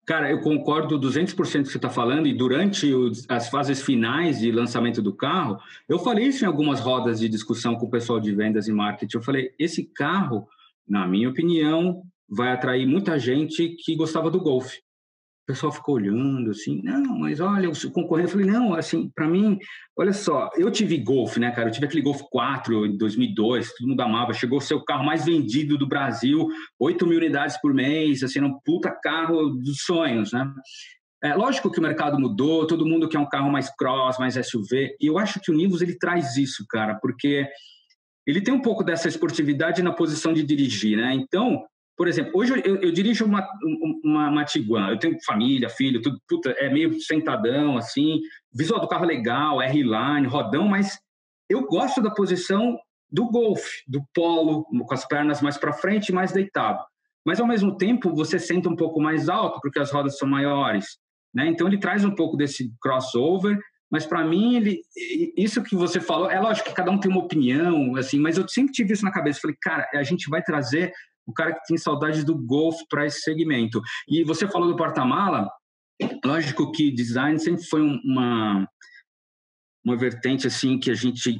Cara, 0.05 0.29
eu 0.29 0.39
concordo 0.41 0.99
200% 0.99 1.35
com 1.35 1.41
o 1.41 1.63
que 1.63 1.69
você 1.69 1.77
está 1.77 1.89
falando, 1.89 2.27
e 2.27 2.33
durante 2.33 2.93
os, 2.93 3.25
as 3.27 3.49
fases 3.49 3.81
finais 3.81 4.39
de 4.39 4.51
lançamento 4.51 5.01
do 5.01 5.15
carro, 5.15 5.57
eu 5.89 5.97
falei 5.97 6.27
isso 6.27 6.43
em 6.43 6.47
algumas 6.47 6.79
rodas 6.79 7.19
de 7.19 7.27
discussão 7.27 7.75
com 7.75 7.87
o 7.87 7.89
pessoal 7.89 8.19
de 8.19 8.33
vendas 8.33 8.67
e 8.67 8.71
marketing. 8.71 9.17
Eu 9.17 9.23
falei: 9.23 9.53
esse 9.57 9.83
carro, 9.83 10.47
na 10.87 11.07
minha 11.07 11.29
opinião, 11.29 12.03
vai 12.29 12.51
atrair 12.51 12.85
muita 12.85 13.17
gente 13.17 13.69
que 13.69 13.95
gostava 13.95 14.29
do 14.29 14.39
Golf 14.39 14.75
o 15.45 15.53
pessoal 15.53 15.71
ficou 15.71 15.95
olhando 15.95 16.49
assim, 16.49 16.81
não, 16.83 17.19
mas 17.19 17.39
olha, 17.39 17.69
o 17.69 17.91
concorrente, 17.91 18.29
eu 18.29 18.39
falei, 18.39 18.47
não, 18.47 18.73
assim, 18.73 19.11
para 19.13 19.27
mim, 19.27 19.59
olha 19.95 20.11
só, 20.11 20.49
eu 20.57 20.71
tive 20.71 20.97
Golf, 20.97 21.37
né, 21.37 21.51
cara, 21.51 21.69
eu 21.69 21.71
tive 21.71 21.85
aquele 21.85 22.01
Golf 22.01 22.23
4 22.31 22.87
em 22.87 22.97
2002, 22.97 23.75
todo 23.75 23.87
mundo 23.87 24.01
amava, 24.01 24.33
chegou 24.33 24.57
a 24.57 24.61
ser 24.61 24.73
o 24.73 24.83
carro 24.83 25.05
mais 25.05 25.23
vendido 25.23 25.77
do 25.77 25.87
Brasil, 25.87 26.47
8 26.79 27.05
mil 27.05 27.19
unidades 27.19 27.61
por 27.61 27.75
mês, 27.75 28.23
assim, 28.23 28.41
um 28.41 28.59
puta 28.65 28.89
carro 28.89 29.51
dos 29.51 29.83
sonhos, 29.85 30.33
né. 30.33 30.51
É, 31.23 31.35
lógico 31.35 31.71
que 31.71 31.79
o 31.79 31.83
mercado 31.83 32.19
mudou, 32.19 32.65
todo 32.65 32.85
mundo 32.85 33.07
quer 33.07 33.19
um 33.19 33.29
carro 33.29 33.51
mais 33.51 33.69
cross, 33.75 34.17
mais 34.17 34.33
SUV, 34.33 34.95
e 34.99 35.05
eu 35.05 35.19
acho 35.19 35.39
que 35.39 35.51
o 35.51 35.55
Nivus, 35.55 35.83
ele 35.83 35.95
traz 35.95 36.37
isso, 36.37 36.65
cara, 36.67 36.95
porque 36.95 37.47
ele 38.25 38.41
tem 38.41 38.51
um 38.51 38.61
pouco 38.63 38.83
dessa 38.83 39.07
esportividade 39.07 39.83
na 39.83 39.93
posição 39.93 40.33
de 40.33 40.41
dirigir, 40.41 40.97
né, 40.97 41.13
então 41.13 41.63
por 41.97 42.07
exemplo, 42.07 42.31
hoje 42.35 42.61
eu, 42.65 42.75
eu 42.77 42.91
dirijo 42.91 43.25
uma, 43.25 43.47
uma, 44.03 44.29
uma 44.29 44.45
Tiguan, 44.45 44.89
eu 44.89 44.99
tenho 44.99 45.17
família, 45.25 45.69
filho, 45.69 46.01
tudo, 46.01 46.19
tudo, 46.27 46.49
é 46.57 46.69
meio 46.69 46.99
sentadão, 47.01 47.77
assim, 47.77 48.19
visual 48.53 48.81
do 48.81 48.87
carro 48.87 49.05
legal, 49.05 49.61
R-Line, 49.61 50.27
rodão, 50.27 50.67
mas 50.67 50.99
eu 51.49 51.65
gosto 51.67 52.01
da 52.01 52.11
posição 52.11 52.77
do 53.09 53.29
Golf, 53.29 53.63
do 53.87 54.03
Polo, 54.13 54.65
com 54.65 54.93
as 54.93 55.07
pernas 55.07 55.41
mais 55.41 55.57
para 55.57 55.71
frente 55.71 56.11
mais 56.11 56.31
deitado. 56.31 56.83
Mas, 57.25 57.39
ao 57.39 57.47
mesmo 57.47 57.75
tempo, 57.77 58.13
você 58.13 58.37
senta 58.37 58.69
um 58.69 58.75
pouco 58.75 59.01
mais 59.01 59.29
alto, 59.29 59.59
porque 59.61 59.79
as 59.79 59.91
rodas 59.91 60.17
são 60.17 60.27
maiores. 60.27 60.97
Né? 61.33 61.47
Então, 61.47 61.67
ele 61.67 61.79
traz 61.79 62.05
um 62.05 62.13
pouco 62.13 62.37
desse 62.37 62.71
crossover, 62.79 63.57
mas 63.89 64.05
para 64.05 64.23
mim, 64.23 64.55
ele, 64.55 64.81
isso 65.37 65.63
que 65.63 65.75
você 65.75 65.99
falou, 65.99 66.29
é 66.29 66.39
lógico 66.39 66.69
que 66.69 66.75
cada 66.75 66.91
um 66.91 66.99
tem 66.99 67.09
uma 67.09 67.23
opinião, 67.23 67.95
assim, 67.95 68.19
mas 68.19 68.37
eu 68.37 68.47
sempre 68.47 68.73
tive 68.73 68.93
isso 68.93 69.05
na 69.05 69.11
cabeça. 69.11 69.39
Falei, 69.39 69.55
cara, 69.61 69.87
a 69.93 70.03
gente 70.03 70.29
vai 70.29 70.41
trazer 70.41 70.91
o 71.25 71.33
cara 71.33 71.53
que 71.53 71.65
tem 71.67 71.77
saudade 71.77 72.23
do 72.23 72.37
Golf 72.37 72.75
para 72.89 73.05
esse 73.05 73.21
segmento. 73.21 73.81
E 74.07 74.23
você 74.23 74.47
falou 74.47 74.67
do 74.67 74.75
porta-mala, 74.75 75.49
lógico 76.23 76.71
que 76.71 76.91
design 76.91 77.39
sempre 77.39 77.63
foi 77.65 77.81
uma 77.81 78.67
uma 79.83 79.95
vertente 79.95 80.47
assim 80.47 80.79
que 80.79 80.89
a 80.89 80.95
gente 80.95 81.39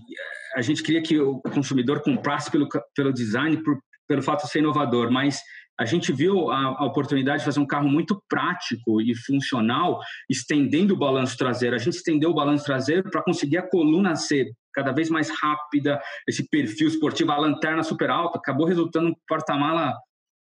a 0.55 0.61
gente 0.61 0.83
queria 0.83 1.01
que 1.01 1.19
o 1.19 1.41
consumidor 1.41 2.01
comprasse 2.01 2.49
pelo 2.49 2.67
pelo 2.95 3.11
design 3.11 3.61
por, 3.63 3.79
pelo 4.07 4.21
fato 4.21 4.45
de 4.45 4.51
ser 4.51 4.59
inovador, 4.59 5.11
mas 5.11 5.41
a 5.77 5.83
gente 5.83 6.13
viu 6.13 6.49
a, 6.51 6.67
a, 6.79 6.85
oportunidade 6.85 7.39
de 7.39 7.45
fazer 7.45 7.59
um 7.59 7.67
carro 7.67 7.89
muito 7.89 8.21
prático 8.29 9.01
e 9.01 9.13
funcional, 9.13 9.99
estendendo 10.29 10.93
o 10.93 10.97
balanço 10.97 11.37
traseiro. 11.37 11.75
A 11.75 11.79
gente 11.79 11.95
estendeu 11.95 12.29
o 12.29 12.33
balanço 12.33 12.63
traseiro 12.63 13.03
para 13.09 13.21
conseguir 13.21 13.57
a 13.57 13.69
coluna 13.69 14.15
ser 14.15 14.49
cada 14.75 14.91
vez 14.91 15.09
mais 15.09 15.29
rápida, 15.29 16.01
esse 16.27 16.47
perfil 16.49 16.89
esportivo, 16.89 17.31
a 17.31 17.37
lanterna 17.37 17.81
super 17.81 18.09
alta, 18.09 18.37
acabou 18.37 18.67
resultando 18.67 19.09
um 19.09 19.15
porta-mala 19.27 19.95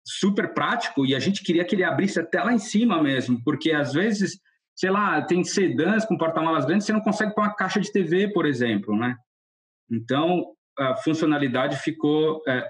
super 0.04 0.54
prático 0.54 1.04
e 1.04 1.14
a 1.14 1.18
gente 1.18 1.42
queria 1.42 1.64
que 1.64 1.74
ele 1.74 1.84
abrisse 1.84 2.18
até 2.20 2.42
lá 2.42 2.52
em 2.52 2.58
cima 2.58 3.02
mesmo, 3.02 3.42
porque 3.44 3.72
às 3.72 3.92
vezes, 3.92 4.38
sei 4.74 4.90
lá, 4.90 5.20
tem 5.22 5.44
sedãs 5.44 6.04
com 6.04 6.16
porta-malas 6.16 6.64
grandes, 6.64 6.86
você 6.86 6.92
não 6.92 7.00
consegue 7.00 7.34
pôr 7.34 7.42
uma 7.42 7.54
caixa 7.54 7.80
de 7.80 7.92
TV, 7.92 8.32
por 8.32 8.46
exemplo, 8.46 8.96
né? 8.96 9.16
Então, 9.90 10.54
a 10.78 10.96
funcionalidade 10.96 11.76
ficou 11.76 12.40
é, 12.46 12.66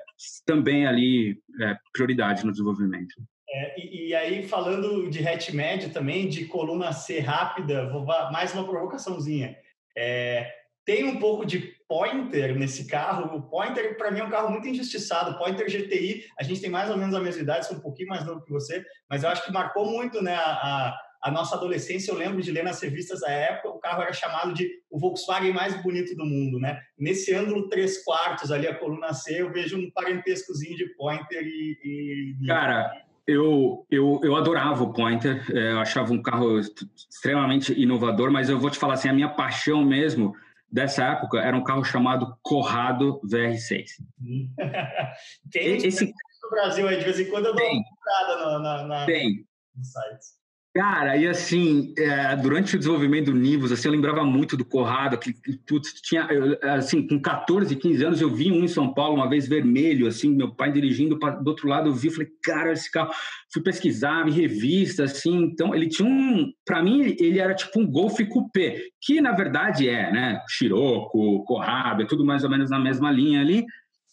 também 0.47 0.87
ali 0.87 1.39
é, 1.61 1.77
prioridade 1.93 2.45
no 2.45 2.51
desenvolvimento. 2.51 3.15
É, 3.53 3.81
e, 3.81 4.09
e, 4.09 4.15
aí, 4.15 4.43
falando 4.47 5.11
de 5.11 5.27
hatch 5.27 5.51
médio 5.51 5.93
também, 5.93 6.29
de 6.29 6.45
coluna 6.47 6.93
C 6.93 7.19
rápida, 7.19 7.89
vou 7.91 8.05
mais 8.05 8.55
uma 8.55 8.65
provocaçãozinha. 8.65 9.57
É, 9.97 10.49
tem 10.85 11.05
um 11.05 11.19
pouco 11.19 11.45
de 11.45 11.75
Pointer 11.89 12.57
nesse 12.57 12.87
carro. 12.87 13.37
O 13.37 13.43
Pointer, 13.43 13.97
para 13.97 14.11
mim, 14.11 14.21
é 14.21 14.25
um 14.25 14.31
carro 14.31 14.51
muito 14.51 14.69
injustiçado. 14.69 15.37
Pointer 15.37 15.67
GTI, 15.67 16.25
a 16.39 16.45
gente 16.45 16.61
tem 16.61 16.71
mais 16.71 16.89
ou 16.89 16.97
menos 16.97 17.15
a 17.15 17.21
mesma 17.21 17.43
idade, 17.43 17.67
sou 17.67 17.77
um 17.77 17.81
pouquinho 17.81 18.09
mais 18.09 18.25
novo 18.25 18.45
que 18.45 18.53
você, 18.53 18.85
mas 19.09 19.23
eu 19.23 19.29
acho 19.29 19.45
que 19.45 19.53
marcou 19.53 19.85
muito 19.91 20.23
né, 20.23 20.35
a, 20.35 20.97
a 21.23 21.31
nossa 21.31 21.57
adolescência. 21.57 22.13
Eu 22.13 22.17
lembro 22.17 22.41
de 22.41 22.53
ler 22.53 22.63
nas 22.63 22.81
revistas 22.81 23.21
da 23.21 23.31
época, 23.31 23.71
o 23.71 23.81
carro 23.81 24.03
era 24.03 24.13
chamado 24.13 24.55
de 24.55 24.71
o 24.89 24.99
Volkswagen 24.99 25.53
mais 25.53 25.83
bonito 25.83 26.15
do 26.15 26.25
mundo. 26.25 26.59
Né? 26.61 26.81
Nesse 26.99 27.35
ângulo 27.35 27.69
3 27.69 28.05
quartos, 28.05 28.53
ali, 28.53 28.69
a 28.69 28.75
coluna 28.75 29.13
C, 29.13 29.43
eu 29.43 29.53
vejo 29.53 29.77
um 29.77 29.91
parentescozinho 29.91 30.77
de 30.77 30.87
Pointer 30.97 31.43
e. 31.43 32.37
e... 32.41 32.47
Cara. 32.47 32.91
Eu, 33.27 33.87
eu, 33.89 34.19
eu 34.25 34.35
adorava 34.35 34.83
o 34.83 34.93
Pointer, 34.93 35.45
é, 35.53 35.73
eu 35.73 35.79
achava 35.79 36.13
um 36.13 36.21
carro 36.21 36.59
extremamente 36.59 37.73
inovador, 37.81 38.33
mas 38.33 38.49
eu 38.49 38.59
vou 38.59 38.71
te 38.71 38.79
falar 38.79 38.95
assim, 38.95 39.09
a 39.09 39.13
minha 39.13 39.29
paixão 39.29 39.85
mesmo 39.85 40.35
dessa 40.71 41.05
época 41.05 41.39
era 41.39 41.57
um 41.57 41.65
carro 41.65 41.85
chamado 41.85 42.37
Corrado 42.43 43.21
VR6. 43.25 43.87
Tem 45.51 45.77
esse 45.77 46.13
no 46.43 46.51
Brasil 46.51 46.89
aí, 46.89 46.99
de 46.99 47.05
vez 47.05 47.21
em 47.21 47.31
quando 47.31 47.47
eu 47.47 47.55
dou 47.55 47.63
tem, 47.63 47.77
uma 47.79 48.59
na, 48.59 48.59
na, 48.59 48.87
na, 48.87 49.07
tem. 49.07 49.47
nos 49.75 49.93
sites. 49.93 50.40
Cara, 50.73 51.17
e 51.17 51.27
assim, 51.27 51.93
é, 51.99 52.37
durante 52.37 52.77
o 52.77 52.79
desenvolvimento 52.79 53.33
do 53.33 53.35
Nivus, 53.35 53.73
assim, 53.73 53.89
eu 53.89 53.93
lembrava 53.93 54.23
muito 54.23 54.57
do 54.57 54.65
Corrado, 54.65 55.19
que, 55.19 55.35
putz, 55.67 56.01
tinha, 56.01 56.29
eu, 56.31 56.57
assim, 56.63 57.05
com 57.09 57.21
14, 57.21 57.75
15 57.75 58.05
anos, 58.05 58.21
eu 58.21 58.31
vi 58.31 58.53
um 58.53 58.63
em 58.63 58.69
São 58.69 58.95
Paulo, 58.95 59.17
uma 59.17 59.29
vez 59.29 59.49
vermelho, 59.49 60.07
assim, 60.07 60.33
meu 60.33 60.55
pai 60.55 60.71
dirigindo 60.71 61.19
pra, 61.19 61.31
do 61.31 61.49
outro 61.49 61.69
lado, 61.69 61.89
eu 61.89 61.93
vi, 61.93 62.09
falei, 62.09 62.29
cara, 62.41 62.73
esse 62.73 62.89
carro, 62.89 63.11
fui 63.53 63.61
pesquisar, 63.65 64.23
vi 64.23 64.31
revista, 64.31 65.03
assim, 65.03 65.39
então, 65.39 65.75
ele 65.75 65.89
tinha 65.89 66.09
um, 66.09 66.53
para 66.65 66.81
mim, 66.81 67.17
ele 67.19 67.41
era 67.41 67.53
tipo 67.53 67.81
um 67.81 67.91
Golf 67.91 68.21
Coupé, 68.29 68.81
que 69.03 69.21
na 69.21 69.33
verdade 69.33 69.89
é, 69.89 70.13
né, 70.13 70.41
Chiroco, 70.49 71.43
Corrado, 71.47 72.03
é 72.03 72.07
tudo 72.07 72.25
mais 72.25 72.45
ou 72.45 72.51
menos 72.51 72.71
na 72.71 72.79
mesma 72.79 73.11
linha 73.11 73.41
ali, 73.41 73.65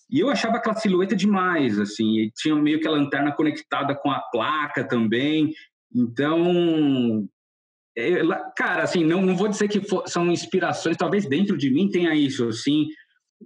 e 0.10 0.22
eu 0.22 0.30
achava 0.32 0.58
aquela 0.58 0.76
silhueta 0.76 1.16
demais, 1.16 1.78
assim, 1.78 2.18
e 2.18 2.32
tinha 2.32 2.56
meio 2.56 2.80
que 2.80 2.88
a 2.88 2.92
lanterna 2.92 3.32
conectada 3.32 3.94
com 3.94 4.10
a 4.10 4.20
placa 4.32 4.84
também, 4.84 5.54
então, 5.94 7.28
é, 7.98 8.22
cara, 8.56 8.84
assim, 8.84 9.04
não, 9.04 9.22
não 9.22 9.36
vou 9.36 9.48
dizer 9.48 9.68
que 9.68 9.82
for, 9.82 10.08
são 10.08 10.32
inspirações, 10.32 10.98
talvez 10.98 11.28
dentro 11.28 11.58
de 11.58 11.70
mim 11.70 11.90
tenha 11.90 12.14
isso, 12.14 12.48
assim, 12.48 12.88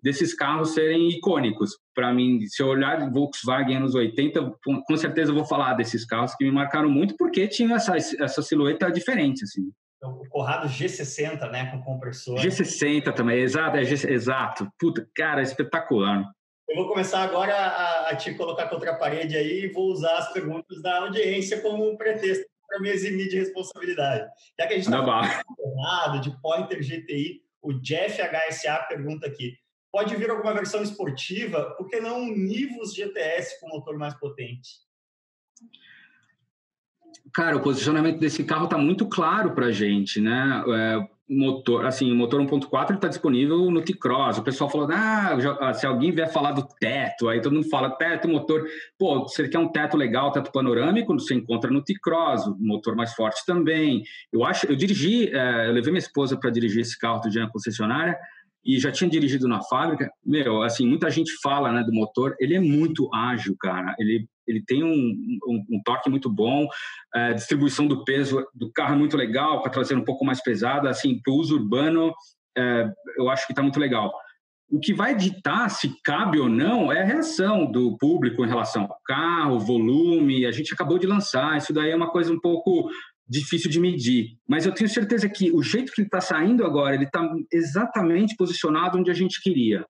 desses 0.01 0.33
carros 0.33 0.73
serem 0.73 1.09
icônicos. 1.09 1.71
Para 1.93 2.13
mim, 2.13 2.45
se 2.47 2.61
eu 2.61 2.67
olhar 2.67 3.09
Volkswagen 3.11 3.77
anos 3.77 3.95
80, 3.95 4.53
com 4.63 4.97
certeza 4.97 5.31
eu 5.31 5.35
vou 5.35 5.45
falar 5.45 5.73
desses 5.73 6.05
carros 6.05 6.35
que 6.35 6.43
me 6.43 6.51
marcaram 6.51 6.89
muito 6.89 7.15
porque 7.17 7.47
tinha 7.47 7.75
essa, 7.75 7.95
essa 7.97 8.41
silhueta 8.41 8.91
diferente, 8.91 9.43
assim. 9.43 9.71
Então, 9.97 10.19
o 10.19 10.27
Corrado 10.29 10.67
G60, 10.67 11.49
né, 11.51 11.69
com 11.69 11.81
compressor. 11.83 12.39
G60 12.39 13.13
também, 13.13 13.39
exato, 13.39 13.77
é 13.77 13.83
G, 13.83 14.11
exato. 14.11 14.67
Puta, 14.79 15.07
cara, 15.15 15.41
espetacular. 15.43 16.25
Eu 16.71 16.77
vou 16.77 16.87
começar 16.87 17.21
agora 17.23 17.53
a, 17.53 18.09
a, 18.11 18.15
te 18.15 18.33
colocar 18.33 18.69
contra 18.69 18.91
a 18.91 18.95
parede 18.95 19.35
aí 19.35 19.65
e 19.65 19.73
vou 19.73 19.91
usar 19.91 20.17
as 20.17 20.31
perguntas 20.31 20.81
da 20.81 20.99
audiência 20.99 21.59
como 21.59 21.97
pretexto 21.97 22.45
para 22.65 22.79
me 22.79 22.87
eximir 22.87 23.27
de 23.27 23.37
responsabilidade. 23.37 24.31
Já 24.57 24.67
que 24.67 24.73
a 24.73 24.77
gente 24.77 24.85
está 24.85 25.03
falando 25.03 26.21
de 26.21 26.41
Pointer 26.41 26.79
GTI, 26.79 27.41
o 27.61 27.73
Jeff 27.73 28.21
HSA 28.21 28.85
pergunta 28.87 29.27
aqui, 29.27 29.57
pode 29.91 30.15
vir 30.15 30.29
alguma 30.29 30.53
versão 30.53 30.81
esportiva, 30.81 31.75
por 31.77 31.89
que 31.89 31.99
não 31.99 32.21
um 32.21 32.33
Nivus 32.33 32.93
GTS 32.93 33.59
com 33.59 33.67
motor 33.67 33.97
mais 33.97 34.13
potente? 34.13 34.69
Cara, 37.33 37.57
o 37.57 37.61
posicionamento 37.61 38.17
desse 38.17 38.45
carro 38.45 38.63
está 38.63 38.77
muito 38.77 39.09
claro 39.09 39.53
para 39.53 39.65
a 39.65 39.71
gente, 39.73 40.21
né? 40.21 40.63
É, 40.69 41.09
motor, 41.31 41.85
assim, 41.85 42.11
o 42.11 42.15
motor 42.15 42.41
1.4 42.41 42.95
está 42.95 43.07
disponível 43.07 43.71
no 43.71 43.81
T-Cross. 43.81 44.39
O 44.39 44.43
pessoal 44.43 44.69
falou, 44.69 44.89
ah, 44.91 45.39
já, 45.39 45.73
se 45.73 45.87
alguém 45.87 46.11
vier 46.11 46.29
falar 46.31 46.51
do 46.51 46.67
teto, 46.79 47.29
aí 47.29 47.41
todo 47.41 47.53
mundo 47.53 47.69
fala 47.69 47.89
teto, 47.89 48.27
motor. 48.27 48.67
Pô, 48.99 49.21
você 49.21 49.47
quer 49.47 49.59
um 49.59 49.71
teto 49.71 49.95
legal, 49.95 50.31
teto 50.31 50.51
panorâmico, 50.51 51.13
você 51.13 51.33
encontra 51.33 51.71
no 51.71 51.81
T-Cross, 51.81 52.53
motor 52.59 52.95
mais 52.95 53.13
forte 53.13 53.45
também. 53.45 54.03
Eu 54.31 54.43
acho, 54.43 54.65
eu 54.67 54.75
dirigi, 54.75 55.29
é, 55.33 55.69
eu 55.69 55.71
levei 55.71 55.91
minha 55.91 55.99
esposa 55.99 56.37
para 56.37 56.49
dirigir 56.49 56.81
esse 56.81 56.99
carro 56.99 57.21
dia 57.29 57.43
na 57.43 57.49
concessionária 57.49 58.17
e 58.63 58.79
já 58.79 58.91
tinha 58.91 59.09
dirigido 59.09 59.47
na 59.47 59.61
fábrica. 59.61 60.11
Meu, 60.25 60.61
assim, 60.61 60.85
muita 60.85 61.09
gente 61.09 61.31
fala, 61.41 61.71
né, 61.71 61.83
do 61.83 61.93
motor. 61.93 62.35
Ele 62.39 62.55
é 62.55 62.59
muito 62.59 63.09
ágil, 63.13 63.55
cara. 63.59 63.95
Ele 63.97 64.27
ele 64.51 64.63
tem 64.65 64.83
um, 64.83 65.39
um, 65.47 65.65
um 65.71 65.81
toque 65.83 66.09
muito 66.09 66.29
bom, 66.29 66.67
a 67.13 67.33
distribuição 67.33 67.87
do 67.87 68.03
peso 68.03 68.45
do 68.53 68.71
carro 68.71 68.95
é 68.95 68.97
muito 68.97 69.17
legal, 69.17 69.61
para 69.61 69.71
trazer 69.71 69.95
um 69.95 70.05
pouco 70.05 70.25
mais 70.25 70.41
pesada, 70.41 70.89
assim, 70.89 71.19
para 71.21 71.33
o 71.33 71.37
uso 71.37 71.55
urbano, 71.55 72.13
é, 72.57 72.91
eu 73.17 73.29
acho 73.29 73.45
que 73.45 73.53
está 73.53 73.61
muito 73.61 73.79
legal. 73.79 74.11
O 74.69 74.79
que 74.79 74.93
vai 74.93 75.13
ditar 75.13 75.69
se 75.69 75.93
cabe 76.01 76.39
ou 76.39 76.47
não 76.47 76.91
é 76.91 77.01
a 77.01 77.05
reação 77.05 77.69
do 77.69 77.97
público 77.97 78.45
em 78.45 78.47
relação 78.47 78.83
ao 78.83 78.97
carro, 79.05 79.59
volume. 79.59 80.45
A 80.45 80.51
gente 80.51 80.73
acabou 80.73 80.97
de 80.97 81.05
lançar, 81.05 81.57
isso 81.57 81.73
daí 81.73 81.91
é 81.91 81.95
uma 81.95 82.09
coisa 82.09 82.31
um 82.31 82.39
pouco 82.39 82.89
difícil 83.27 83.69
de 83.69 83.79
medir. 83.79 84.37
Mas 84.47 84.65
eu 84.65 84.73
tenho 84.73 84.89
certeza 84.89 85.27
que 85.27 85.51
o 85.51 85.61
jeito 85.61 85.91
que 85.91 86.01
ele 86.01 86.07
está 86.07 86.21
saindo 86.21 86.65
agora, 86.65 86.95
ele 86.95 87.03
está 87.03 87.21
exatamente 87.51 88.35
posicionado 88.37 88.97
onde 88.97 89.11
a 89.11 89.13
gente 89.13 89.41
queria. 89.41 89.85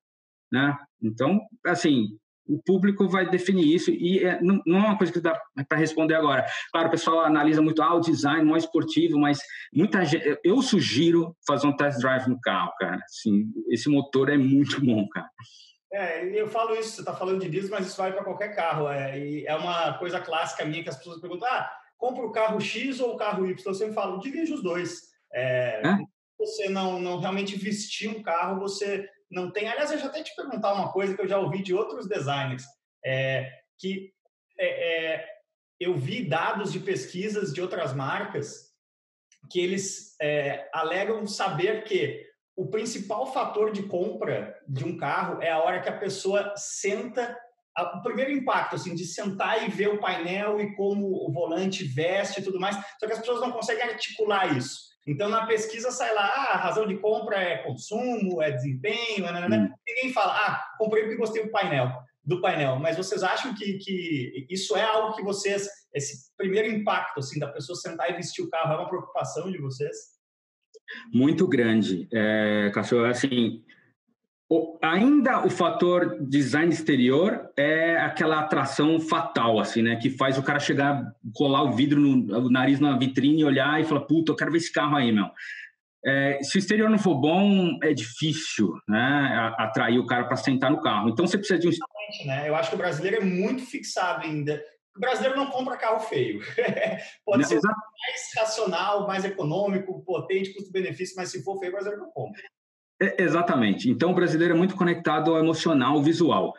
Né? 0.52 0.76
Então, 1.02 1.40
assim, 1.66 2.08
o 2.52 2.62
público 2.64 3.08
vai 3.08 3.30
definir 3.30 3.74
isso 3.74 3.92
e 3.92 4.20
é, 4.20 4.42
não, 4.42 4.62
não, 4.66 4.78
é 4.78 4.88
uma 4.88 4.98
coisa 4.98 5.14
que 5.14 5.22
dá 5.22 5.40
para 5.68 5.78
responder 5.78 6.16
agora. 6.16 6.46
Claro, 6.72 6.90
o 6.90 6.92
pessoal 6.92 7.22
analisa 7.22 7.62
muito 7.62 7.82
ah, 7.82 7.96
o 7.96 8.02
design, 8.02 8.44
não 8.44 8.56
é 8.56 8.60
esportivo, 8.60 9.18
mas 9.18 9.40
muita 9.74 10.04
gente, 10.04 10.40
eu 10.44 10.62
sugiro 10.62 11.36
fazer 11.48 11.68
um 11.68 11.76
test 11.76 12.00
drive 12.00 12.28
no 12.28 12.40
carro, 12.42 12.74
cara. 12.78 13.00
Assim, 13.06 13.46
esse 13.70 13.90
motor 13.90 14.30
é 14.30 14.38
muito 14.38 14.84
bom, 14.86 15.08
cara. 15.08 15.30
É, 15.94 16.26
eu 16.40 16.48
falo 16.48 16.76
isso, 16.76 16.92
você 16.92 17.02
está 17.02 17.14
falando 17.14 17.42
de 17.42 17.50
diesel, 17.50 17.72
mas 17.72 17.88
isso 17.88 17.98
vai 17.98 18.12
para 18.12 18.24
qualquer 18.24 18.56
carro. 18.56 18.90
É, 18.90 19.18
e 19.18 19.46
é 19.46 19.56
uma 19.56 19.94
coisa 19.98 20.20
clássica 20.20 20.66
minha 20.66 20.84
que 20.84 20.90
as 20.90 20.98
pessoas 20.98 21.20
perguntam: 21.20 21.48
ah, 21.50 21.70
compra 21.98 22.26
o 22.26 22.32
carro 22.32 22.60
X 22.60 23.00
ou 23.00 23.14
o 23.14 23.18
carro 23.18 23.46
Y? 23.46 23.58
Eu 23.66 23.74
sempre 23.74 23.94
falo, 23.94 24.20
dirige 24.20 24.54
os 24.54 24.64
dois. 24.64 25.12
É, 25.34 25.82
é? 25.86 25.98
Você 26.38 26.70
não, 26.70 27.00
não 27.00 27.20
realmente 27.20 27.58
vestir 27.58 28.10
um 28.10 28.24
carro, 28.24 28.60
você 28.60 29.08
não 29.32 29.52
tem. 29.52 29.68
Aliás, 29.68 29.92
eu 29.92 29.98
já 29.98 30.08
até 30.08 30.22
te 30.22 30.36
perguntar 30.36 30.74
uma 30.74 30.92
coisa 30.92 31.16
que 31.16 31.22
eu 31.22 31.28
já 31.28 31.40
ouvi 31.40 31.64
de 31.64 31.74
outros 31.74 32.08
designers, 32.08 32.66
é, 33.04 33.50
que 33.80 34.12
é, 34.60 35.14
é, 35.14 35.28
eu 35.80 35.96
vi 35.98 36.28
dados 36.28 36.72
de 36.72 36.80
pesquisas 36.80 37.54
de 37.54 37.62
outras 37.62 37.94
marcas 37.94 38.72
que 39.50 39.60
eles 39.60 40.16
é, 40.22 40.70
alegam 40.72 41.26
saber 41.26 41.84
que 41.84 42.30
o 42.56 42.68
principal 42.68 43.34
fator 43.34 43.72
de 43.72 43.84
compra 43.84 44.56
de 44.68 44.84
um 44.86 44.96
carro 44.98 45.42
é 45.42 45.50
a 45.50 45.60
hora 45.60 45.82
que 45.82 45.90
a 45.90 45.98
pessoa 45.98 46.54
senta 46.56 47.36
o 47.96 48.02
primeiro 48.02 48.32
impacto, 48.32 48.76
assim, 48.76 48.94
de 48.94 49.06
sentar 49.06 49.66
e 49.66 49.72
ver 49.72 49.88
o 49.88 50.00
painel 50.00 50.60
e 50.60 50.76
como 50.76 51.08
o 51.26 51.32
volante 51.32 51.86
veste 51.86 52.40
e 52.40 52.44
tudo 52.44 52.60
mais, 52.60 52.76
só 53.00 53.08
que 53.08 53.14
as 53.14 53.20
pessoas 53.20 53.40
não 53.40 53.52
conseguem 53.52 53.84
articular 53.84 54.56
isso. 54.58 54.91
Então, 55.08 55.30
na 55.30 55.46
pesquisa 55.46 55.92
sai 55.92 56.14
lá, 56.14 56.26
ah, 56.26 56.54
a 56.54 56.58
razão 56.58 56.88
de 56.88 56.98
compra 56.98 57.38
é 57.38 57.58
consumo, 57.58 58.42
é 58.42 58.52
desempenho, 58.52 59.26
né, 59.26 59.42
né, 59.42 59.50
né. 59.50 59.58
Hum. 59.58 59.74
ninguém 59.88 60.14
fala, 60.14 60.34
ah, 60.34 60.66
comprei 60.78 61.04
porque 61.04 61.18
gostei 61.18 61.44
do 61.44 61.52
painel, 61.52 61.92
do 62.24 62.40
painel. 62.40 62.78
Mas 62.78 62.98
vocês 62.98 63.24
acham 63.24 63.56
que, 63.56 63.80
que 63.80 64.46
isso 64.50 64.76
é 64.76 64.84
algo 64.84 65.16
que 65.16 65.24
vocês, 65.24 65.68
esse 65.94 66.32
primeiro 66.38 66.68
impacto, 66.68 67.20
assim, 67.20 67.40
da 67.40 67.48
pessoa 67.48 67.76
sentar 67.76 68.12
e 68.12 68.16
vestir 68.16 68.44
o 68.44 68.50
carro, 68.50 68.74
é 68.74 68.78
uma 68.78 68.90
preocupação 68.90 69.52
de 69.52 69.58
vocês? 69.58 69.98
Muito 71.14 71.48
grande, 71.48 72.08
é, 72.14 72.70
Cachorro. 72.74 73.06
Assim, 73.06 73.64
o, 74.52 74.78
ainda 74.82 75.46
o 75.46 75.50
fator 75.50 76.18
design 76.20 76.74
exterior 76.74 77.50
é 77.58 77.96
aquela 77.96 78.38
atração 78.38 79.00
fatal, 79.00 79.58
assim, 79.58 79.82
né? 79.82 79.96
Que 79.96 80.10
faz 80.10 80.38
o 80.38 80.44
cara 80.44 80.60
chegar, 80.60 81.10
colar 81.34 81.64
o 81.64 81.72
vidro 81.72 82.02
no 82.02 82.38
o 82.38 82.52
nariz 82.52 82.78
na 82.78 82.98
vitrine 82.98 83.40
e 83.40 83.46
olhar 83.46 83.80
e 83.80 83.86
falar, 83.86 84.02
puta, 84.02 84.34
eu 84.34 84.36
quero 84.36 84.52
ver 84.52 84.58
esse 84.58 84.74
carro 84.74 84.98
aí, 84.98 85.10
meu. 85.10 85.28
É, 86.06 86.40
se 86.44 86.58
o 86.58 86.60
exterior 86.60 86.90
não 86.90 87.00
for 87.00 87.16
bom, 87.16 87.80
é 87.82 87.94
difícil, 87.94 88.74
né? 88.90 89.54
Atrair 89.58 90.00
o 90.00 90.06
cara 90.06 90.26
para 90.26 90.36
sentar 90.36 90.70
no 90.70 90.82
carro. 90.82 91.08
Então 91.08 91.26
você 91.26 91.38
precisa 91.38 91.58
de 91.58 91.70
um. 91.70 91.72
Né? 92.26 92.50
Eu 92.50 92.56
acho 92.56 92.72
que 92.72 92.76
o 92.76 92.80
brasileiro 92.80 93.18
é 93.22 93.24
muito 93.24 93.66
fixado 93.66 94.26
ainda. 94.26 94.62
O 94.98 95.00
brasileiro 95.00 95.38
não 95.38 95.50
compra 95.50 95.78
carro 95.78 96.02
feio. 96.02 96.42
Pode 97.26 97.44
não, 97.44 97.48
ser 97.48 97.62
mais 97.62 98.32
racional, 98.36 99.08
mais 99.08 99.24
econômico, 99.24 100.04
potente, 100.04 100.54
custo-benefício, 100.54 101.16
mas 101.16 101.32
se 101.32 101.42
for 101.42 101.58
feio, 101.58 101.72
o 101.72 101.76
brasileiro 101.76 102.04
não 102.04 102.12
compra. 102.12 102.42
É, 103.02 103.24
exatamente. 103.24 103.90
Então, 103.90 104.12
o 104.12 104.16
brasileiro 104.16 104.54
é 104.54 104.58
muito 104.58 104.76
conectado 104.76 105.32
ao 105.32 105.40
emocional, 105.40 105.96
ao 105.96 106.04
visual. 106.04 106.54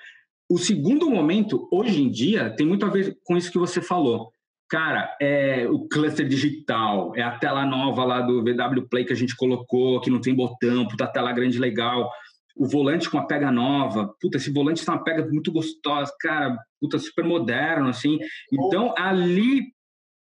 O 0.51 0.59
segundo 0.59 1.09
momento, 1.09 1.69
hoje 1.71 2.03
em 2.03 2.11
dia, 2.11 2.51
tem 2.51 2.67
muito 2.67 2.85
a 2.85 2.89
ver 2.91 3.17
com 3.25 3.37
isso 3.37 3.51
que 3.51 3.59
você 3.59 3.81
falou. 3.81 4.33
Cara, 4.69 5.17
é 5.21 5.67
o 5.69 5.87
cluster 5.87 6.27
digital, 6.27 7.13
é 7.15 7.23
a 7.23 7.39
tela 7.39 7.65
nova 7.65 8.05
lá 8.05 8.21
do 8.21 8.43
VW 8.43 8.89
Play 8.91 9.05
que 9.05 9.13
a 9.13 9.17
gente 9.17 9.37
colocou, 9.37 10.01
que 10.01 10.11
não 10.11 10.21
tem 10.21 10.35
botão, 10.35 10.89
puta 10.89 11.07
tela 11.07 11.33
grande 11.33 11.59
legal. 11.59 12.11
O 12.57 12.67
volante 12.67 13.09
com 13.09 13.19
a 13.19 13.27
pega 13.27 13.53
nova, 13.53 14.15
puta, 14.21 14.37
esse 14.37 14.51
volante 14.51 14.85
tem 14.85 14.93
uma 14.93 15.05
pega 15.05 15.27
muito 15.31 15.53
gostosa, 15.53 16.13
cara, 16.21 16.59
puta, 16.81 16.99
super 16.99 17.25
moderno, 17.25 17.89
assim. 17.89 18.19
Então, 18.53 18.95
ali. 18.99 19.73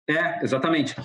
É, 0.08 0.42
exatamente. 0.42 0.96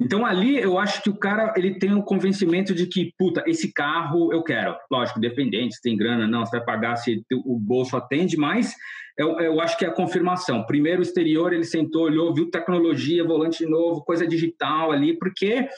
Então 0.00 0.24
ali 0.26 0.56
eu 0.58 0.78
acho 0.78 1.02
que 1.02 1.10
o 1.10 1.16
cara 1.16 1.52
ele 1.56 1.78
tem 1.78 1.94
o 1.94 2.02
convencimento 2.02 2.74
de 2.74 2.86
que, 2.86 3.12
puta, 3.18 3.42
esse 3.46 3.72
carro 3.72 4.32
eu 4.32 4.42
quero. 4.42 4.76
Lógico, 4.90 5.20
dependente, 5.20 5.76
se 5.76 5.82
tem 5.82 5.96
grana, 5.96 6.26
não, 6.26 6.44
você 6.44 6.56
vai 6.56 6.64
pagar 6.64 6.96
se 6.96 7.22
o 7.44 7.58
bolso 7.58 7.96
atende, 7.96 8.36
mas 8.36 8.74
eu, 9.18 9.38
eu 9.40 9.60
acho 9.60 9.76
que 9.76 9.84
é 9.84 9.88
a 9.88 9.94
confirmação. 9.94 10.64
Primeiro 10.64 11.00
o 11.00 11.02
exterior, 11.02 11.52
ele 11.52 11.64
sentou, 11.64 12.04
olhou, 12.04 12.34
viu 12.34 12.50
tecnologia, 12.50 13.24
volante 13.24 13.66
novo, 13.66 14.04
coisa 14.04 14.26
digital 14.26 14.90
ali, 14.90 15.18
porque, 15.18 15.68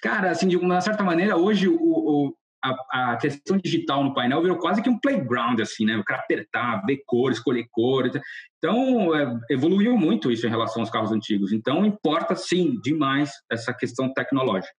cara, 0.00 0.30
assim, 0.30 0.48
de 0.48 0.56
uma 0.56 0.80
certa 0.80 1.02
maneira, 1.02 1.36
hoje 1.36 1.68
o, 1.68 1.76
o 1.80 2.34
a, 2.64 3.12
a, 3.12 3.16
questão 3.16 3.58
digital 3.58 4.02
no 4.02 4.14
painel 4.14 4.40
virou 4.40 4.58
quase 4.58 4.82
que 4.82 4.88
um 4.88 4.98
playground, 4.98 5.60
assim, 5.60 5.84
né? 5.84 5.96
O 5.96 6.04
cara 6.04 6.22
apertar, 6.22 6.82
ver 6.86 7.02
cor, 7.06 7.30
escolher 7.30 7.66
cor. 7.70 8.10
Então, 8.58 9.14
é, 9.14 9.38
evoluiu 9.50 9.96
muito 9.96 10.32
isso 10.32 10.46
em 10.46 10.50
relação 10.50 10.80
aos 10.80 10.90
carros 10.90 11.12
antigos. 11.12 11.52
Então, 11.52 11.84
importa, 11.84 12.34
sim, 12.34 12.80
demais 12.82 13.30
essa 13.50 13.74
questão 13.74 14.12
tecnológica. 14.12 14.72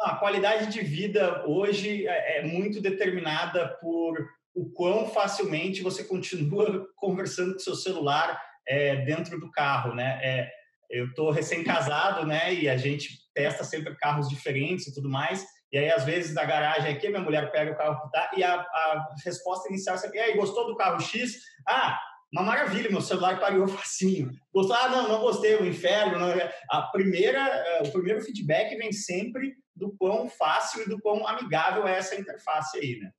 A 0.00 0.16
qualidade 0.16 0.72
de 0.72 0.80
vida 0.80 1.44
hoje 1.46 2.06
é, 2.06 2.38
é 2.38 2.46
muito 2.46 2.80
determinada 2.80 3.68
por 3.80 4.16
o 4.54 4.70
quão 4.70 5.08
facilmente 5.08 5.82
você 5.82 6.04
continua 6.04 6.86
conversando 6.96 7.54
com 7.54 7.58
seu 7.58 7.74
celular 7.74 8.40
é, 8.68 9.04
dentro 9.04 9.40
do 9.40 9.50
carro, 9.50 9.94
né? 9.94 10.20
É, 10.22 10.50
eu 10.90 11.06
estou 11.06 11.30
recém-casado, 11.30 12.26
né? 12.26 12.54
E 12.54 12.68
a 12.68 12.76
gente 12.76 13.08
testa 13.34 13.64
sempre 13.64 13.96
carros 13.96 14.28
diferentes 14.28 14.86
e 14.86 14.94
tudo 14.94 15.08
mais. 15.08 15.44
E 15.72 15.78
aí, 15.78 15.90
às 15.90 16.04
vezes, 16.04 16.34
da 16.34 16.44
garagem 16.44 16.92
aqui, 16.92 17.08
minha 17.08 17.22
mulher 17.22 17.50
pega 17.50 17.72
o 17.72 17.76
carro 17.76 18.02
que 18.02 18.12
tá, 18.12 18.30
e 18.36 18.44
a, 18.44 18.54
a 18.54 19.14
resposta 19.24 19.68
inicial 19.70 19.96
é 19.96 19.98
sempre, 19.98 20.18
e 20.18 20.20
aí, 20.20 20.36
gostou 20.36 20.66
do 20.66 20.76
carro 20.76 21.00
X? 21.00 21.40
Ah, 21.66 21.98
uma 22.30 22.42
maravilha, 22.42 22.90
meu 22.90 23.00
celular 23.00 23.40
pariu 23.40 23.66
facinho. 23.68 24.30
Gostou? 24.52 24.76
Ah, 24.76 24.88
não, 24.88 25.08
não 25.08 25.20
gostei, 25.20 25.56
o 25.56 25.66
inferno. 25.66 26.18
Não. 26.18 26.28
A 26.70 26.82
primeira, 26.82 27.40
eh, 27.40 27.82
o 27.84 27.92
primeiro 27.92 28.20
feedback 28.20 28.76
vem 28.76 28.92
sempre 28.92 29.54
do 29.74 29.94
quão 29.96 30.28
fácil 30.28 30.82
e 30.82 30.88
do 30.88 31.00
quão 31.00 31.26
amigável 31.26 31.86
é 31.86 31.96
essa 31.96 32.16
interface 32.16 32.78
aí, 32.78 32.98
né? 32.98 33.10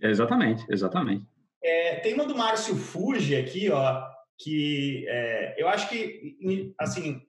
Exatamente, 0.00 0.64
exatamente. 0.68 1.24
É, 1.62 1.96
tem 1.96 2.14
uma 2.14 2.26
do 2.26 2.36
Márcio 2.36 2.76
Fuji 2.76 3.36
aqui, 3.36 3.70
ó, 3.70 4.04
que 4.36 5.06
é, 5.08 5.54
eu 5.56 5.68
acho 5.68 5.88
que, 5.88 6.36
assim, 6.78 7.24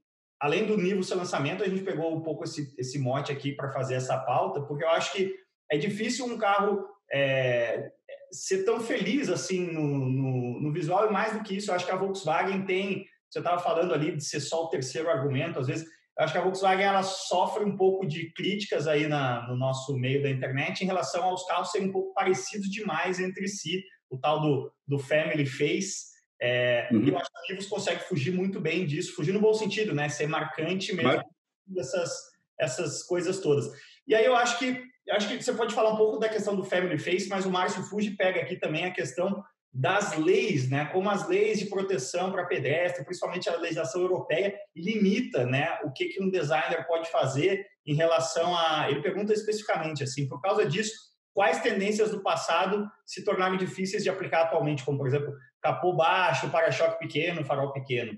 além 0.45 0.67
do 0.67 0.77
nível 0.77 1.01
seu 1.01 1.17
lançamento, 1.17 1.63
a 1.63 1.67
gente 1.67 1.81
pegou 1.81 2.15
um 2.15 2.21
pouco 2.21 2.43
esse, 2.43 2.71
esse 2.77 2.99
mote 2.99 3.31
aqui 3.31 3.51
para 3.51 3.71
fazer 3.71 3.95
essa 3.95 4.15
pauta, 4.19 4.61
porque 4.61 4.83
eu 4.83 4.89
acho 4.89 5.11
que 5.11 5.33
é 5.71 5.75
difícil 5.75 6.23
um 6.27 6.37
carro 6.37 6.85
é, 7.11 7.91
ser 8.31 8.63
tão 8.63 8.79
feliz 8.79 9.27
assim 9.27 9.65
no, 9.65 9.81
no, 9.81 10.61
no, 10.61 10.71
visual 10.71 11.07
e 11.07 11.11
mais 11.11 11.33
do 11.33 11.41
que 11.41 11.57
isso, 11.57 11.71
eu 11.71 11.75
acho 11.75 11.87
que 11.87 11.91
a 11.91 11.95
Volkswagen 11.95 12.63
tem, 12.63 13.07
você 13.27 13.39
estava 13.39 13.59
falando 13.59 13.91
ali 13.91 14.15
de 14.15 14.23
ser 14.23 14.39
só 14.39 14.65
o 14.65 14.69
terceiro 14.69 15.09
argumento, 15.09 15.57
às 15.57 15.65
vezes, 15.65 15.87
eu 16.15 16.23
acho 16.23 16.31
que 16.31 16.37
a 16.37 16.43
Volkswagen 16.43 16.85
ela 16.85 17.01
sofre 17.01 17.65
um 17.65 17.75
pouco 17.75 18.05
de 18.05 18.31
críticas 18.33 18.85
aí 18.87 19.07
na, 19.07 19.47
no 19.47 19.57
nosso 19.57 19.97
meio 19.97 20.21
da 20.21 20.29
internet 20.29 20.81
em 20.81 20.85
relação 20.85 21.23
aos 21.23 21.43
carros 21.47 21.71
serem 21.71 21.89
um 21.89 21.91
pouco 21.91 22.13
parecidos 22.13 22.69
demais 22.69 23.19
entre 23.19 23.47
si, 23.47 23.83
o 24.11 24.17
tal 24.19 24.39
do, 24.41 24.71
do 24.87 24.99
family 24.99 25.47
face, 25.47 26.14
é, 26.41 26.89
uhum. 26.91 27.03
E 27.03 27.09
eu 27.09 27.17
acho 27.17 27.29
que 27.31 27.37
a 27.37 27.47
Vivos 27.47 27.67
consegue 27.67 28.03
fugir 28.03 28.33
muito 28.33 28.59
bem 28.59 28.85
disso, 28.85 29.15
fugir 29.15 29.33
no 29.33 29.39
bom 29.39 29.53
sentido, 29.53 29.93
né? 29.93 30.09
Ser 30.09 30.27
marcante 30.27 30.93
mesmo 30.93 31.23
dessas 31.65 32.11
essas 32.59 33.03
coisas 33.03 33.39
todas. 33.39 33.65
E 34.07 34.15
aí 34.15 34.25
eu 34.25 34.35
acho 34.35 34.59
que 34.59 34.81
eu 35.05 35.15
acho 35.15 35.27
que 35.27 35.41
você 35.41 35.53
pode 35.53 35.73
falar 35.73 35.93
um 35.93 35.97
pouco 35.97 36.17
da 36.17 36.27
questão 36.27 36.55
do 36.55 36.63
family 36.63 36.97
face, 36.97 37.29
mas 37.29 37.45
o 37.45 37.51
Márcio 37.51 37.83
Fuji 37.83 38.15
pega 38.15 38.41
aqui 38.41 38.57
também 38.57 38.85
a 38.85 38.93
questão 38.93 39.43
das 39.71 40.17
leis, 40.17 40.69
né? 40.69 40.85
Como 40.85 41.09
as 41.09 41.27
leis 41.27 41.59
de 41.59 41.65
proteção 41.65 42.31
para 42.31 42.45
pedestre, 42.45 43.03
principalmente 43.03 43.49
a 43.49 43.57
legislação 43.57 44.01
europeia, 44.01 44.57
limita, 44.75 45.45
né? 45.45 45.79
O 45.83 45.91
que 45.91 46.05
que 46.05 46.23
um 46.23 46.29
designer 46.29 46.87
pode 46.87 47.11
fazer 47.11 47.65
em 47.85 47.93
relação 47.93 48.55
a. 48.57 48.89
Ele 48.89 49.01
pergunta 49.01 49.33
especificamente 49.33 50.03
assim, 50.03 50.27
por 50.27 50.41
causa 50.41 50.65
disso, 50.65 50.93
quais 51.33 51.61
tendências 51.61 52.09
do 52.09 52.23
passado 52.23 52.89
se 53.05 53.23
tornaram 53.23 53.57
difíceis 53.57 54.01
de 54.01 54.09
aplicar 54.09 54.43
atualmente, 54.43 54.83
como 54.83 54.97
por 54.97 55.07
exemplo 55.07 55.33
capô 55.65 55.93
baixo, 55.93 56.51
para-choque 56.51 56.99
pequeno, 56.99 57.43
farol 57.43 57.71
pequeno? 57.71 58.15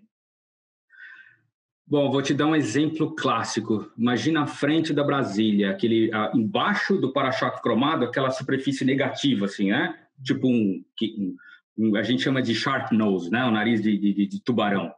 Bom, 1.90 2.12
vou 2.12 2.22
te 2.22 2.34
dar 2.34 2.46
um 2.46 2.56
exemplo 2.56 3.16
clássico. 3.16 3.90
Imagina 3.98 4.44
a 4.44 4.48
frente 4.48 4.92
da 4.92 5.02
Brasília, 5.02 5.72
aquele 5.72 6.12
embaixo 6.34 6.98
do 6.98 7.14
para-choque 7.14 7.62
cromado, 7.62 8.04
aquela 8.04 8.30
superfície 8.32 8.84
negativa, 8.84 9.46
assim, 9.46 9.72
né? 9.72 9.98
Tipo 10.22 10.48
um, 10.48 10.84
um, 11.02 11.36
um, 11.78 11.96
a 11.96 12.04
gente 12.04 12.22
chama 12.22 12.42
de 12.42 12.54
shark 12.54 12.94
nose, 12.94 13.32
né? 13.32 13.46
O 13.46 13.52
nariz 13.52 13.82
de, 13.82 13.98
de, 13.98 14.28
de 14.28 14.44
tubarão. 14.44 14.94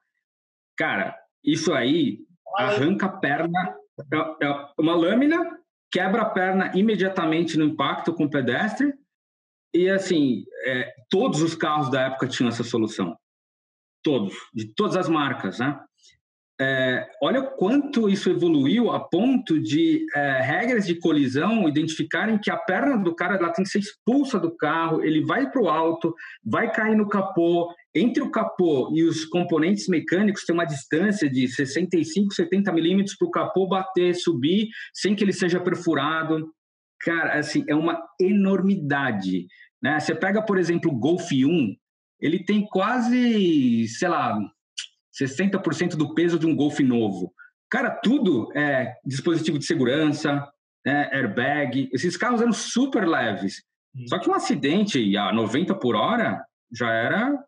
Cara, 0.76 1.16
isso 1.43 1.72
aí 1.72 2.22
arranca 2.58 3.06
a 3.06 3.10
perna, 3.10 3.76
é, 4.12 4.47
é 4.47 4.68
uma 4.80 4.95
lâmina, 4.95 5.60
quebra 5.91 6.24
a 6.24 6.30
perna 6.30 6.72
imediatamente 6.74 7.56
no 7.56 7.66
impacto 7.66 8.12
com 8.12 8.24
o 8.24 8.30
pedestre 8.30 8.95
e 9.74 9.90
assim, 9.90 10.44
é, 10.66 10.92
todos 11.10 11.42
os 11.42 11.56
carros 11.56 11.90
da 11.90 12.02
época 12.02 12.28
tinham 12.28 12.50
essa 12.50 12.64
solução. 12.64 13.16
Todos, 14.04 14.34
de 14.54 14.74
todas 14.74 14.96
as 14.96 15.10
marcas, 15.10 15.60
né? 15.60 15.80
É, 16.62 17.08
olha 17.24 17.40
o 17.40 17.52
quanto 17.52 18.10
isso 18.10 18.30
evoluiu 18.30 18.92
a 18.92 19.00
ponto 19.00 19.58
de 19.62 20.06
é, 20.14 20.42
regras 20.42 20.86
de 20.86 21.00
colisão 21.00 21.70
identificarem 21.70 22.38
que 22.38 22.52
a 22.52 22.58
perna 22.58 22.98
do 22.98 23.16
cara 23.16 23.36
ela 23.38 23.54
tem 23.54 23.64
que 23.64 23.70
ser 23.70 23.80
expulsa 23.80 24.38
do 24.38 24.54
carro, 24.58 25.02
ele 25.02 25.24
vai 25.24 25.50
para 25.50 25.62
o 25.62 25.70
alto, 25.70 26.14
vai 26.44 26.70
cair 26.70 26.98
no 26.98 27.08
capô. 27.08 27.74
Entre 27.96 28.22
o 28.22 28.30
capô 28.30 28.92
e 28.94 29.06
os 29.06 29.24
componentes 29.24 29.88
mecânicos 29.88 30.44
tem 30.44 30.54
uma 30.54 30.66
distância 30.66 31.30
de 31.30 31.48
65, 31.48 32.34
70 32.34 32.74
milímetros 32.74 33.16
para 33.16 33.28
o 33.28 33.32
capô 33.32 33.66
bater, 33.66 34.14
subir, 34.14 34.68
sem 34.94 35.16
que 35.16 35.24
ele 35.24 35.34
seja 35.34 35.62
perfurado. 35.62 36.54
Cara, 37.02 37.39
assim, 37.39 37.64
é 37.68 37.76
uma 37.76 38.02
enormidade. 38.20 39.47
Né? 39.82 40.00
Você 40.00 40.14
pega, 40.14 40.41
por 40.41 40.58
exemplo, 40.58 40.91
o 40.91 40.95
Golf 40.95 41.32
1, 41.32 41.76
ele 42.20 42.43
tem 42.43 42.66
quase, 42.66 43.88
sei 43.88 44.10
lá, 44.10 44.38
60% 45.22 45.95
do 45.95 46.14
peso 46.14 46.38
de 46.38 46.45
um 46.45 46.56
Golf 46.56 46.80
novo. 46.80 47.34
Cara, 47.70 47.91
tudo 47.91 48.52
é 48.56 48.95
dispositivo 49.06 49.60
de 49.60 49.66
segurança, 49.66 50.45
é, 50.86 51.16
airbag. 51.18 51.89
Esses 51.93 52.18
carros 52.18 52.41
eram 52.41 52.52
super 52.54 53.08
leves. 53.08 53.64
Só 54.08 54.20
que 54.20 54.30
um 54.30 54.34
acidente 54.34 55.16
a 55.18 55.32
90 55.34 55.76
por 55.76 55.95
hora 55.95 56.43
já 56.72 56.91
era 56.91 57.43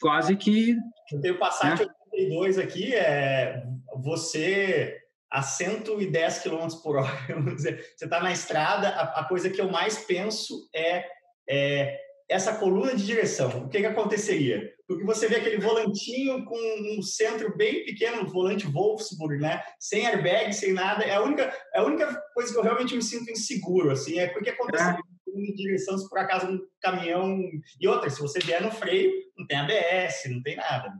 quase 0.00 0.36
que. 0.36 0.76
Eu 1.12 1.20
tenho 1.20 1.38
Passat 1.38 1.80
né? 1.80 1.86
82 2.12 2.58
aqui, 2.58 2.94
é 2.94 3.62
você 3.96 4.96
a 5.34 5.42
110 5.42 6.38
km 6.44 6.68
por 6.80 6.96
hora. 6.96 7.10
Você 7.58 7.80
está 8.00 8.22
na 8.22 8.30
estrada, 8.30 8.90
a, 8.90 9.20
a, 9.20 9.24
coisa 9.24 9.50
que 9.50 9.60
eu 9.60 9.68
mais 9.68 9.98
penso 9.98 10.68
é, 10.72 11.04
é, 11.50 11.98
essa 12.28 12.54
coluna 12.54 12.94
de 12.94 13.04
direção. 13.04 13.64
O 13.64 13.68
que, 13.68 13.80
que 13.80 13.86
aconteceria? 13.86 14.72
Porque 14.86 15.02
você 15.02 15.26
vê 15.26 15.36
aquele 15.36 15.58
volantinho 15.58 16.44
com 16.44 16.56
um 16.96 17.02
centro 17.02 17.56
bem 17.56 17.84
pequeno, 17.84 18.28
volante 18.28 18.66
Wolfsburg, 18.66 19.40
né? 19.40 19.60
sem 19.80 20.06
airbag, 20.06 20.52
sem 20.52 20.72
nada. 20.72 21.02
É 21.02 21.16
a 21.16 21.22
única, 21.22 21.52
é 21.74 21.80
a 21.80 21.84
única 21.84 22.14
coisa 22.32 22.52
que 22.52 22.58
eu 22.58 22.62
realmente 22.62 22.94
me 22.94 23.02
sinto 23.02 23.30
inseguro. 23.30 23.90
Assim, 23.90 24.20
é 24.20 24.28
porque 24.28 24.50
aconteceria 24.50 24.92
é. 24.92 24.98
coluna 25.24 25.46
de 25.48 25.56
direção 25.56 25.98
se 25.98 26.08
por 26.08 26.18
acaso 26.18 26.46
um 26.46 26.60
caminhão. 26.80 27.40
E 27.80 27.88
outra, 27.88 28.08
se 28.08 28.20
você 28.20 28.38
vier 28.38 28.62
no 28.62 28.70
freio, 28.70 29.10
não 29.36 29.44
tem 29.48 29.58
ABS, 29.58 30.30
não 30.30 30.40
tem 30.42 30.54
nada. 30.54 30.92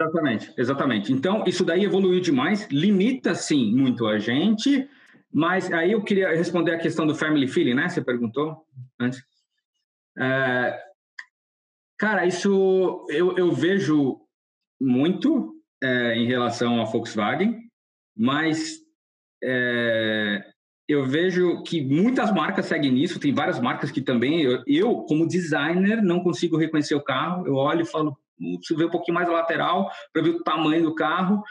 Exatamente, 0.00 0.52
exatamente. 0.58 1.12
Então, 1.12 1.44
isso 1.46 1.64
daí 1.64 1.84
evoluiu 1.84 2.20
demais, 2.20 2.68
limita, 2.70 3.34
sim, 3.34 3.74
muito 3.74 4.06
a 4.06 4.18
gente, 4.18 4.88
mas 5.32 5.72
aí 5.72 5.92
eu 5.92 6.02
queria 6.02 6.34
responder 6.34 6.74
a 6.74 6.78
questão 6.78 7.06
do 7.06 7.14
family 7.14 7.48
feeling, 7.48 7.74
né? 7.74 7.88
Você 7.88 8.02
perguntou 8.02 8.64
antes. 9.00 9.22
É, 10.18 10.78
cara, 11.98 12.26
isso 12.26 13.06
eu, 13.08 13.36
eu 13.36 13.52
vejo 13.52 14.20
muito 14.80 15.54
é, 15.82 16.14
em 16.14 16.26
relação 16.26 16.80
à 16.80 16.84
Volkswagen, 16.84 17.60
mas 18.16 18.78
é, 19.42 20.42
eu 20.88 21.04
vejo 21.04 21.62
que 21.62 21.82
muitas 21.82 22.32
marcas 22.32 22.66
seguem 22.66 22.92
nisso, 22.92 23.20
tem 23.20 23.34
várias 23.34 23.60
marcas 23.60 23.90
que 23.90 24.00
também, 24.00 24.42
eu, 24.42 24.62
eu, 24.66 24.96
como 25.02 25.26
designer, 25.26 26.02
não 26.02 26.22
consigo 26.22 26.56
reconhecer 26.56 26.94
o 26.94 27.02
carro, 27.02 27.46
eu 27.46 27.54
olho 27.54 27.82
e 27.82 27.86
falo, 27.86 28.16
preciso 28.58 28.78
ver 28.78 28.86
um 28.86 28.90
pouquinho 28.90 29.14
mais 29.14 29.28
a 29.28 29.32
lateral 29.32 29.90
para 30.12 30.22
ver 30.22 30.30
o 30.30 30.42
tamanho 30.42 30.82
do 30.82 30.94
carro. 30.94 31.42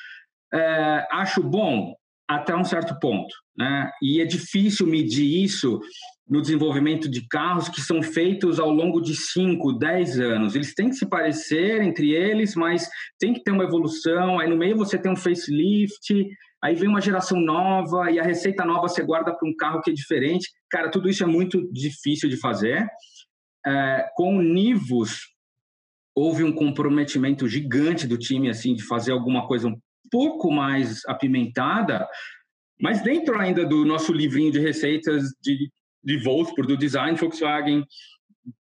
É, 0.54 1.08
acho 1.12 1.42
bom 1.44 1.94
até 2.28 2.56
um 2.56 2.64
certo 2.64 2.98
ponto, 3.00 3.34
né? 3.58 3.92
E 4.02 4.20
é 4.20 4.26
difícil 4.26 4.88
medir 4.88 5.44
isso 5.44 5.80
no 6.28 6.42
desenvolvimento 6.42 7.08
de 7.10 7.28
carros 7.28 7.70
que 7.70 7.80
são 7.80 8.02
feitos 8.02 8.60
ao 8.60 8.72
longo 8.72 9.00
de 9.00 9.16
5, 9.16 9.74
10 9.74 10.20
anos. 10.20 10.56
Eles 10.56 10.74
têm 10.74 10.90
que 10.90 10.96
se 10.96 11.08
parecer 11.08 11.82
entre 11.84 12.12
eles, 12.12 12.56
mas 12.56 12.90
tem 13.20 13.34
que 13.34 13.44
ter 13.44 13.52
uma 13.52 13.64
evolução. 13.64 14.40
Aí 14.40 14.50
no 14.50 14.58
meio 14.58 14.76
você 14.76 14.98
tem 14.98 15.12
um 15.12 15.16
facelift, 15.16 16.28
aí 16.64 16.74
vem 16.74 16.90
uma 16.90 17.02
geração 17.02 17.40
nova 17.40 18.10
e 18.10 18.20
a 18.20 18.24
receita 18.24 18.66
nova 18.66 18.88
você 18.88 19.04
guarda 19.04 19.36
para 19.36 19.48
um 19.48 19.56
carro 19.56 19.82
que 19.82 19.92
é 19.92 19.94
diferente. 19.94 20.50
Cara, 20.70 20.90
tudo 20.90 21.08
isso 21.08 21.24
é 21.24 21.28
muito 21.28 21.72
difícil 21.72 22.28
de 22.28 22.38
fazer. 22.38 22.88
É, 23.68 24.08
com 24.16 24.38
o 24.38 24.42
Nivus, 24.42 25.35
houve 26.16 26.44
um 26.44 26.54
comprometimento 26.54 27.48
gigante 27.48 28.08
do 28.08 28.18
time 28.18 28.50
assim 28.50 28.74
de 28.74 28.84
fazer 28.84 29.12
alguma 29.12 29.46
coisa 29.48 29.68
um 29.68 29.78
pouco 30.10 30.50
mais 30.50 31.06
apimentada, 31.08 32.08
mas 32.80 33.02
dentro 33.04 33.38
ainda 33.40 33.66
do 33.66 33.84
nosso 33.84 34.14
livrinho 34.14 34.52
de 34.52 34.60
receitas 34.60 35.24
de, 35.42 35.70
de 36.04 36.18
Wolfsburg, 36.24 36.68
do 36.68 36.78
design 36.78 37.18
Volkswagen, 37.18 37.86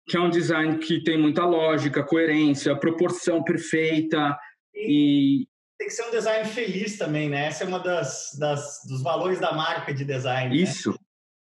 que 0.06 0.16
é 0.16 0.20
um 0.20 0.30
design 0.30 0.78
que 0.78 1.02
tem 1.02 1.18
muita 1.18 1.44
lógica, 1.44 2.02
coerência, 2.02 2.76
proporção 2.76 3.42
perfeita 3.42 4.36
e, 4.74 5.46
tem 5.78 5.86
que 5.86 5.94
ser 5.94 6.08
um 6.08 6.10
design 6.10 6.44
feliz 6.48 6.98
também, 6.98 7.30
né? 7.30 7.46
Essa 7.46 7.62
é 7.62 7.66
uma 7.66 7.78
das, 7.78 8.36
das 8.36 8.80
dos 8.88 9.00
valores 9.00 9.38
da 9.38 9.52
marca 9.52 9.94
de 9.94 10.04
design. 10.04 10.50
Né? 10.50 10.62
Isso, 10.62 10.90
né? 10.90 10.96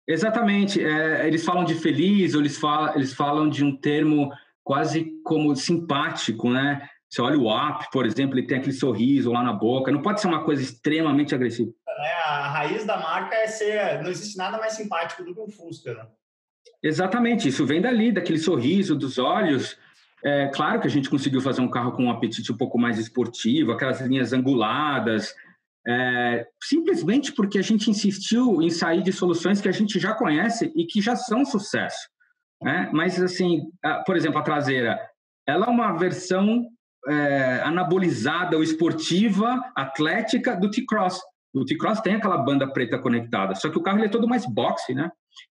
exatamente. 0.08 0.84
É, 0.84 1.28
eles 1.28 1.46
falam 1.46 1.64
de 1.64 1.76
feliz, 1.76 2.34
ou 2.34 2.42
eles 2.42 2.58
falam, 2.58 2.96
eles 2.96 3.14
falam 3.14 3.48
de 3.48 3.64
um 3.64 3.78
termo 3.78 4.32
quase 4.64 5.12
como 5.24 5.56
simpático, 5.56 6.50
né? 6.50 6.88
Você 7.10 7.22
olha 7.22 7.38
o 7.38 7.50
app, 7.50 7.88
por 7.92 8.06
exemplo, 8.06 8.38
ele 8.38 8.48
tem 8.48 8.58
aquele 8.58 8.74
sorriso 8.74 9.32
lá 9.32 9.44
na 9.44 9.54
boca. 9.54 9.92
Não 9.92 10.02
pode 10.02 10.20
ser 10.20 10.28
uma 10.28 10.44
coisa 10.44 10.64
extremamente 10.64 11.36
agressiva. 11.36 11.72
É, 11.88 12.14
a 12.26 12.50
raiz 12.50 12.86
da 12.86 12.98
marca 12.98 13.36
é 13.36 13.48
ser. 13.48 14.02
Não 14.02 14.10
existe 14.10 14.36
nada 14.38 14.58
mais 14.58 14.74
simpático 14.74 15.24
do 15.24 15.34
que 15.34 15.40
um 15.40 15.50
Fusca, 15.50 15.94
né? 15.94 16.08
Exatamente, 16.82 17.48
isso 17.48 17.66
vem 17.66 17.82
dali, 17.82 18.12
daquele 18.12 18.40
sorriso 18.40 18.96
dos 18.96 19.18
olhos. 19.18 19.78
É 20.24 20.48
claro 20.48 20.82
que 20.82 20.88
a 20.88 20.90
gente 20.90 21.10
conseguiu 21.10 21.40
fazer 21.40 21.62
um 21.62 21.70
carro 21.70 21.92
com 21.94 22.06
um 22.06 22.12
apetite 22.12 22.52
um 22.52 22.58
pouco 22.58 22.78
mais 22.78 22.98
esportivo, 22.98 23.72
aquelas 23.72 24.02
linhas 24.02 24.34
anguladas, 24.34 25.34
é, 25.86 26.48
simplesmente 26.62 27.34
porque 27.34 27.58
a 27.58 27.62
gente 27.62 27.90
insistiu 27.90 28.62
em 28.62 28.70
sair 28.70 29.04
de 29.04 29.12
soluções 29.12 29.62
que 29.62 29.68
a 29.68 29.72
gente 29.72 30.00
já 30.00 30.14
conhece 30.14 30.72
e 30.76 30.86
que 30.86 31.02
já 31.02 31.16
são 31.16 31.46
sucesso. 31.46 32.10
Né? 32.62 32.90
Mas, 32.94 33.22
assim, 33.22 33.62
por 34.06 34.16
exemplo, 34.16 34.40
a 34.40 34.44
traseira, 34.44 35.00
ela 35.48 35.68
é 35.68 35.70
uma 35.70 35.94
versão 35.94 36.66
é, 37.08 37.62
anabolizada 37.64 38.56
ou 38.56 38.64
esportiva, 38.64 39.62
atlética 39.76 40.56
do 40.56 40.70
T-Cross. 40.70 41.20
O 41.54 41.66
T-Cross 41.66 42.02
tem 42.02 42.16
aquela 42.16 42.38
banda 42.38 42.72
preta 42.72 42.98
conectada, 42.98 43.54
só 43.54 43.70
que 43.70 43.78
o 43.78 43.82
carro 43.82 44.00
ele 44.00 44.08
é 44.08 44.10
todo 44.10 44.28
mais 44.28 44.46
boxe, 44.46 44.94
né? 44.94 45.12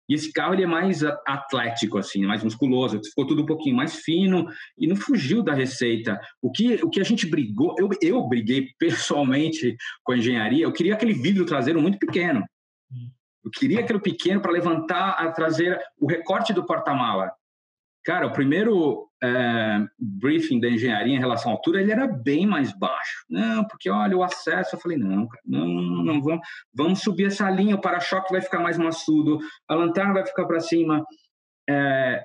E 0.09 0.15
esse 0.15 0.33
carro 0.33 0.55
ele 0.55 0.63
é 0.63 0.67
mais 0.67 1.03
atlético, 1.27 1.99
assim, 1.99 2.25
mais 2.25 2.43
musculoso, 2.43 3.01
ficou 3.05 3.27
tudo 3.27 3.43
um 3.43 3.47
pouquinho 3.47 3.77
mais 3.77 3.97
fino 3.97 4.47
e 4.77 4.87
não 4.87 4.97
fugiu 4.97 5.43
da 5.43 5.53
receita. 5.53 6.19
O 6.41 6.51
que, 6.51 6.75
o 6.83 6.89
que 6.89 7.01
a 7.01 7.05
gente 7.05 7.27
brigou, 7.27 7.75
eu, 7.79 7.89
eu 8.01 8.27
briguei 8.27 8.69
pessoalmente 8.79 9.77
com 10.03 10.13
a 10.13 10.17
engenharia, 10.17 10.65
eu 10.65 10.73
queria 10.73 10.95
aquele 10.95 11.13
vidro 11.13 11.45
traseiro 11.45 11.81
muito 11.81 11.99
pequeno. 11.99 12.43
Eu 13.45 13.51
queria 13.51 13.81
aquele 13.81 14.01
pequeno 14.01 14.41
para 14.41 14.53
levantar 14.53 15.11
a 15.11 15.31
traseira, 15.31 15.81
o 15.99 16.07
recorte 16.07 16.53
do 16.53 16.65
porta-mala. 16.65 17.33
Cara, 18.05 18.27
o 18.27 18.33
primeiro 18.33 19.09
é, 19.23 19.85
briefing 19.99 20.61
da 20.61 20.69
engenharia 20.69 21.15
em 21.15 21.19
relação 21.19 21.51
à 21.51 21.55
altura, 21.55 21.81
ele 21.81 21.93
era 21.93 22.07
bem 22.07 22.47
mais 22.47 22.73
baixo. 22.73 23.25
Não, 23.29 23.65
porque 23.67 23.91
olha, 23.91 24.17
o 24.17 24.23
acesso, 24.23 24.77
eu 24.77 24.81
falei, 24.81 24.97
não, 24.97 25.29
cara, 25.29 25.43
não, 25.45 25.67
não, 25.67 26.23
vamos, 26.23 26.41
vamos 26.75 27.01
subir 27.01 27.27
essa 27.27 27.51
linha, 27.51 27.77
o 27.77 27.81
para-choque 27.81 28.33
vai 28.33 28.41
ficar 28.41 28.61
mais 28.61 28.79
maçudo, 28.79 29.39
a 29.69 29.75
lanterna 29.75 30.15
vai 30.15 30.27
ficar 30.27 30.47
para 30.47 30.61
cima. 30.61 31.05
É, 31.69 32.25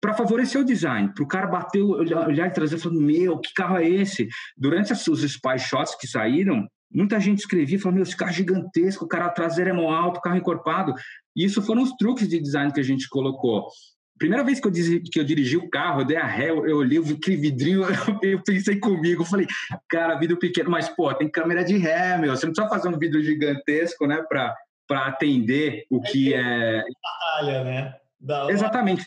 para 0.00 0.14
favorecer 0.14 0.60
o 0.60 0.64
design, 0.64 1.14
para 1.14 1.22
o 1.22 1.28
cara 1.28 1.46
bater, 1.46 1.80
olhar 1.80 2.48
e 2.48 2.52
trazer 2.52 2.74
e 2.74 2.80
falar, 2.80 2.96
meu, 2.96 3.38
que 3.38 3.52
carro 3.54 3.76
é 3.76 3.88
esse? 3.88 4.26
Durante 4.56 4.92
os 4.92 5.22
spy 5.22 5.60
shots 5.60 5.94
que 5.94 6.08
saíram, 6.08 6.66
muita 6.94 7.18
gente 7.20 7.38
escrevia, 7.38 7.78
falou, 7.78 7.94
meu, 7.94 8.02
esse 8.02 8.16
carro 8.16 8.30
é 8.30 8.34
gigantesco, 8.34 9.04
o 9.04 9.08
cara 9.08 9.28
traseiro 9.30 9.70
é 9.70 9.72
mó 9.72 9.90
alto, 9.90 10.20
carro 10.20 10.36
encorpado. 10.36 10.94
E 11.34 11.44
isso 11.44 11.62
foram 11.62 11.82
os 11.82 11.92
truques 11.92 12.28
de 12.28 12.40
design 12.40 12.72
que 12.72 12.80
a 12.80 12.84
gente 12.84 13.08
colocou. 13.08 13.68
Primeira 14.18 14.44
vez 14.44 14.60
que 14.60 14.68
eu, 14.68 14.72
que 14.72 15.18
eu 15.18 15.24
dirigi 15.24 15.56
o 15.56 15.68
carro, 15.68 16.02
eu 16.02 16.04
dei 16.04 16.16
a 16.16 16.26
ré, 16.26 16.50
eu 16.50 16.76
olhei 16.76 16.98
aquele 16.98 17.36
vidrinho, 17.36 17.82
eu 18.22 18.42
pensei 18.44 18.78
comigo, 18.78 19.24
falei, 19.24 19.46
cara, 19.88 20.14
vidro 20.16 20.38
pequeno, 20.38 20.70
mas, 20.70 20.88
pô, 20.88 21.12
tem 21.14 21.28
câmera 21.28 21.64
de 21.64 21.76
ré, 21.76 22.16
meu, 22.18 22.36
você 22.36 22.46
não 22.46 22.52
precisa 22.52 22.72
fazer 22.72 22.88
um 22.88 22.98
vidro 22.98 23.22
gigantesco, 23.22 24.06
né, 24.06 24.22
para 24.28 24.54
atender 25.08 25.84
o 25.90 26.00
que 26.00 26.34
é... 26.34 26.38
é... 26.38 26.84
Batalha, 27.02 27.64
né? 27.64 27.94
Da 28.20 28.48
Exatamente. 28.48 29.04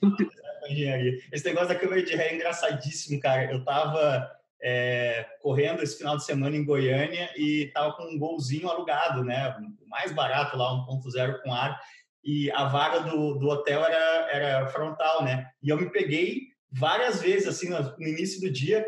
Engenharia. 0.70 1.18
Esse 1.32 1.46
negócio 1.46 1.70
da 1.70 1.76
câmera 1.76 2.04
de 2.04 2.16
ré 2.16 2.30
é 2.30 2.36
engraçadíssimo, 2.36 3.20
cara. 3.20 3.52
Eu 3.52 3.64
tava 3.64 4.30
é, 4.68 5.28
correndo 5.42 5.84
esse 5.84 6.00
final 6.00 6.18
de 6.18 6.26
semana 6.26 6.56
em 6.56 6.66
Goiânia 6.66 7.30
e 7.38 7.70
tava 7.72 7.94
com 7.94 8.04
um 8.04 8.18
golzinho 8.18 8.68
alugado, 8.68 9.24
né? 9.24 9.56
O 9.80 9.88
mais 9.88 10.12
barato 10.12 10.58
lá, 10.58 10.72
1.0 10.88 11.44
com 11.44 11.54
ar 11.54 11.80
e 12.24 12.50
a 12.52 12.66
vaga 12.66 13.02
do, 13.02 13.36
do 13.36 13.48
hotel 13.48 13.86
era, 13.86 14.32
era 14.32 14.68
frontal, 14.68 15.24
né? 15.24 15.48
E 15.62 15.70
eu 15.70 15.78
me 15.78 15.92
peguei 15.92 16.48
várias 16.72 17.22
vezes, 17.22 17.48
assim, 17.48 17.70
no, 17.70 17.78
início 18.00 18.42
do 18.42 18.52
dia, 18.52 18.84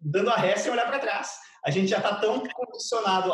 dando 0.00 0.30
a 0.30 0.36
ré 0.36 0.56
sem 0.56 0.72
olhar 0.72 0.86
para 0.86 0.98
trás. 0.98 1.36
A 1.62 1.70
gente 1.70 1.88
já 1.88 1.98
está 1.98 2.14
tão 2.16 2.42
condicionado, 2.42 3.28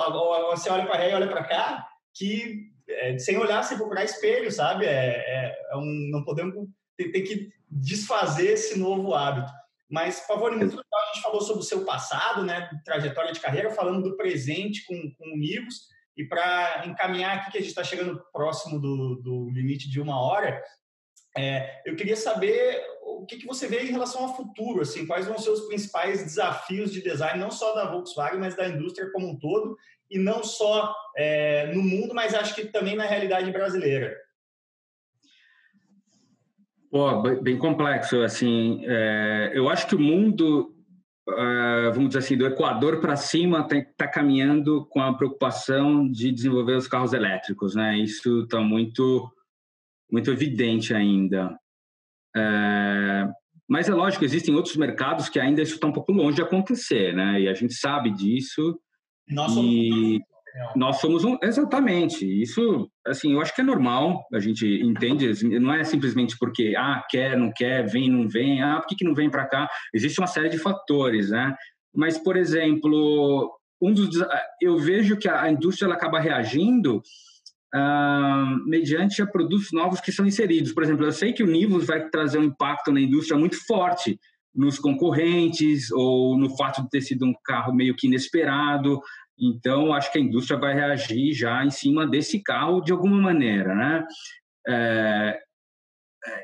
você 0.50 0.68
olha 0.70 0.84
para 0.84 0.98
ré 0.98 1.12
e 1.12 1.14
olha 1.14 1.28
para 1.28 1.44
cá, 1.44 1.86
que 2.12 2.72
é, 2.88 3.16
sem 3.18 3.38
olhar, 3.38 3.62
sem 3.62 3.76
procurar 3.76 4.02
espelho, 4.02 4.50
sabe? 4.50 4.86
É, 4.86 4.90
é, 4.90 5.58
é 5.70 5.76
um, 5.76 6.08
não 6.10 6.24
podemos 6.24 6.52
ter, 6.96 7.12
ter, 7.12 7.20
que 7.20 7.48
desfazer 7.70 8.54
esse 8.54 8.76
novo 8.76 9.14
hábito. 9.14 9.52
Mas, 9.90 10.20
por 10.20 10.28
favor, 10.28 10.50
muito 10.52 10.76
legal, 10.76 11.00
a 11.02 11.12
gente 11.12 11.22
falou 11.22 11.40
sobre 11.40 11.62
o 11.62 11.66
seu 11.66 11.84
passado, 11.84 12.44
né? 12.44 12.70
Trajetória 12.84 13.32
de 13.32 13.40
carreira, 13.40 13.70
falando 13.70 14.02
do 14.02 14.16
presente 14.16 14.86
com, 14.86 14.94
com 15.18 15.34
o 15.34 15.36
Nivos. 15.36 15.88
E 16.16 16.24
para 16.24 16.84
encaminhar 16.86 17.36
aqui, 17.36 17.50
que 17.50 17.58
a 17.58 17.60
gente 17.60 17.70
está 17.70 17.82
chegando 17.82 18.22
próximo 18.32 18.78
do, 18.78 19.16
do 19.16 19.50
limite 19.50 19.90
de 19.90 20.00
uma 20.00 20.20
hora, 20.20 20.62
é, 21.36 21.82
eu 21.84 21.96
queria 21.96 22.16
saber 22.16 22.82
o 23.02 23.26
que, 23.26 23.38
que 23.38 23.46
você 23.46 23.66
vê 23.66 23.82
em 23.82 23.92
relação 23.92 24.24
ao 24.24 24.36
futuro, 24.36 24.82
assim, 24.82 25.06
quais 25.06 25.26
vão 25.26 25.38
ser 25.38 25.50
os 25.50 25.66
principais 25.66 26.22
desafios 26.22 26.92
de 26.92 27.02
design, 27.02 27.38
não 27.38 27.50
só 27.50 27.74
da 27.74 27.90
Volkswagen, 27.90 28.40
mas 28.40 28.56
da 28.56 28.68
indústria 28.68 29.10
como 29.12 29.28
um 29.28 29.38
todo, 29.38 29.76
e 30.10 30.18
não 30.18 30.42
só 30.42 30.94
é, 31.16 31.72
no 31.72 31.82
mundo, 31.82 32.14
mas 32.14 32.34
acho 32.34 32.54
que 32.54 32.66
também 32.66 32.96
na 32.96 33.04
realidade 33.04 33.50
brasileira. 33.50 34.16
Pô, 36.90 37.22
bem 37.40 37.56
complexo, 37.56 38.20
assim, 38.22 38.82
é, 38.84 39.52
eu 39.54 39.68
acho 39.68 39.86
que 39.86 39.94
o 39.94 40.00
mundo 40.00 40.74
uh, 41.28 41.92
vamos 41.92 42.08
dizer 42.08 42.18
assim, 42.20 42.36
do 42.36 42.46
Equador 42.46 43.00
para 43.00 43.16
cima 43.16 43.66
está 43.70 44.08
caminhando 44.08 44.86
com 44.86 45.00
a 45.00 45.14
preocupação 45.14 46.10
de 46.10 46.32
desenvolver 46.32 46.76
os 46.76 46.88
carros 46.88 47.12
elétricos, 47.12 47.74
né? 47.74 47.98
Isso 47.98 48.42
está 48.42 48.60
muito, 48.60 49.30
muito 50.10 50.30
evidente 50.30 50.94
ainda. 50.94 51.56
É, 52.36 53.28
mas 53.68 53.88
é 53.88 53.94
lógico, 53.94 54.24
existem 54.24 54.54
outros 54.54 54.76
mercados 54.76 55.28
que 55.28 55.38
ainda 55.38 55.62
isso 55.62 55.74
está 55.74 55.86
um 55.86 55.92
pouco 55.92 56.12
longe 56.12 56.36
de 56.36 56.42
acontecer, 56.42 57.14
né? 57.14 57.40
E 57.40 57.48
a 57.48 57.54
gente 57.54 57.74
sabe 57.74 58.10
disso. 58.10 58.78
Nós 59.28 59.52
somos 59.52 59.72
e... 59.72 60.20
Nós 60.74 61.00
somos 61.00 61.24
um, 61.24 61.36
exatamente. 61.42 62.24
Isso, 62.24 62.88
assim, 63.06 63.32
eu 63.32 63.40
acho 63.40 63.54
que 63.54 63.60
é 63.60 63.64
normal. 63.64 64.24
A 64.32 64.38
gente 64.38 64.66
entende. 64.82 65.28
Assim, 65.28 65.58
não 65.58 65.72
é 65.72 65.84
simplesmente 65.84 66.36
porque 66.38 66.74
ah 66.76 67.04
quer, 67.08 67.36
não 67.36 67.52
quer, 67.54 67.86
vem, 67.86 68.10
não 68.10 68.28
vem. 68.28 68.62
Ah, 68.62 68.80
por 68.80 68.88
que, 68.88 68.96
que 68.96 69.04
não 69.04 69.14
vem 69.14 69.30
para 69.30 69.46
cá? 69.46 69.68
Existe 69.94 70.20
uma 70.20 70.26
série 70.26 70.48
de 70.48 70.58
fatores, 70.58 71.30
né? 71.30 71.54
Mas, 71.94 72.18
por 72.18 72.36
exemplo, 72.36 73.50
um 73.80 73.92
dos 73.92 74.08
eu 74.60 74.78
vejo 74.78 75.16
que 75.16 75.28
a 75.28 75.50
indústria 75.50 75.86
ela 75.86 75.94
acaba 75.94 76.20
reagindo 76.20 77.02
ah, 77.74 78.56
mediante 78.66 79.22
a 79.22 79.26
produtos 79.26 79.68
novos 79.72 80.00
que 80.00 80.12
são 80.12 80.26
inseridos. 80.26 80.72
Por 80.72 80.82
exemplo, 80.82 81.04
eu 81.04 81.12
sei 81.12 81.32
que 81.32 81.42
o 81.42 81.46
Nivus 81.46 81.86
vai 81.86 82.08
trazer 82.08 82.38
um 82.38 82.44
impacto 82.44 82.92
na 82.92 83.00
indústria 83.00 83.38
muito 83.38 83.56
forte 83.66 84.18
nos 84.54 84.78
concorrentes 84.78 85.90
ou 85.92 86.36
no 86.36 86.56
fato 86.56 86.82
de 86.82 86.90
ter 86.90 87.00
sido 87.00 87.24
um 87.24 87.32
carro 87.44 87.72
meio 87.72 87.94
que 87.96 88.06
inesperado. 88.06 89.00
Então, 89.40 89.92
acho 89.94 90.12
que 90.12 90.18
a 90.18 90.20
indústria 90.20 90.58
vai 90.58 90.74
reagir 90.74 91.32
já 91.32 91.64
em 91.64 91.70
cima 91.70 92.06
desse 92.06 92.42
carro 92.42 92.80
de 92.80 92.92
alguma 92.92 93.16
maneira, 93.16 93.74
né? 93.74 94.06
É, 94.68 95.40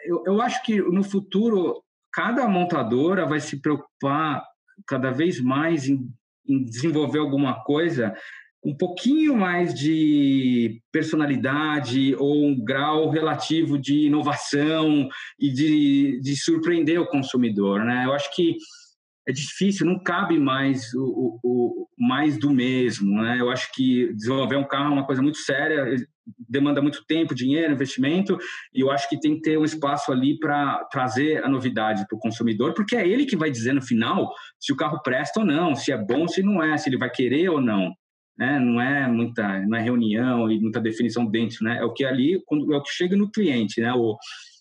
eu, 0.07 0.23
eu 0.27 0.41
acho 0.41 0.63
que 0.63 0.81
no 0.81 1.05
futuro 1.05 1.83
cada 2.13 2.49
montadora 2.49 3.27
vai 3.27 3.41
se 3.41 3.61
preocupar 3.61 4.43
cada 4.87 5.11
vez 5.11 5.39
mais 5.41 5.87
em, 5.87 6.09
em 6.49 6.65
desenvolver 6.65 7.19
alguma 7.19 7.63
coisa 7.63 8.15
um 8.65 8.75
pouquinho 8.75 9.37
mais 9.37 9.73
de 9.73 10.83
personalidade 10.91 12.17
ou 12.17 12.47
um 12.47 12.65
grau 12.65 13.11
relativo 13.11 13.79
de 13.79 14.07
inovação 14.07 15.09
e 15.39 15.53
de, 15.53 16.21
de 16.21 16.37
surpreender 16.37 17.01
o 17.01 17.07
consumidor, 17.07 17.85
né? 17.85 18.05
Eu 18.07 18.13
acho 18.13 18.35
que 18.35 18.57
é 19.29 19.33
difícil, 19.33 19.85
não 19.85 19.99
cabe 19.99 20.39
mais 20.39 20.95
o, 20.95 21.03
o, 21.03 21.41
o, 21.43 21.89
mais 21.99 22.39
do 22.39 22.51
mesmo, 22.51 23.21
né? 23.23 23.41
Eu 23.41 23.51
acho 23.51 23.73
que 23.73 24.13
desenvolver 24.15 24.57
um 24.57 24.67
carro 24.67 24.91
é 24.91 24.93
uma 24.95 25.07
coisa 25.07 25.21
muito 25.21 25.39
séria, 25.39 25.97
demanda 26.49 26.81
muito 26.81 27.05
tempo, 27.07 27.35
dinheiro, 27.35 27.73
investimento, 27.73 28.39
e 28.73 28.81
eu 28.81 28.91
acho 28.91 29.09
que 29.09 29.19
tem 29.19 29.35
que 29.35 29.43
ter 29.43 29.59
um 29.59 29.65
espaço 29.65 30.13
ali 30.13 30.39
para 30.39 30.85
trazer 30.93 31.45
a 31.45 31.49
novidade 31.49 32.07
para 32.07 32.17
o 32.17 32.21
consumidor, 32.21 32.73
porque 32.73 32.95
é 32.95 33.07
ele 33.07 33.27
que 33.27 33.37
vai 33.37 33.51
dizer 33.51 33.73
no 33.73 33.83
final 33.83 34.33
se 34.61 34.73
o 34.73 34.77
carro 34.77 35.03
presta 35.03 35.41
ou 35.41 35.47
não, 35.47 35.75
se 35.75 35.91
é 35.91 35.99
bom, 35.99 36.29
se 36.29 36.43
não 36.43 36.63
é, 36.63 36.77
se 36.77 36.89
ele 36.89 36.99
vai 36.99 37.11
querer 37.11 37.49
ou 37.49 37.61
não. 37.61 37.93
Né? 38.39 38.61
Não 38.61 38.81
é 38.81 39.09
muita, 39.09 39.61
não 39.67 39.77
é 39.77 39.83
reunião 39.83 40.51
e 40.51 40.61
muita 40.61 40.81
definição 40.81 41.27
dentro, 41.27 41.65
né? 41.65 41.79
É 41.79 41.85
o 41.85 41.93
que 41.93 42.05
é 42.05 42.09
ali, 42.09 42.35
é 42.35 42.77
o 42.77 42.83
que 42.83 42.91
chega 42.91 43.17
no 43.17 43.31
cliente, 43.31 43.81
né? 43.81 43.93
O, 43.95 44.15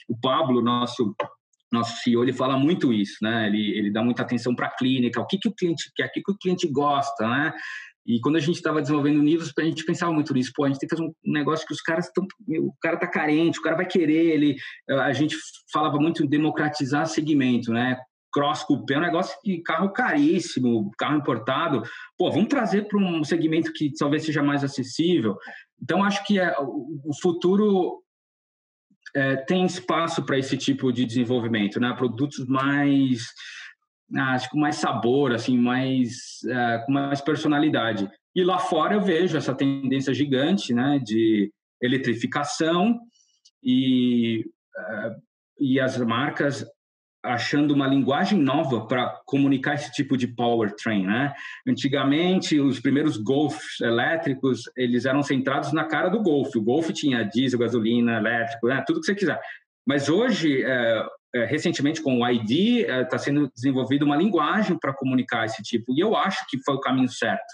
o 0.07 0.17
Pablo, 0.21 0.61
nosso 0.61 1.13
nosso 1.71 2.01
CEO 2.01 2.23
ele 2.23 2.33
fala 2.33 2.57
muito 2.57 2.93
isso, 2.93 3.17
né? 3.21 3.47
Ele, 3.47 3.77
ele 3.77 3.91
dá 3.91 4.03
muita 4.03 4.21
atenção 4.21 4.55
para 4.55 4.67
a 4.67 4.75
clínica, 4.75 5.19
o 5.19 5.27
que, 5.27 5.37
que 5.37 5.47
o 5.47 5.53
cliente 5.53 5.91
quer, 5.95 6.07
o 6.07 6.11
que, 6.11 6.21
que 6.21 6.31
o 6.31 6.37
cliente 6.37 6.67
gosta, 6.67 7.27
né? 7.27 7.53
E 8.05 8.19
quando 8.19 8.35
a 8.35 8.39
gente 8.39 8.57
estava 8.57 8.81
desenvolvendo 8.81 9.21
níveis, 9.21 9.51
a 9.57 9.63
gente 9.63 9.83
pensava 9.83 10.13
muito 10.13 10.31
nisso. 10.31 10.51
Pô, 10.55 10.63
a 10.63 10.67
gente 10.67 10.79
tem 10.79 10.87
que 10.87 10.95
fazer 10.95 11.07
um 11.07 11.13
negócio 11.25 11.65
que 11.65 11.73
os 11.73 11.81
caras 11.81 12.05
estão. 12.05 12.23
O 12.59 12.71
cara 12.79 12.97
tá 12.97 13.07
carente, 13.07 13.57
o 13.57 13.61
cara 13.63 13.75
vai 13.75 13.87
querer. 13.87 14.27
Ele, 14.27 14.55
a 14.87 15.11
gente 15.11 15.35
falava 15.73 15.97
muito 15.97 16.23
em 16.23 16.27
democratizar 16.27 17.07
segmento, 17.07 17.71
né? 17.73 17.97
Cross 18.31 18.63
Coupé 18.63 18.95
é 18.95 18.97
um 18.97 19.01
negócio 19.01 19.35
de 19.43 19.59
carro 19.61 19.91
caríssimo, 19.91 20.91
carro 20.99 21.17
importado. 21.17 21.81
Pô, 22.17 22.29
vamos 22.29 22.49
trazer 22.49 22.87
para 22.87 22.99
um 22.99 23.23
segmento 23.23 23.73
que 23.73 23.91
talvez 23.97 24.23
seja 24.23 24.43
mais 24.43 24.63
acessível. 24.63 25.35
Então, 25.81 26.03
acho 26.03 26.23
que 26.25 26.37
é, 26.37 26.53
o 26.59 27.11
futuro 27.21 28.03
é, 29.15 29.37
tem 29.37 29.65
espaço 29.65 30.23
para 30.23 30.37
esse 30.37 30.57
tipo 30.57 30.91
de 30.91 31.05
desenvolvimento, 31.05 31.79
né? 31.79 31.93
Produtos 31.93 32.45
mais, 32.45 33.23
ah, 34.15 34.33
acho 34.33 34.49
que 34.49 34.57
mais 34.57 34.75
sabor, 34.75 35.31
assim, 35.31 35.57
mais 35.57 36.43
é, 36.47 36.83
com 36.85 36.91
mais 36.91 37.21
personalidade. 37.21 38.09
E 38.35 38.43
lá 38.43 38.59
fora 38.59 38.95
eu 38.95 39.01
vejo 39.01 39.37
essa 39.37 39.55
tendência 39.55 40.13
gigante, 40.13 40.73
né? 40.73 40.99
De 41.03 41.49
eletrificação 41.81 42.99
e 43.63 44.45
é, 44.77 45.15
e 45.57 45.79
as 45.79 45.97
marcas 45.97 46.65
achando 47.25 47.73
uma 47.73 47.87
linguagem 47.87 48.39
nova 48.39 48.85
para 48.87 49.21
comunicar 49.25 49.75
esse 49.75 49.91
tipo 49.91 50.15
de 50.17 50.27
powertrain, 50.27 51.05
né? 51.05 51.33
Antigamente, 51.67 52.59
os 52.59 52.79
primeiros 52.79 53.17
Golfs 53.17 53.81
elétricos, 53.81 54.63
eles 54.75 55.05
eram 55.05 55.23
centrados 55.23 55.73
na 55.73 55.83
cara 55.83 56.09
do 56.09 56.21
Golf. 56.21 56.55
O 56.55 56.63
Golf 56.63 56.89
tinha 56.91 57.23
diesel, 57.23 57.59
gasolina, 57.59 58.17
elétrico, 58.17 58.67
né? 58.67 58.83
tudo 58.85 58.99
que 58.99 59.05
você 59.05 59.15
quiser. 59.15 59.39
Mas 59.87 60.09
hoje, 60.09 60.63
é, 60.63 61.05
é, 61.35 61.45
recentemente 61.45 62.01
com 62.01 62.21
o 62.21 62.29
ID, 62.29 62.87
está 62.87 63.17
é, 63.17 63.19
sendo 63.19 63.51
desenvolvida 63.53 64.05
uma 64.05 64.15
linguagem 64.15 64.77
para 64.79 64.93
comunicar 64.93 65.45
esse 65.45 65.61
tipo. 65.61 65.93
E 65.93 65.99
eu 65.99 66.15
acho 66.15 66.45
que 66.49 66.57
foi 66.63 66.75
o 66.75 66.79
caminho 66.79 67.09
certo, 67.09 67.53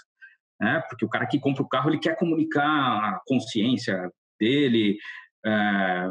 né? 0.60 0.82
Porque 0.88 1.04
o 1.04 1.08
cara 1.08 1.26
que 1.26 1.40
compra 1.40 1.62
o 1.62 1.68
carro, 1.68 1.90
ele 1.90 1.98
quer 1.98 2.16
comunicar 2.16 2.64
a 2.64 3.20
consciência 3.26 4.10
dele, 4.40 4.96
é, 5.44 6.10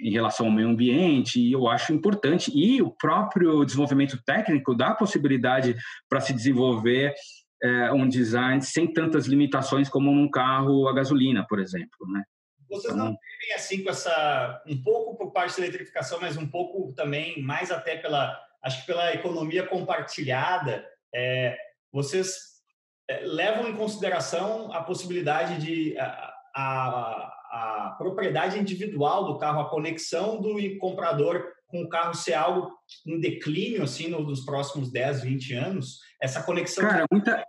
em 0.00 0.10
relação 0.10 0.46
ao 0.46 0.52
meio 0.52 0.68
ambiente, 0.68 1.40
e 1.40 1.52
eu 1.52 1.68
acho 1.68 1.92
importante. 1.92 2.50
E 2.54 2.82
o 2.82 2.90
próprio 2.90 3.64
desenvolvimento 3.64 4.22
técnico 4.24 4.74
dá 4.74 4.88
a 4.88 4.94
possibilidade 4.94 5.76
para 6.08 6.20
se 6.20 6.32
desenvolver 6.32 7.14
é, 7.62 7.92
um 7.92 8.08
design 8.08 8.62
sem 8.62 8.92
tantas 8.92 9.26
limitações 9.26 9.88
como 9.88 10.10
num 10.12 10.30
carro 10.30 10.88
a 10.88 10.94
gasolina, 10.94 11.46
por 11.48 11.58
exemplo. 11.58 12.06
Né? 12.12 12.22
Vocês 12.68 12.94
não 12.94 13.06
vivem 13.06 13.54
assim 13.54 13.82
com 13.82 13.90
essa 13.90 14.62
um 14.66 14.80
pouco 14.82 15.16
por 15.16 15.32
parte 15.32 15.60
da 15.60 15.66
eletrificação, 15.66 16.18
mas 16.20 16.36
um 16.36 16.46
pouco 16.46 16.92
também 16.94 17.42
mais 17.42 17.70
até 17.70 17.96
pela 17.96 18.38
acho 18.62 18.80
que 18.80 18.86
pela 18.86 19.12
economia 19.14 19.66
compartilhada. 19.66 20.86
É, 21.14 21.56
vocês 21.92 22.60
é, 23.08 23.20
levam 23.20 23.68
em 23.68 23.76
consideração 23.76 24.72
a 24.72 24.82
possibilidade 24.82 25.60
de 25.60 25.98
a, 25.98 26.32
a, 26.54 27.32
a, 27.50 27.94
propriedade 27.98 28.58
individual 28.58 29.24
do 29.26 29.38
carro, 29.38 29.60
a 29.60 29.70
conexão 29.70 30.40
do 30.40 30.56
comprador 30.78 31.44
com 31.66 31.82
o 31.82 31.88
carro 31.88 32.14
ser 32.14 32.34
algo 32.34 32.72
em 33.06 33.20
declínio 33.20 33.82
assim 33.82 34.08
nos 34.08 34.44
próximos 34.44 34.90
10, 34.90 35.22
20 35.22 35.54
anos? 35.54 35.98
Essa 36.20 36.42
conexão. 36.42 36.88
Cara, 36.88 37.04
muita. 37.10 37.44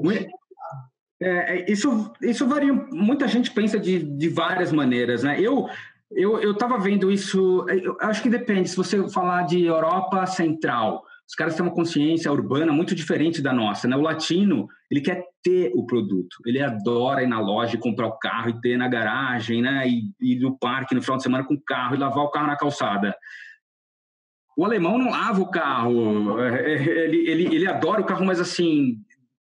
muita 0.00 0.30
é, 1.22 1.58
é, 1.58 1.70
isso, 1.70 2.12
isso 2.20 2.46
varia. 2.46 2.72
Muita 2.72 3.28
gente 3.28 3.50
pensa 3.50 3.78
de, 3.78 4.02
de 4.02 4.28
várias 4.28 4.72
maneiras, 4.72 5.22
né? 5.22 5.40
Eu 5.40 5.68
eu 6.16 6.52
estava 6.52 6.78
vendo 6.78 7.10
isso. 7.10 7.66
Eu 7.68 7.96
acho 8.00 8.22
que 8.22 8.28
depende. 8.28 8.68
Se 8.68 8.76
você 8.76 9.08
falar 9.08 9.42
de 9.42 9.64
Europa 9.64 10.24
Central, 10.26 11.02
os 11.26 11.34
caras 11.34 11.56
têm 11.56 11.64
uma 11.64 11.74
consciência 11.74 12.30
urbana 12.30 12.72
muito 12.72 12.94
diferente 12.94 13.42
da 13.42 13.52
nossa, 13.52 13.88
né? 13.88 13.96
O 13.96 14.00
latino 14.00 14.68
ele 14.94 15.00
quer 15.00 15.24
ter 15.42 15.72
o 15.74 15.84
produto, 15.84 16.36
ele 16.46 16.62
adora 16.62 17.22
ir 17.22 17.26
na 17.26 17.40
loja 17.40 17.74
e 17.74 17.80
comprar 17.80 18.06
o 18.06 18.16
carro 18.16 18.50
e 18.50 18.60
ter 18.60 18.76
na 18.76 18.86
garagem, 18.86 19.60
né? 19.60 19.88
E 19.88 20.14
ir 20.20 20.38
no 20.38 20.56
parque 20.56 20.94
no 20.94 21.02
final 21.02 21.16
de 21.16 21.24
semana 21.24 21.44
com 21.44 21.54
o 21.54 21.60
carro 21.60 21.96
e 21.96 21.98
lavar 21.98 22.24
o 22.24 22.30
carro 22.30 22.46
na 22.46 22.56
calçada. 22.56 23.16
O 24.56 24.64
alemão 24.64 24.96
não 24.96 25.10
lava 25.10 25.42
o 25.42 25.50
carro, 25.50 26.38
ele, 26.40 27.28
ele, 27.28 27.56
ele 27.56 27.66
adora 27.66 28.02
o 28.02 28.04
carro, 28.04 28.24
mas 28.24 28.38
assim, 28.38 28.98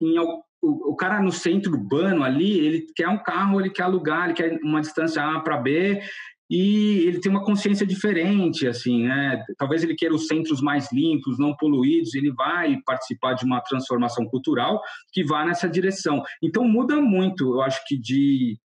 em, 0.02 0.18
o, 0.18 0.44
o, 0.60 0.94
cara 0.94 1.18
no 1.18 1.32
centro 1.32 1.72
urbano 1.72 2.22
ali, 2.22 2.58
ele 2.58 2.86
quer 2.94 3.08
um 3.08 3.16
carro, 3.16 3.58
ele 3.58 3.70
quer 3.70 3.84
alugar, 3.84 4.26
ele 4.26 4.34
quer 4.34 4.58
uma 4.62 4.82
distância 4.82 5.24
A 5.24 5.40
para 5.40 5.56
B, 5.56 6.02
e 6.50 7.04
ele 7.06 7.20
tem 7.20 7.30
uma 7.30 7.44
consciência 7.44 7.86
diferente, 7.86 8.66
assim, 8.66 9.04
né? 9.04 9.42
Talvez 9.58 9.82
ele 9.82 9.94
queira 9.94 10.14
os 10.14 10.26
centros 10.26 10.62
mais 10.62 10.90
limpos, 10.92 11.38
não 11.38 11.54
poluídos, 11.56 12.14
ele 12.14 12.32
vai 12.32 12.76
participar 12.86 13.34
de 13.34 13.44
uma 13.44 13.60
transformação 13.60 14.24
cultural 14.26 14.80
que 15.12 15.24
vá 15.24 15.44
nessa 15.44 15.68
direção. 15.68 16.22
Então 16.42 16.64
muda 16.64 17.00
muito, 17.00 17.54
eu 17.54 17.62
acho 17.62 17.80
que 17.86 17.98
de 17.98 18.58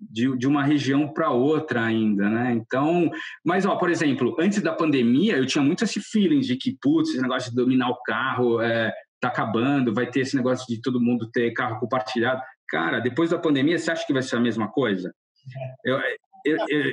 de, 0.00 0.34
de 0.38 0.46
uma 0.46 0.64
região 0.64 1.12
para 1.12 1.30
outra 1.30 1.84
ainda, 1.84 2.28
né? 2.28 2.52
Então, 2.52 3.10
mas 3.44 3.66
ó, 3.66 3.76
por 3.76 3.90
exemplo, 3.90 4.34
antes 4.40 4.62
da 4.62 4.72
pandemia, 4.72 5.36
eu 5.36 5.44
tinha 5.44 5.62
muito 5.62 5.84
esse 5.84 6.00
feeling 6.00 6.40
de 6.40 6.56
que 6.56 6.76
putz, 6.80 7.10
esse 7.10 7.20
negócio 7.20 7.50
de 7.50 7.56
dominar 7.56 7.90
o 7.90 8.02
carro 8.02 8.62
é, 8.62 8.90
tá 9.20 9.28
acabando, 9.28 9.92
vai 9.92 10.10
ter 10.10 10.20
esse 10.20 10.36
negócio 10.36 10.64
de 10.66 10.80
todo 10.80 11.00
mundo 11.00 11.30
ter 11.30 11.52
carro 11.52 11.78
compartilhado. 11.78 12.40
Cara, 12.68 13.00
depois 13.00 13.30
da 13.30 13.38
pandemia, 13.38 13.78
você 13.78 13.90
acha 13.90 14.06
que 14.06 14.12
vai 14.12 14.22
ser 14.22 14.36
a 14.36 14.40
mesma 14.40 14.70
coisa? 14.70 15.12
Eu, 15.84 15.98
eu, 16.46 16.56
eu, 16.68 16.80
é, 16.80 16.92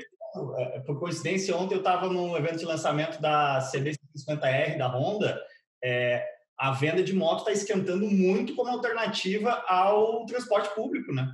por 0.86 1.00
coincidência, 1.00 1.56
ontem 1.56 1.76
eu 1.76 1.80
estava 1.80 2.10
no 2.10 2.36
evento 2.38 2.60
de 2.60 2.66
lançamento 2.66 3.22
da 3.22 3.60
CB50R 3.60 4.78
da 4.78 4.88
Honda. 4.88 5.40
É, 5.84 6.26
a 6.58 6.72
venda 6.72 7.04
de 7.04 7.14
moto 7.14 7.40
está 7.40 7.52
esquentando 7.52 8.10
muito 8.10 8.56
como 8.56 8.72
alternativa 8.72 9.64
ao 9.68 10.26
transporte 10.26 10.74
público, 10.74 11.14
né? 11.14 11.28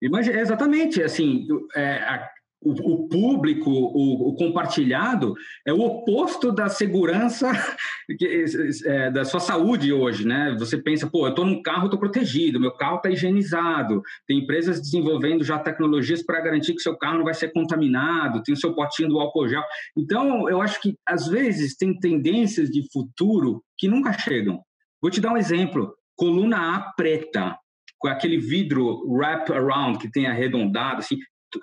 Imagina, 0.00 0.38
exatamente, 0.38 1.02
assim, 1.02 1.46
é, 1.74 2.28
o, 2.60 2.72
o 2.92 3.08
público, 3.08 3.70
o, 3.70 4.30
o, 4.30 4.34
compartilhado, 4.34 5.34
é 5.66 5.72
o 5.72 5.80
oposto 5.80 6.50
da 6.50 6.68
segurança 6.68 7.50
é, 8.84 9.10
da 9.10 9.24
sua 9.24 9.40
saúde 9.40 9.92
hoje, 9.92 10.26
né? 10.26 10.56
Você 10.58 10.76
pensa, 10.76 11.08
pô, 11.08 11.26
eu 11.26 11.30
estou 11.30 11.46
num 11.46 11.62
carro, 11.62 11.84
estou 11.84 12.00
protegido, 12.00 12.60
meu 12.60 12.72
carro 12.72 12.96
está 12.96 13.10
higienizado, 13.10 14.02
tem 14.26 14.40
empresas 14.40 14.80
desenvolvendo 14.80 15.44
já 15.44 15.58
tecnologias 15.58 16.22
para 16.24 16.40
garantir 16.40 16.74
que 16.74 16.82
seu 16.82 16.96
carro 16.96 17.18
não 17.18 17.24
vai 17.24 17.34
ser 17.34 17.52
contaminado, 17.52 18.42
tem 18.42 18.54
o 18.54 18.58
seu 18.58 18.74
potinho 18.74 19.08
do 19.08 19.20
álcool 19.20 19.48
gel. 19.48 19.62
Então, 19.96 20.48
eu 20.48 20.60
acho 20.60 20.80
que, 20.80 20.96
às 21.06 21.28
vezes, 21.28 21.76
tem 21.76 21.96
tendências 21.98 22.68
de 22.68 22.82
futuro 22.92 23.62
que 23.76 23.86
nunca 23.88 24.12
chegam. 24.12 24.60
Vou 25.00 25.10
te 25.10 25.20
dar 25.20 25.32
um 25.32 25.36
exemplo. 25.36 25.94
Coluna 26.16 26.74
A 26.74 26.92
preta, 26.96 27.56
com 27.98 28.08
aquele 28.08 28.38
vidro 28.38 29.04
wrap 29.08 29.52
around 29.52 29.98
que 29.98 30.10
tem 30.10 30.26
arredondado, 30.26 30.98
assim, 30.98 31.16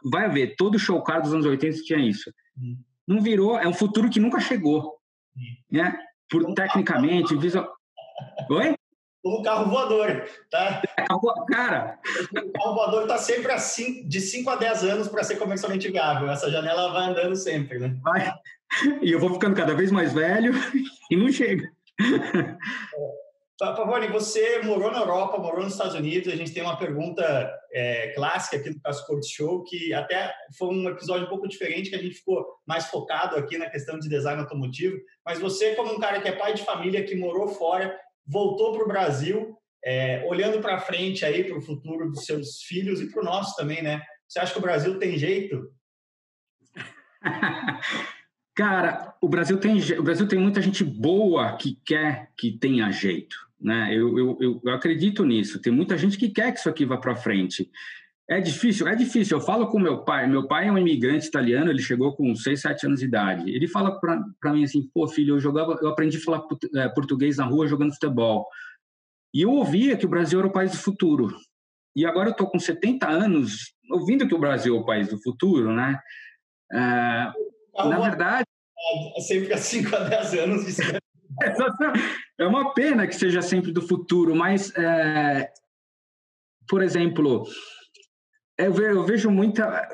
vai 0.04 0.30
ver, 0.30 0.56
todo 0.56 0.80
show 0.80 1.02
car 1.02 1.22
dos 1.22 1.34
anos 1.34 1.46
80 1.46 1.84
tinha 1.84 2.00
isso. 2.00 2.32
Hum. 2.58 2.78
Não 3.08 3.22
virou, 3.22 3.58
é 3.58 3.68
um 3.68 3.74
futuro 3.74 4.10
que 4.10 4.20
nunca 4.20 4.40
chegou. 4.40 4.98
Hum. 5.36 5.42
Né? 5.72 5.98
Por, 6.30 6.44
um 6.44 6.54
tecnicamente, 6.54 7.36
visual. 7.36 7.72
Oi? 8.50 8.76
Como 9.24 9.42
carro 9.42 9.72
voador, 9.72 10.30
tá? 10.52 10.84
É, 10.98 11.06
cara. 11.52 12.00
O 12.44 12.52
carro 12.52 12.76
voador 12.76 13.02
está 13.04 13.18
sempre 13.18 13.52
assim, 13.52 14.08
de 14.08 14.22
5 14.22 14.48
a 14.52 14.56
10 14.56 14.84
anos 14.84 15.08
para 15.08 15.24
ser 15.24 15.38
comercialmente 15.38 15.90
viável. 15.90 16.30
Essa 16.30 16.52
janela 16.52 16.92
vai 16.92 17.10
andando 17.10 17.36
sempre, 17.36 17.80
né? 17.80 17.98
Vai. 18.04 18.32
E 19.02 19.12
eu 19.12 19.20
vou 19.20 19.34
ficando 19.34 19.56
cada 19.56 19.74
vez 19.74 19.92
mais 19.92 20.14
velho 20.14 20.54
e 21.10 21.16
não 21.16 21.32
chega. 21.32 21.72
É. 22.00 22.58
Pavone, 23.58 24.08
você 24.08 24.60
morou 24.64 24.92
na 24.92 25.00
Europa, 25.00 25.38
morou 25.38 25.64
nos 25.64 25.74
Estados 25.74 25.96
Unidos. 25.96 26.32
A 26.32 26.36
gente 26.36 26.54
tem 26.54 26.62
uma 26.62 26.78
pergunta 26.78 27.50
é, 27.72 28.10
clássica 28.10 28.58
aqui 28.58 28.70
do 28.70 28.82
Passport 28.82 29.24
Show, 29.26 29.64
que 29.64 29.94
até 29.94 30.34
foi 30.58 30.68
um 30.68 30.90
episódio 30.90 31.26
um 31.26 31.30
pouco 31.30 31.48
diferente, 31.48 31.90
que 31.90 31.96
a 31.96 32.02
gente 32.02 32.16
ficou 32.16 32.46
mais 32.68 32.88
focado 32.88 33.38
aqui 33.38 33.58
na 33.58 33.70
questão 33.70 33.98
de 33.98 34.10
design 34.10 34.42
automotivo. 34.42 34.98
Mas 35.26 35.40
você, 35.40 35.74
como 35.74 35.94
um 35.94 36.00
cara 36.00 36.20
que 36.20 36.28
é 36.28 36.34
pai 36.34 36.54
de 36.54 36.66
família, 36.66 37.06
que 37.06 37.16
morou 37.16 37.48
fora, 37.48 37.98
voltou 38.28 38.74
para 38.74 38.84
o 38.84 38.88
Brasil, 38.88 39.58
é, 39.86 40.26
olhando 40.28 40.60
para 40.60 40.82
frente 40.82 41.24
aí 41.24 41.44
para 41.46 41.58
o 41.58 41.62
futuro 41.62 42.12
dos 42.12 42.26
seus 42.26 42.62
filhos 42.62 43.00
e 43.00 43.10
para 43.10 43.22
o 43.22 43.26
nosso 43.26 43.56
também, 43.56 43.82
né? 43.82 44.02
Você 44.28 44.40
acha 44.40 44.52
que 44.52 44.60
o 44.60 44.62
Brasil 44.62 45.00
tem 45.00 45.18
jeito? 45.18 45.72
Cara, 48.56 49.14
o 49.22 49.28
Brasil 49.28 49.60
tem 49.60 49.78
o 50.00 50.04
Brasil 50.04 50.28
tem 50.28 50.40
muita 50.40 50.62
gente 50.62 50.82
boa 50.82 51.58
que 51.58 51.78
quer 51.86 52.32
que 52.38 52.58
tenha 52.58 52.90
jeito, 52.90 53.36
né? 53.60 53.90
Eu, 53.92 54.38
eu, 54.40 54.62
eu 54.64 54.74
acredito 54.74 55.26
nisso. 55.26 55.62
Tem 55.62 55.72
muita 55.72 55.98
gente 55.98 56.18
que 56.18 56.30
quer 56.30 56.52
que 56.52 56.60
isso 56.60 56.70
aqui 56.70 56.86
vá 56.86 56.98
para 56.98 57.16
frente. 57.16 57.70
É 58.28 58.42
difícil, 58.42 58.88
é 58.88 58.96
difícil. 58.96 59.38
Eu 59.38 59.42
falo 59.42 59.68
com 59.68 59.80
meu 59.80 60.04
pai. 60.04 60.28
Meu 60.28 60.48
pai 60.48 60.68
é 60.68 60.72
um 60.72 60.78
imigrante 60.78 61.28
italiano. 61.28 61.70
Ele 61.70 61.82
chegou 61.82 62.16
com 62.16 62.36
6, 62.36 62.60
7 62.60 62.88
anos 62.88 63.00
de 63.00 63.06
idade. 63.06 63.50
Ele 63.50 63.68
fala 63.68 64.00
para 64.00 64.54
mim 64.54 64.64
assim: 64.64 64.90
"Pô, 64.94 65.08
filho, 65.08 65.36
eu 65.36 65.40
jogava, 65.40 65.78
eu 65.82 65.90
aprendi 65.90 66.18
a 66.18 66.22
falar 66.22 66.44
é, 66.76 66.90
português 66.90 67.38
na 67.38 67.46
rua 67.46 67.68
jogando 67.68 67.94
futebol. 67.94 68.48
E 69.34 69.42
eu 69.42 69.52
ouvia 69.52 69.98
que 69.98 70.06
o 70.06 70.10
Brasil 70.10 70.40
era 70.40 70.48
o 70.48 70.52
país 70.52 70.72
do 70.72 70.78
futuro. 70.78 71.36
E 71.96 72.06
agora 72.06 72.30
eu 72.30 72.32
estou 72.32 72.50
com 72.50 72.60
70 72.60 73.08
anos 73.08 73.74
ouvindo 73.92 74.28
que 74.28 74.34
o 74.34 74.40
Brasil 74.40 74.76
é 74.76 74.80
o 74.80 74.86
país 74.86 75.08
do 75.08 75.22
futuro, 75.22 75.72
né? 75.72 76.00
É, 76.72 76.78
na 77.78 78.00
verdade. 78.00 78.46
Sempre 79.20 79.54
há 79.54 79.58
5 79.58 79.96
a 79.96 80.00
10 80.00 80.34
anos. 80.34 80.66
De... 80.66 80.76
é 82.40 82.46
uma 82.46 82.74
pena 82.74 83.08
que 83.08 83.16
seja 83.16 83.42
sempre 83.42 83.72
do 83.72 83.82
futuro, 83.82 84.36
mas, 84.36 84.74
é, 84.76 85.50
por 86.68 86.82
exemplo, 86.82 87.46
eu 88.58 89.04
vejo, 89.04 89.30
muita. 89.30 89.88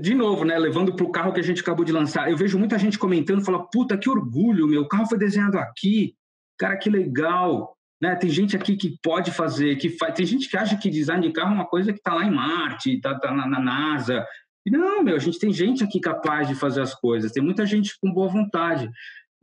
De 0.00 0.14
novo, 0.14 0.44
né, 0.44 0.56
levando 0.56 0.94
para 0.94 1.04
o 1.04 1.10
carro 1.10 1.32
que 1.32 1.40
a 1.40 1.44
gente 1.44 1.60
acabou 1.60 1.84
de 1.84 1.92
lançar, 1.92 2.30
eu 2.30 2.36
vejo 2.36 2.58
muita 2.58 2.78
gente 2.78 2.98
comentando, 2.98 3.44
fala, 3.44 3.68
puta, 3.68 3.98
que 3.98 4.08
orgulho, 4.08 4.68
meu 4.68 4.86
carro 4.86 5.06
foi 5.06 5.18
desenhado 5.18 5.58
aqui, 5.58 6.14
cara, 6.56 6.76
que 6.76 6.88
legal. 6.88 7.76
Né? 8.00 8.14
Tem 8.14 8.30
gente 8.30 8.56
aqui 8.56 8.76
que 8.76 8.98
pode 9.02 9.32
fazer, 9.32 9.76
que 9.76 9.90
faz. 9.90 10.14
Tem 10.14 10.26
gente 10.26 10.48
que 10.48 10.56
acha 10.56 10.76
que 10.76 10.90
design 10.90 11.26
de 11.26 11.32
carro 11.32 11.52
é 11.52 11.54
uma 11.54 11.66
coisa 11.66 11.92
que 11.92 11.98
está 11.98 12.14
lá 12.14 12.24
em 12.24 12.30
Marte, 12.30 12.94
está 12.94 13.18
tá 13.18 13.32
na, 13.32 13.46
na 13.48 13.58
NASA. 13.58 14.24
Não, 14.66 15.02
meu, 15.02 15.16
a 15.16 15.18
gente 15.18 15.38
tem 15.38 15.52
gente 15.52 15.82
aqui 15.82 16.00
capaz 16.00 16.46
de 16.48 16.54
fazer 16.54 16.80
as 16.80 16.94
coisas, 16.94 17.32
tem 17.32 17.42
muita 17.42 17.66
gente 17.66 17.98
com 18.00 18.12
boa 18.12 18.28
vontade. 18.28 18.88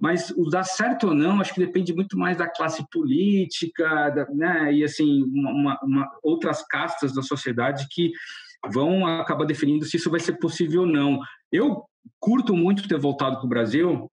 Mas 0.02 0.32
o 0.32 0.50
dar 0.50 0.64
certo 0.64 1.10
ou 1.10 1.14
não, 1.14 1.40
acho 1.40 1.54
que 1.54 1.64
depende 1.64 1.94
muito 1.94 2.18
mais 2.18 2.36
da 2.36 2.50
classe 2.50 2.84
política, 2.92 4.10
da, 4.10 4.26
né? 4.34 4.74
E 4.74 4.84
assim, 4.84 5.24
uma, 5.32 5.80
uma, 5.84 6.12
outras 6.24 6.66
castas 6.66 7.14
da 7.14 7.22
sociedade 7.22 7.88
que 7.92 8.12
vão 8.74 9.06
acabar 9.06 9.46
definindo 9.46 9.86
se 9.86 9.98
isso 9.98 10.10
vai 10.10 10.20
ser 10.20 10.34
possível 10.40 10.82
ou 10.82 10.88
não. 10.88 11.20
Eu 11.52 11.84
curto 12.20 12.56
muito 12.56 12.88
ter 12.88 13.00
voltado 13.00 13.38
para 13.38 13.46
o 13.46 13.50
Brasil. 13.50 14.11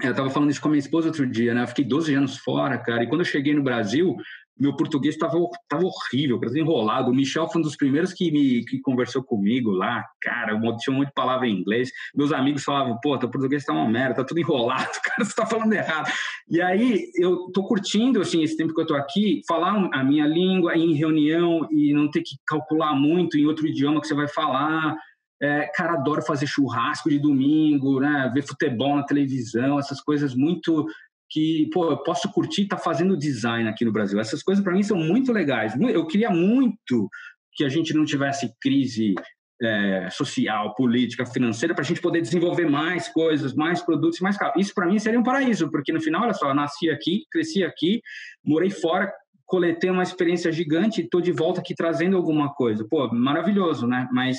Eu 0.00 0.10
estava 0.10 0.30
falando 0.30 0.50
isso 0.50 0.60
com 0.60 0.68
a 0.68 0.70
minha 0.70 0.80
esposa 0.80 1.08
outro 1.08 1.26
dia, 1.26 1.54
né? 1.54 1.62
Eu 1.62 1.68
fiquei 1.68 1.84
12 1.84 2.14
anos 2.14 2.36
fora, 2.38 2.76
cara. 2.78 3.04
E 3.04 3.08
quando 3.08 3.20
eu 3.20 3.26
cheguei 3.26 3.54
no 3.54 3.62
Brasil, 3.62 4.16
meu 4.58 4.76
português 4.76 5.14
estava 5.14 5.36
tava 5.68 5.84
horrível, 5.84 6.38
enrolado. 6.54 7.10
O 7.10 7.14
Michel 7.14 7.48
foi 7.48 7.60
um 7.60 7.64
dos 7.64 7.76
primeiros 7.76 8.12
que 8.12 8.30
me 8.30 8.64
que 8.64 8.80
conversou 8.80 9.22
comigo 9.22 9.70
lá, 9.70 10.04
cara, 10.20 10.58
tinha 10.78 10.94
um 10.94 10.98
monte 10.98 11.08
de 11.08 11.14
palavra 11.14 11.48
em 11.48 11.58
inglês. 11.58 11.90
Meus 12.14 12.32
amigos 12.32 12.62
falavam, 12.62 12.98
pô, 13.02 13.18
teu 13.18 13.30
português 13.30 13.62
está 13.62 13.72
uma 13.72 13.88
merda, 13.88 14.16
tá 14.16 14.24
tudo 14.24 14.40
enrolado, 14.40 14.90
cara, 15.02 15.24
você 15.24 15.30
está 15.30 15.46
falando 15.46 15.72
errado. 15.72 16.10
E 16.48 16.60
aí 16.60 17.10
eu 17.16 17.50
tô 17.52 17.64
curtindo 17.64 18.20
assim 18.20 18.42
esse 18.42 18.56
tempo 18.56 18.74
que 18.74 18.80
eu 18.80 18.86
tô 18.86 18.94
aqui, 18.94 19.40
falar 19.48 19.88
a 19.92 20.04
minha 20.04 20.26
língua 20.26 20.76
em 20.76 20.94
reunião 20.94 21.66
e 21.70 21.92
não 21.92 22.10
ter 22.10 22.20
que 22.20 22.36
calcular 22.46 22.94
muito 22.94 23.38
em 23.38 23.46
outro 23.46 23.66
idioma 23.66 24.00
que 24.00 24.06
você 24.06 24.14
vai 24.14 24.28
falar. 24.28 24.96
É, 25.42 25.66
cara, 25.74 25.94
adoro 25.94 26.22
fazer 26.22 26.46
churrasco 26.46 27.10
de 27.10 27.18
domingo, 27.18 27.98
né? 27.98 28.30
Ver 28.32 28.42
futebol 28.42 28.94
na 28.94 29.02
televisão, 29.02 29.78
essas 29.78 30.00
coisas 30.00 30.34
muito 30.34 30.86
que, 31.28 31.68
pô, 31.72 31.90
eu 31.90 31.96
posso 31.98 32.30
curtir 32.30 32.62
estar 32.62 32.76
tá 32.76 32.82
fazendo 32.82 33.16
design 33.16 33.68
aqui 33.68 33.84
no 33.84 33.92
Brasil. 33.92 34.20
Essas 34.20 34.42
coisas 34.42 34.62
para 34.62 34.72
mim 34.72 34.82
são 34.82 34.96
muito 34.96 35.32
legais. 35.32 35.74
Eu 35.80 36.06
queria 36.06 36.30
muito 36.30 37.08
que 37.54 37.64
a 37.64 37.68
gente 37.68 37.94
não 37.94 38.04
tivesse 38.04 38.52
crise 38.60 39.14
é, 39.62 40.08
social, 40.10 40.74
política, 40.74 41.24
financeira, 41.24 41.74
para 41.74 41.82
a 41.82 41.86
gente 41.86 42.00
poder 42.00 42.20
desenvolver 42.20 42.68
mais 42.68 43.08
coisas, 43.08 43.54
mais 43.54 43.80
produtos, 43.80 44.20
mais. 44.20 44.36
Isso 44.56 44.74
para 44.74 44.86
mim 44.86 44.98
seria 44.98 45.18
um 45.18 45.22
paraíso, 45.22 45.70
porque 45.70 45.92
no 45.92 46.00
final, 46.00 46.22
olha 46.22 46.34
só, 46.34 46.48
eu 46.48 46.54
nasci 46.54 46.90
aqui, 46.90 47.24
cresci 47.30 47.64
aqui, 47.64 48.02
morei 48.44 48.70
fora, 48.70 49.12
coletei 49.46 49.90
uma 49.90 50.02
experiência 50.02 50.50
gigante 50.50 51.02
estou 51.02 51.20
de 51.20 51.32
volta 51.32 51.60
aqui 51.60 51.74
trazendo 51.74 52.16
alguma 52.16 52.52
coisa. 52.52 52.86
Pô, 52.88 53.08
maravilhoso, 53.12 53.86
né? 53.86 54.08
Mas 54.12 54.38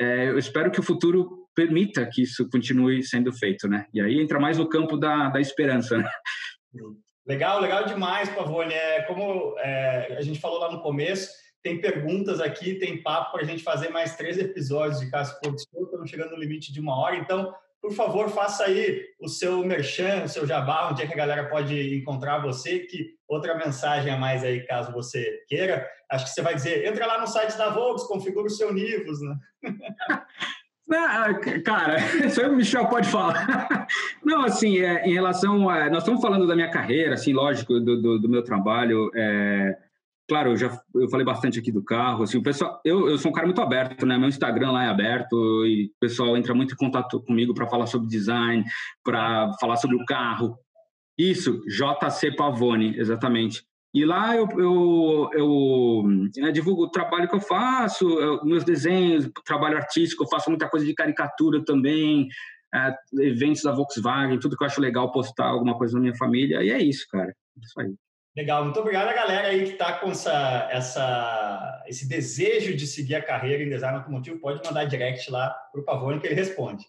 é, 0.00 0.28
eu 0.28 0.38
espero 0.38 0.70
que 0.70 0.80
o 0.80 0.82
futuro 0.82 1.48
permita 1.54 2.08
que 2.10 2.22
isso 2.22 2.48
continue 2.50 3.02
sendo 3.02 3.32
feito, 3.32 3.68
né? 3.68 3.86
E 3.92 4.00
aí 4.00 4.20
entra 4.20 4.40
mais 4.40 4.58
no 4.58 4.68
campo 4.68 4.96
da, 4.96 5.28
da 5.28 5.40
esperança, 5.40 5.98
né? 5.98 6.08
Legal, 7.26 7.60
legal 7.60 7.84
demais, 7.84 8.28
Pavone. 8.30 8.72
É, 8.72 9.02
como 9.02 9.54
é, 9.58 10.16
a 10.16 10.22
gente 10.22 10.40
falou 10.40 10.58
lá 10.58 10.72
no 10.72 10.80
começo, 10.80 11.30
tem 11.62 11.80
perguntas 11.80 12.40
aqui, 12.40 12.74
tem 12.74 13.02
papo 13.02 13.32
para 13.32 13.42
a 13.42 13.44
gente 13.44 13.62
fazer 13.62 13.90
mais 13.90 14.16
três 14.16 14.38
episódios 14.38 15.00
de 15.00 15.10
Caso 15.10 15.38
Porto 15.40 15.58
estamos 15.58 16.10
chegando 16.10 16.30
no 16.30 16.40
limite 16.40 16.72
de 16.72 16.80
uma 16.80 16.98
hora, 16.98 17.16
então, 17.16 17.54
por 17.82 17.92
favor, 17.92 18.30
faça 18.30 18.64
aí 18.64 19.02
o 19.20 19.28
seu 19.28 19.58
merchan, 19.64 20.22
o 20.22 20.28
seu 20.28 20.46
jabá, 20.46 20.88
onde 20.90 21.02
é 21.02 21.06
que 21.06 21.14
a 21.14 21.16
galera 21.16 21.48
pode 21.48 21.96
encontrar 21.96 22.38
você, 22.38 22.78
que 22.78 23.10
outra 23.26 23.58
mensagem 23.58 24.12
a 24.12 24.16
mais 24.16 24.44
aí, 24.44 24.64
caso 24.64 24.92
você 24.92 25.40
queira. 25.48 25.84
Acho 26.08 26.26
que 26.26 26.30
você 26.30 26.42
vai 26.42 26.54
dizer, 26.54 26.86
entra 26.86 27.04
lá 27.04 27.20
no 27.20 27.26
site 27.26 27.58
da 27.58 27.70
Volks, 27.70 28.04
configura 28.04 28.46
o 28.46 28.50
seu 28.50 28.72
Nivus, 28.72 29.18
né? 29.20 29.36
Ah, 30.94 31.32
cara, 31.64 31.96
isso 32.26 32.38
aí 32.38 32.50
o 32.50 32.54
Michel 32.54 32.86
pode 32.86 33.08
falar. 33.08 33.86
Não, 34.22 34.42
assim, 34.42 34.78
é, 34.80 35.06
em 35.06 35.14
relação 35.14 35.66
a. 35.70 35.88
Nós 35.88 36.02
estamos 36.02 36.20
falando 36.20 36.46
da 36.46 36.54
minha 36.54 36.70
carreira, 36.70 37.14
assim, 37.14 37.32
lógico, 37.32 37.80
do, 37.80 38.02
do, 38.02 38.18
do 38.18 38.28
meu 38.28 38.44
trabalho. 38.44 39.10
É, 39.14 39.74
claro, 40.32 40.52
eu 40.52 40.56
já 40.56 40.80
eu 40.94 41.10
falei 41.10 41.26
bastante 41.26 41.58
aqui 41.58 41.70
do 41.70 41.84
carro. 41.84 42.22
Assim, 42.22 42.38
o 42.38 42.42
pessoal, 42.42 42.80
eu, 42.86 43.06
eu 43.06 43.18
sou 43.18 43.30
um 43.30 43.34
cara 43.34 43.46
muito 43.46 43.60
aberto, 43.60 44.06
né? 44.06 44.16
Meu 44.16 44.30
Instagram 44.30 44.70
lá 44.72 44.84
é 44.84 44.88
aberto 44.88 45.66
e 45.66 45.90
o 45.94 46.00
pessoal 46.00 46.34
entra 46.38 46.54
muito 46.54 46.72
em 46.72 46.76
contato 46.76 47.20
comigo 47.20 47.52
para 47.52 47.68
falar 47.68 47.86
sobre 47.86 48.08
design, 48.08 48.64
para 49.04 49.52
falar 49.60 49.76
sobre 49.76 49.96
o 49.96 50.06
carro. 50.06 50.56
Isso, 51.18 51.60
JC 51.66 52.34
Pavone, 52.34 52.98
exatamente. 52.98 53.62
E 53.94 54.06
lá 54.06 54.34
eu, 54.34 54.48
eu, 54.52 55.30
eu, 55.34 56.04
eu, 56.34 56.52
divulgo 56.52 56.84
o 56.84 56.90
trabalho 56.90 57.28
que 57.28 57.36
eu 57.36 57.40
faço, 57.40 58.08
eu, 58.18 58.42
meus 58.42 58.64
desenhos, 58.64 59.30
trabalho 59.44 59.76
artístico, 59.76 60.24
eu 60.24 60.28
faço 60.28 60.48
muita 60.48 60.66
coisa 60.66 60.86
de 60.86 60.94
caricatura 60.94 61.62
também, 61.62 62.26
é, 62.74 62.94
eventos 63.20 63.60
da 63.60 63.72
Volkswagen, 63.72 64.38
tudo 64.38 64.56
que 64.56 64.64
eu 64.64 64.66
acho 64.66 64.80
legal 64.80 65.12
postar 65.12 65.48
alguma 65.48 65.76
coisa 65.76 65.92
na 65.92 66.00
minha 66.00 66.16
família. 66.16 66.62
E 66.62 66.70
é 66.70 66.82
isso, 66.82 67.06
cara. 67.10 67.28
É 67.28 67.60
isso 67.60 67.78
aí. 67.78 67.94
Legal, 68.34 68.64
muito 68.64 68.80
obrigado 68.80 69.08
a 69.08 69.12
galera 69.12 69.48
aí 69.48 69.64
que 69.64 69.72
está 69.72 69.92
com 69.92 70.10
essa, 70.10 70.68
essa, 70.70 71.84
esse 71.86 72.08
desejo 72.08 72.74
de 72.74 72.86
seguir 72.86 73.14
a 73.14 73.22
carreira 73.22 73.62
em 73.62 73.68
design 73.68 73.98
automotivo. 73.98 74.40
Pode 74.40 74.66
mandar 74.66 74.84
direct 74.84 75.30
lá 75.30 75.50
para 75.70 75.80
o 75.80 75.84
Pavone 75.84 76.18
que 76.18 76.26
ele 76.26 76.34
responde. 76.34 76.84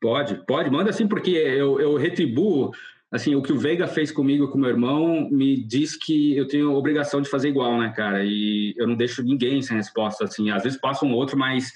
Pode, 0.00 0.46
pode, 0.46 0.70
manda 0.70 0.92
sim, 0.92 1.06
porque 1.06 1.30
eu, 1.30 1.78
eu 1.80 1.96
retribuo 1.96 2.70
assim, 3.10 3.34
o 3.34 3.42
que 3.42 3.52
o 3.52 3.58
Veiga 3.58 3.86
fez 3.86 4.10
comigo, 4.10 4.48
com 4.48 4.58
meu 4.58 4.70
irmão, 4.70 5.28
me 5.30 5.62
diz 5.62 5.96
que 5.96 6.36
eu 6.36 6.46
tenho 6.46 6.74
obrigação 6.74 7.20
de 7.20 7.28
fazer 7.28 7.48
igual, 7.48 7.78
né, 7.78 7.92
cara? 7.94 8.24
E 8.24 8.74
eu 8.76 8.86
não 8.86 8.96
deixo 8.96 9.22
ninguém 9.22 9.62
sem 9.62 9.76
resposta, 9.76 10.24
assim. 10.24 10.50
Às 10.50 10.64
vezes 10.64 10.80
passa 10.80 11.04
um 11.04 11.14
outro, 11.14 11.38
mas, 11.38 11.72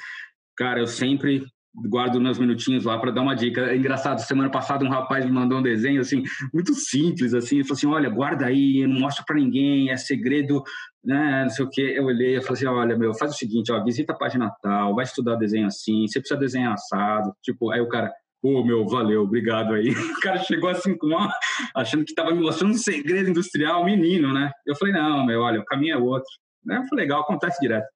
cara, 0.56 0.80
eu 0.80 0.86
sempre 0.86 1.44
guardo 1.74 2.20
meus 2.20 2.38
minutinhos 2.38 2.84
lá 2.84 2.98
para 2.98 3.10
dar 3.10 3.22
uma 3.22 3.34
dica. 3.34 3.62
É 3.62 3.76
engraçado, 3.76 4.18
semana 4.20 4.50
passada 4.50 4.84
um 4.84 4.88
rapaz 4.88 5.24
me 5.24 5.30
mandou 5.30 5.58
um 5.58 5.62
desenho, 5.62 6.00
assim, 6.00 6.22
muito 6.52 6.74
simples, 6.74 7.34
assim, 7.34 7.56
ele 7.56 7.64
falou 7.64 7.76
assim, 7.76 7.86
olha, 7.86 8.10
guarda 8.10 8.46
aí, 8.46 8.86
não 8.86 9.00
mostra 9.00 9.24
para 9.24 9.36
ninguém, 9.36 9.90
é 9.90 9.96
segredo, 9.96 10.62
né, 11.04 11.42
não 11.44 11.50
sei 11.50 11.64
o 11.64 11.70
quê. 11.70 11.94
Eu 11.96 12.04
olhei 12.06 12.36
e 12.36 12.42
falei 12.42 12.54
assim, 12.54 12.66
olha, 12.66 12.96
meu, 12.96 13.14
faz 13.14 13.32
o 13.32 13.36
seguinte, 13.36 13.72
ó, 13.72 13.82
visita 13.82 14.12
a 14.12 14.16
página 14.16 14.50
tal, 14.62 14.94
vai 14.94 15.04
estudar 15.04 15.36
desenho 15.36 15.66
assim, 15.66 16.06
você 16.06 16.18
precisa 16.20 16.38
desenhar 16.38 16.72
assado, 16.72 17.32
tipo, 17.42 17.70
aí 17.70 17.80
o 17.80 17.88
cara 17.88 18.12
Pô, 18.42 18.64
meu, 18.64 18.86
valeu, 18.86 19.22
obrigado 19.22 19.74
aí. 19.74 19.90
O 20.16 20.20
cara 20.20 20.38
chegou 20.38 20.70
assim 20.70 20.96
com 20.96 21.08
uma, 21.08 21.30
achando 21.76 22.04
que 22.04 22.12
estava 22.12 22.30
me 22.30 22.40
mostrando 22.40 22.72
um 22.72 22.78
segredo 22.78 23.28
industrial, 23.28 23.84
menino, 23.84 24.32
né? 24.32 24.50
Eu 24.66 24.74
falei, 24.76 24.94
não, 24.94 25.26
meu, 25.26 25.42
olha, 25.42 25.60
o 25.60 25.64
caminho 25.64 25.94
é 25.94 25.98
outro. 25.98 26.30
Né? 26.64 26.82
Foi 26.88 26.98
legal, 26.98 27.20
acontece 27.20 27.60
direto. 27.60 27.86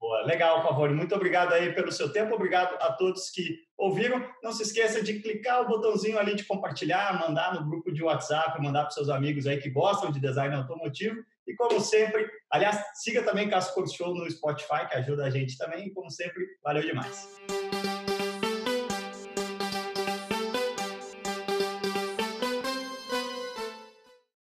Boa, 0.00 0.22
legal, 0.22 0.62
Pavone. 0.62 0.94
Muito 0.94 1.14
obrigado 1.14 1.52
aí 1.52 1.74
pelo 1.74 1.92
seu 1.92 2.10
tempo. 2.10 2.34
Obrigado 2.34 2.74
a 2.80 2.90
todos 2.92 3.28
que 3.30 3.58
ouviram. 3.76 4.26
Não 4.42 4.50
se 4.50 4.62
esqueça 4.62 5.02
de 5.02 5.20
clicar 5.20 5.60
o 5.60 5.68
botãozinho 5.68 6.18
ali 6.18 6.34
de 6.34 6.44
compartilhar, 6.44 7.20
mandar 7.20 7.54
no 7.54 7.68
grupo 7.68 7.92
de 7.92 8.02
WhatsApp, 8.02 8.60
mandar 8.62 8.84
para 8.84 8.92
seus 8.92 9.10
amigos 9.10 9.46
aí 9.46 9.58
que 9.58 9.68
gostam 9.68 10.10
de 10.10 10.18
design 10.18 10.54
automotivo. 10.54 11.22
E 11.46 11.54
como 11.54 11.78
sempre, 11.80 12.26
aliás, 12.50 12.82
siga 12.94 13.22
também 13.22 13.50
Casco 13.50 13.86
Show 13.86 14.14
no 14.14 14.30
Spotify, 14.30 14.88
que 14.88 14.94
ajuda 14.94 15.26
a 15.26 15.30
gente 15.30 15.58
também. 15.58 15.88
E 15.88 15.90
como 15.90 16.10
sempre, 16.10 16.46
valeu 16.62 16.82
demais. 16.82 17.28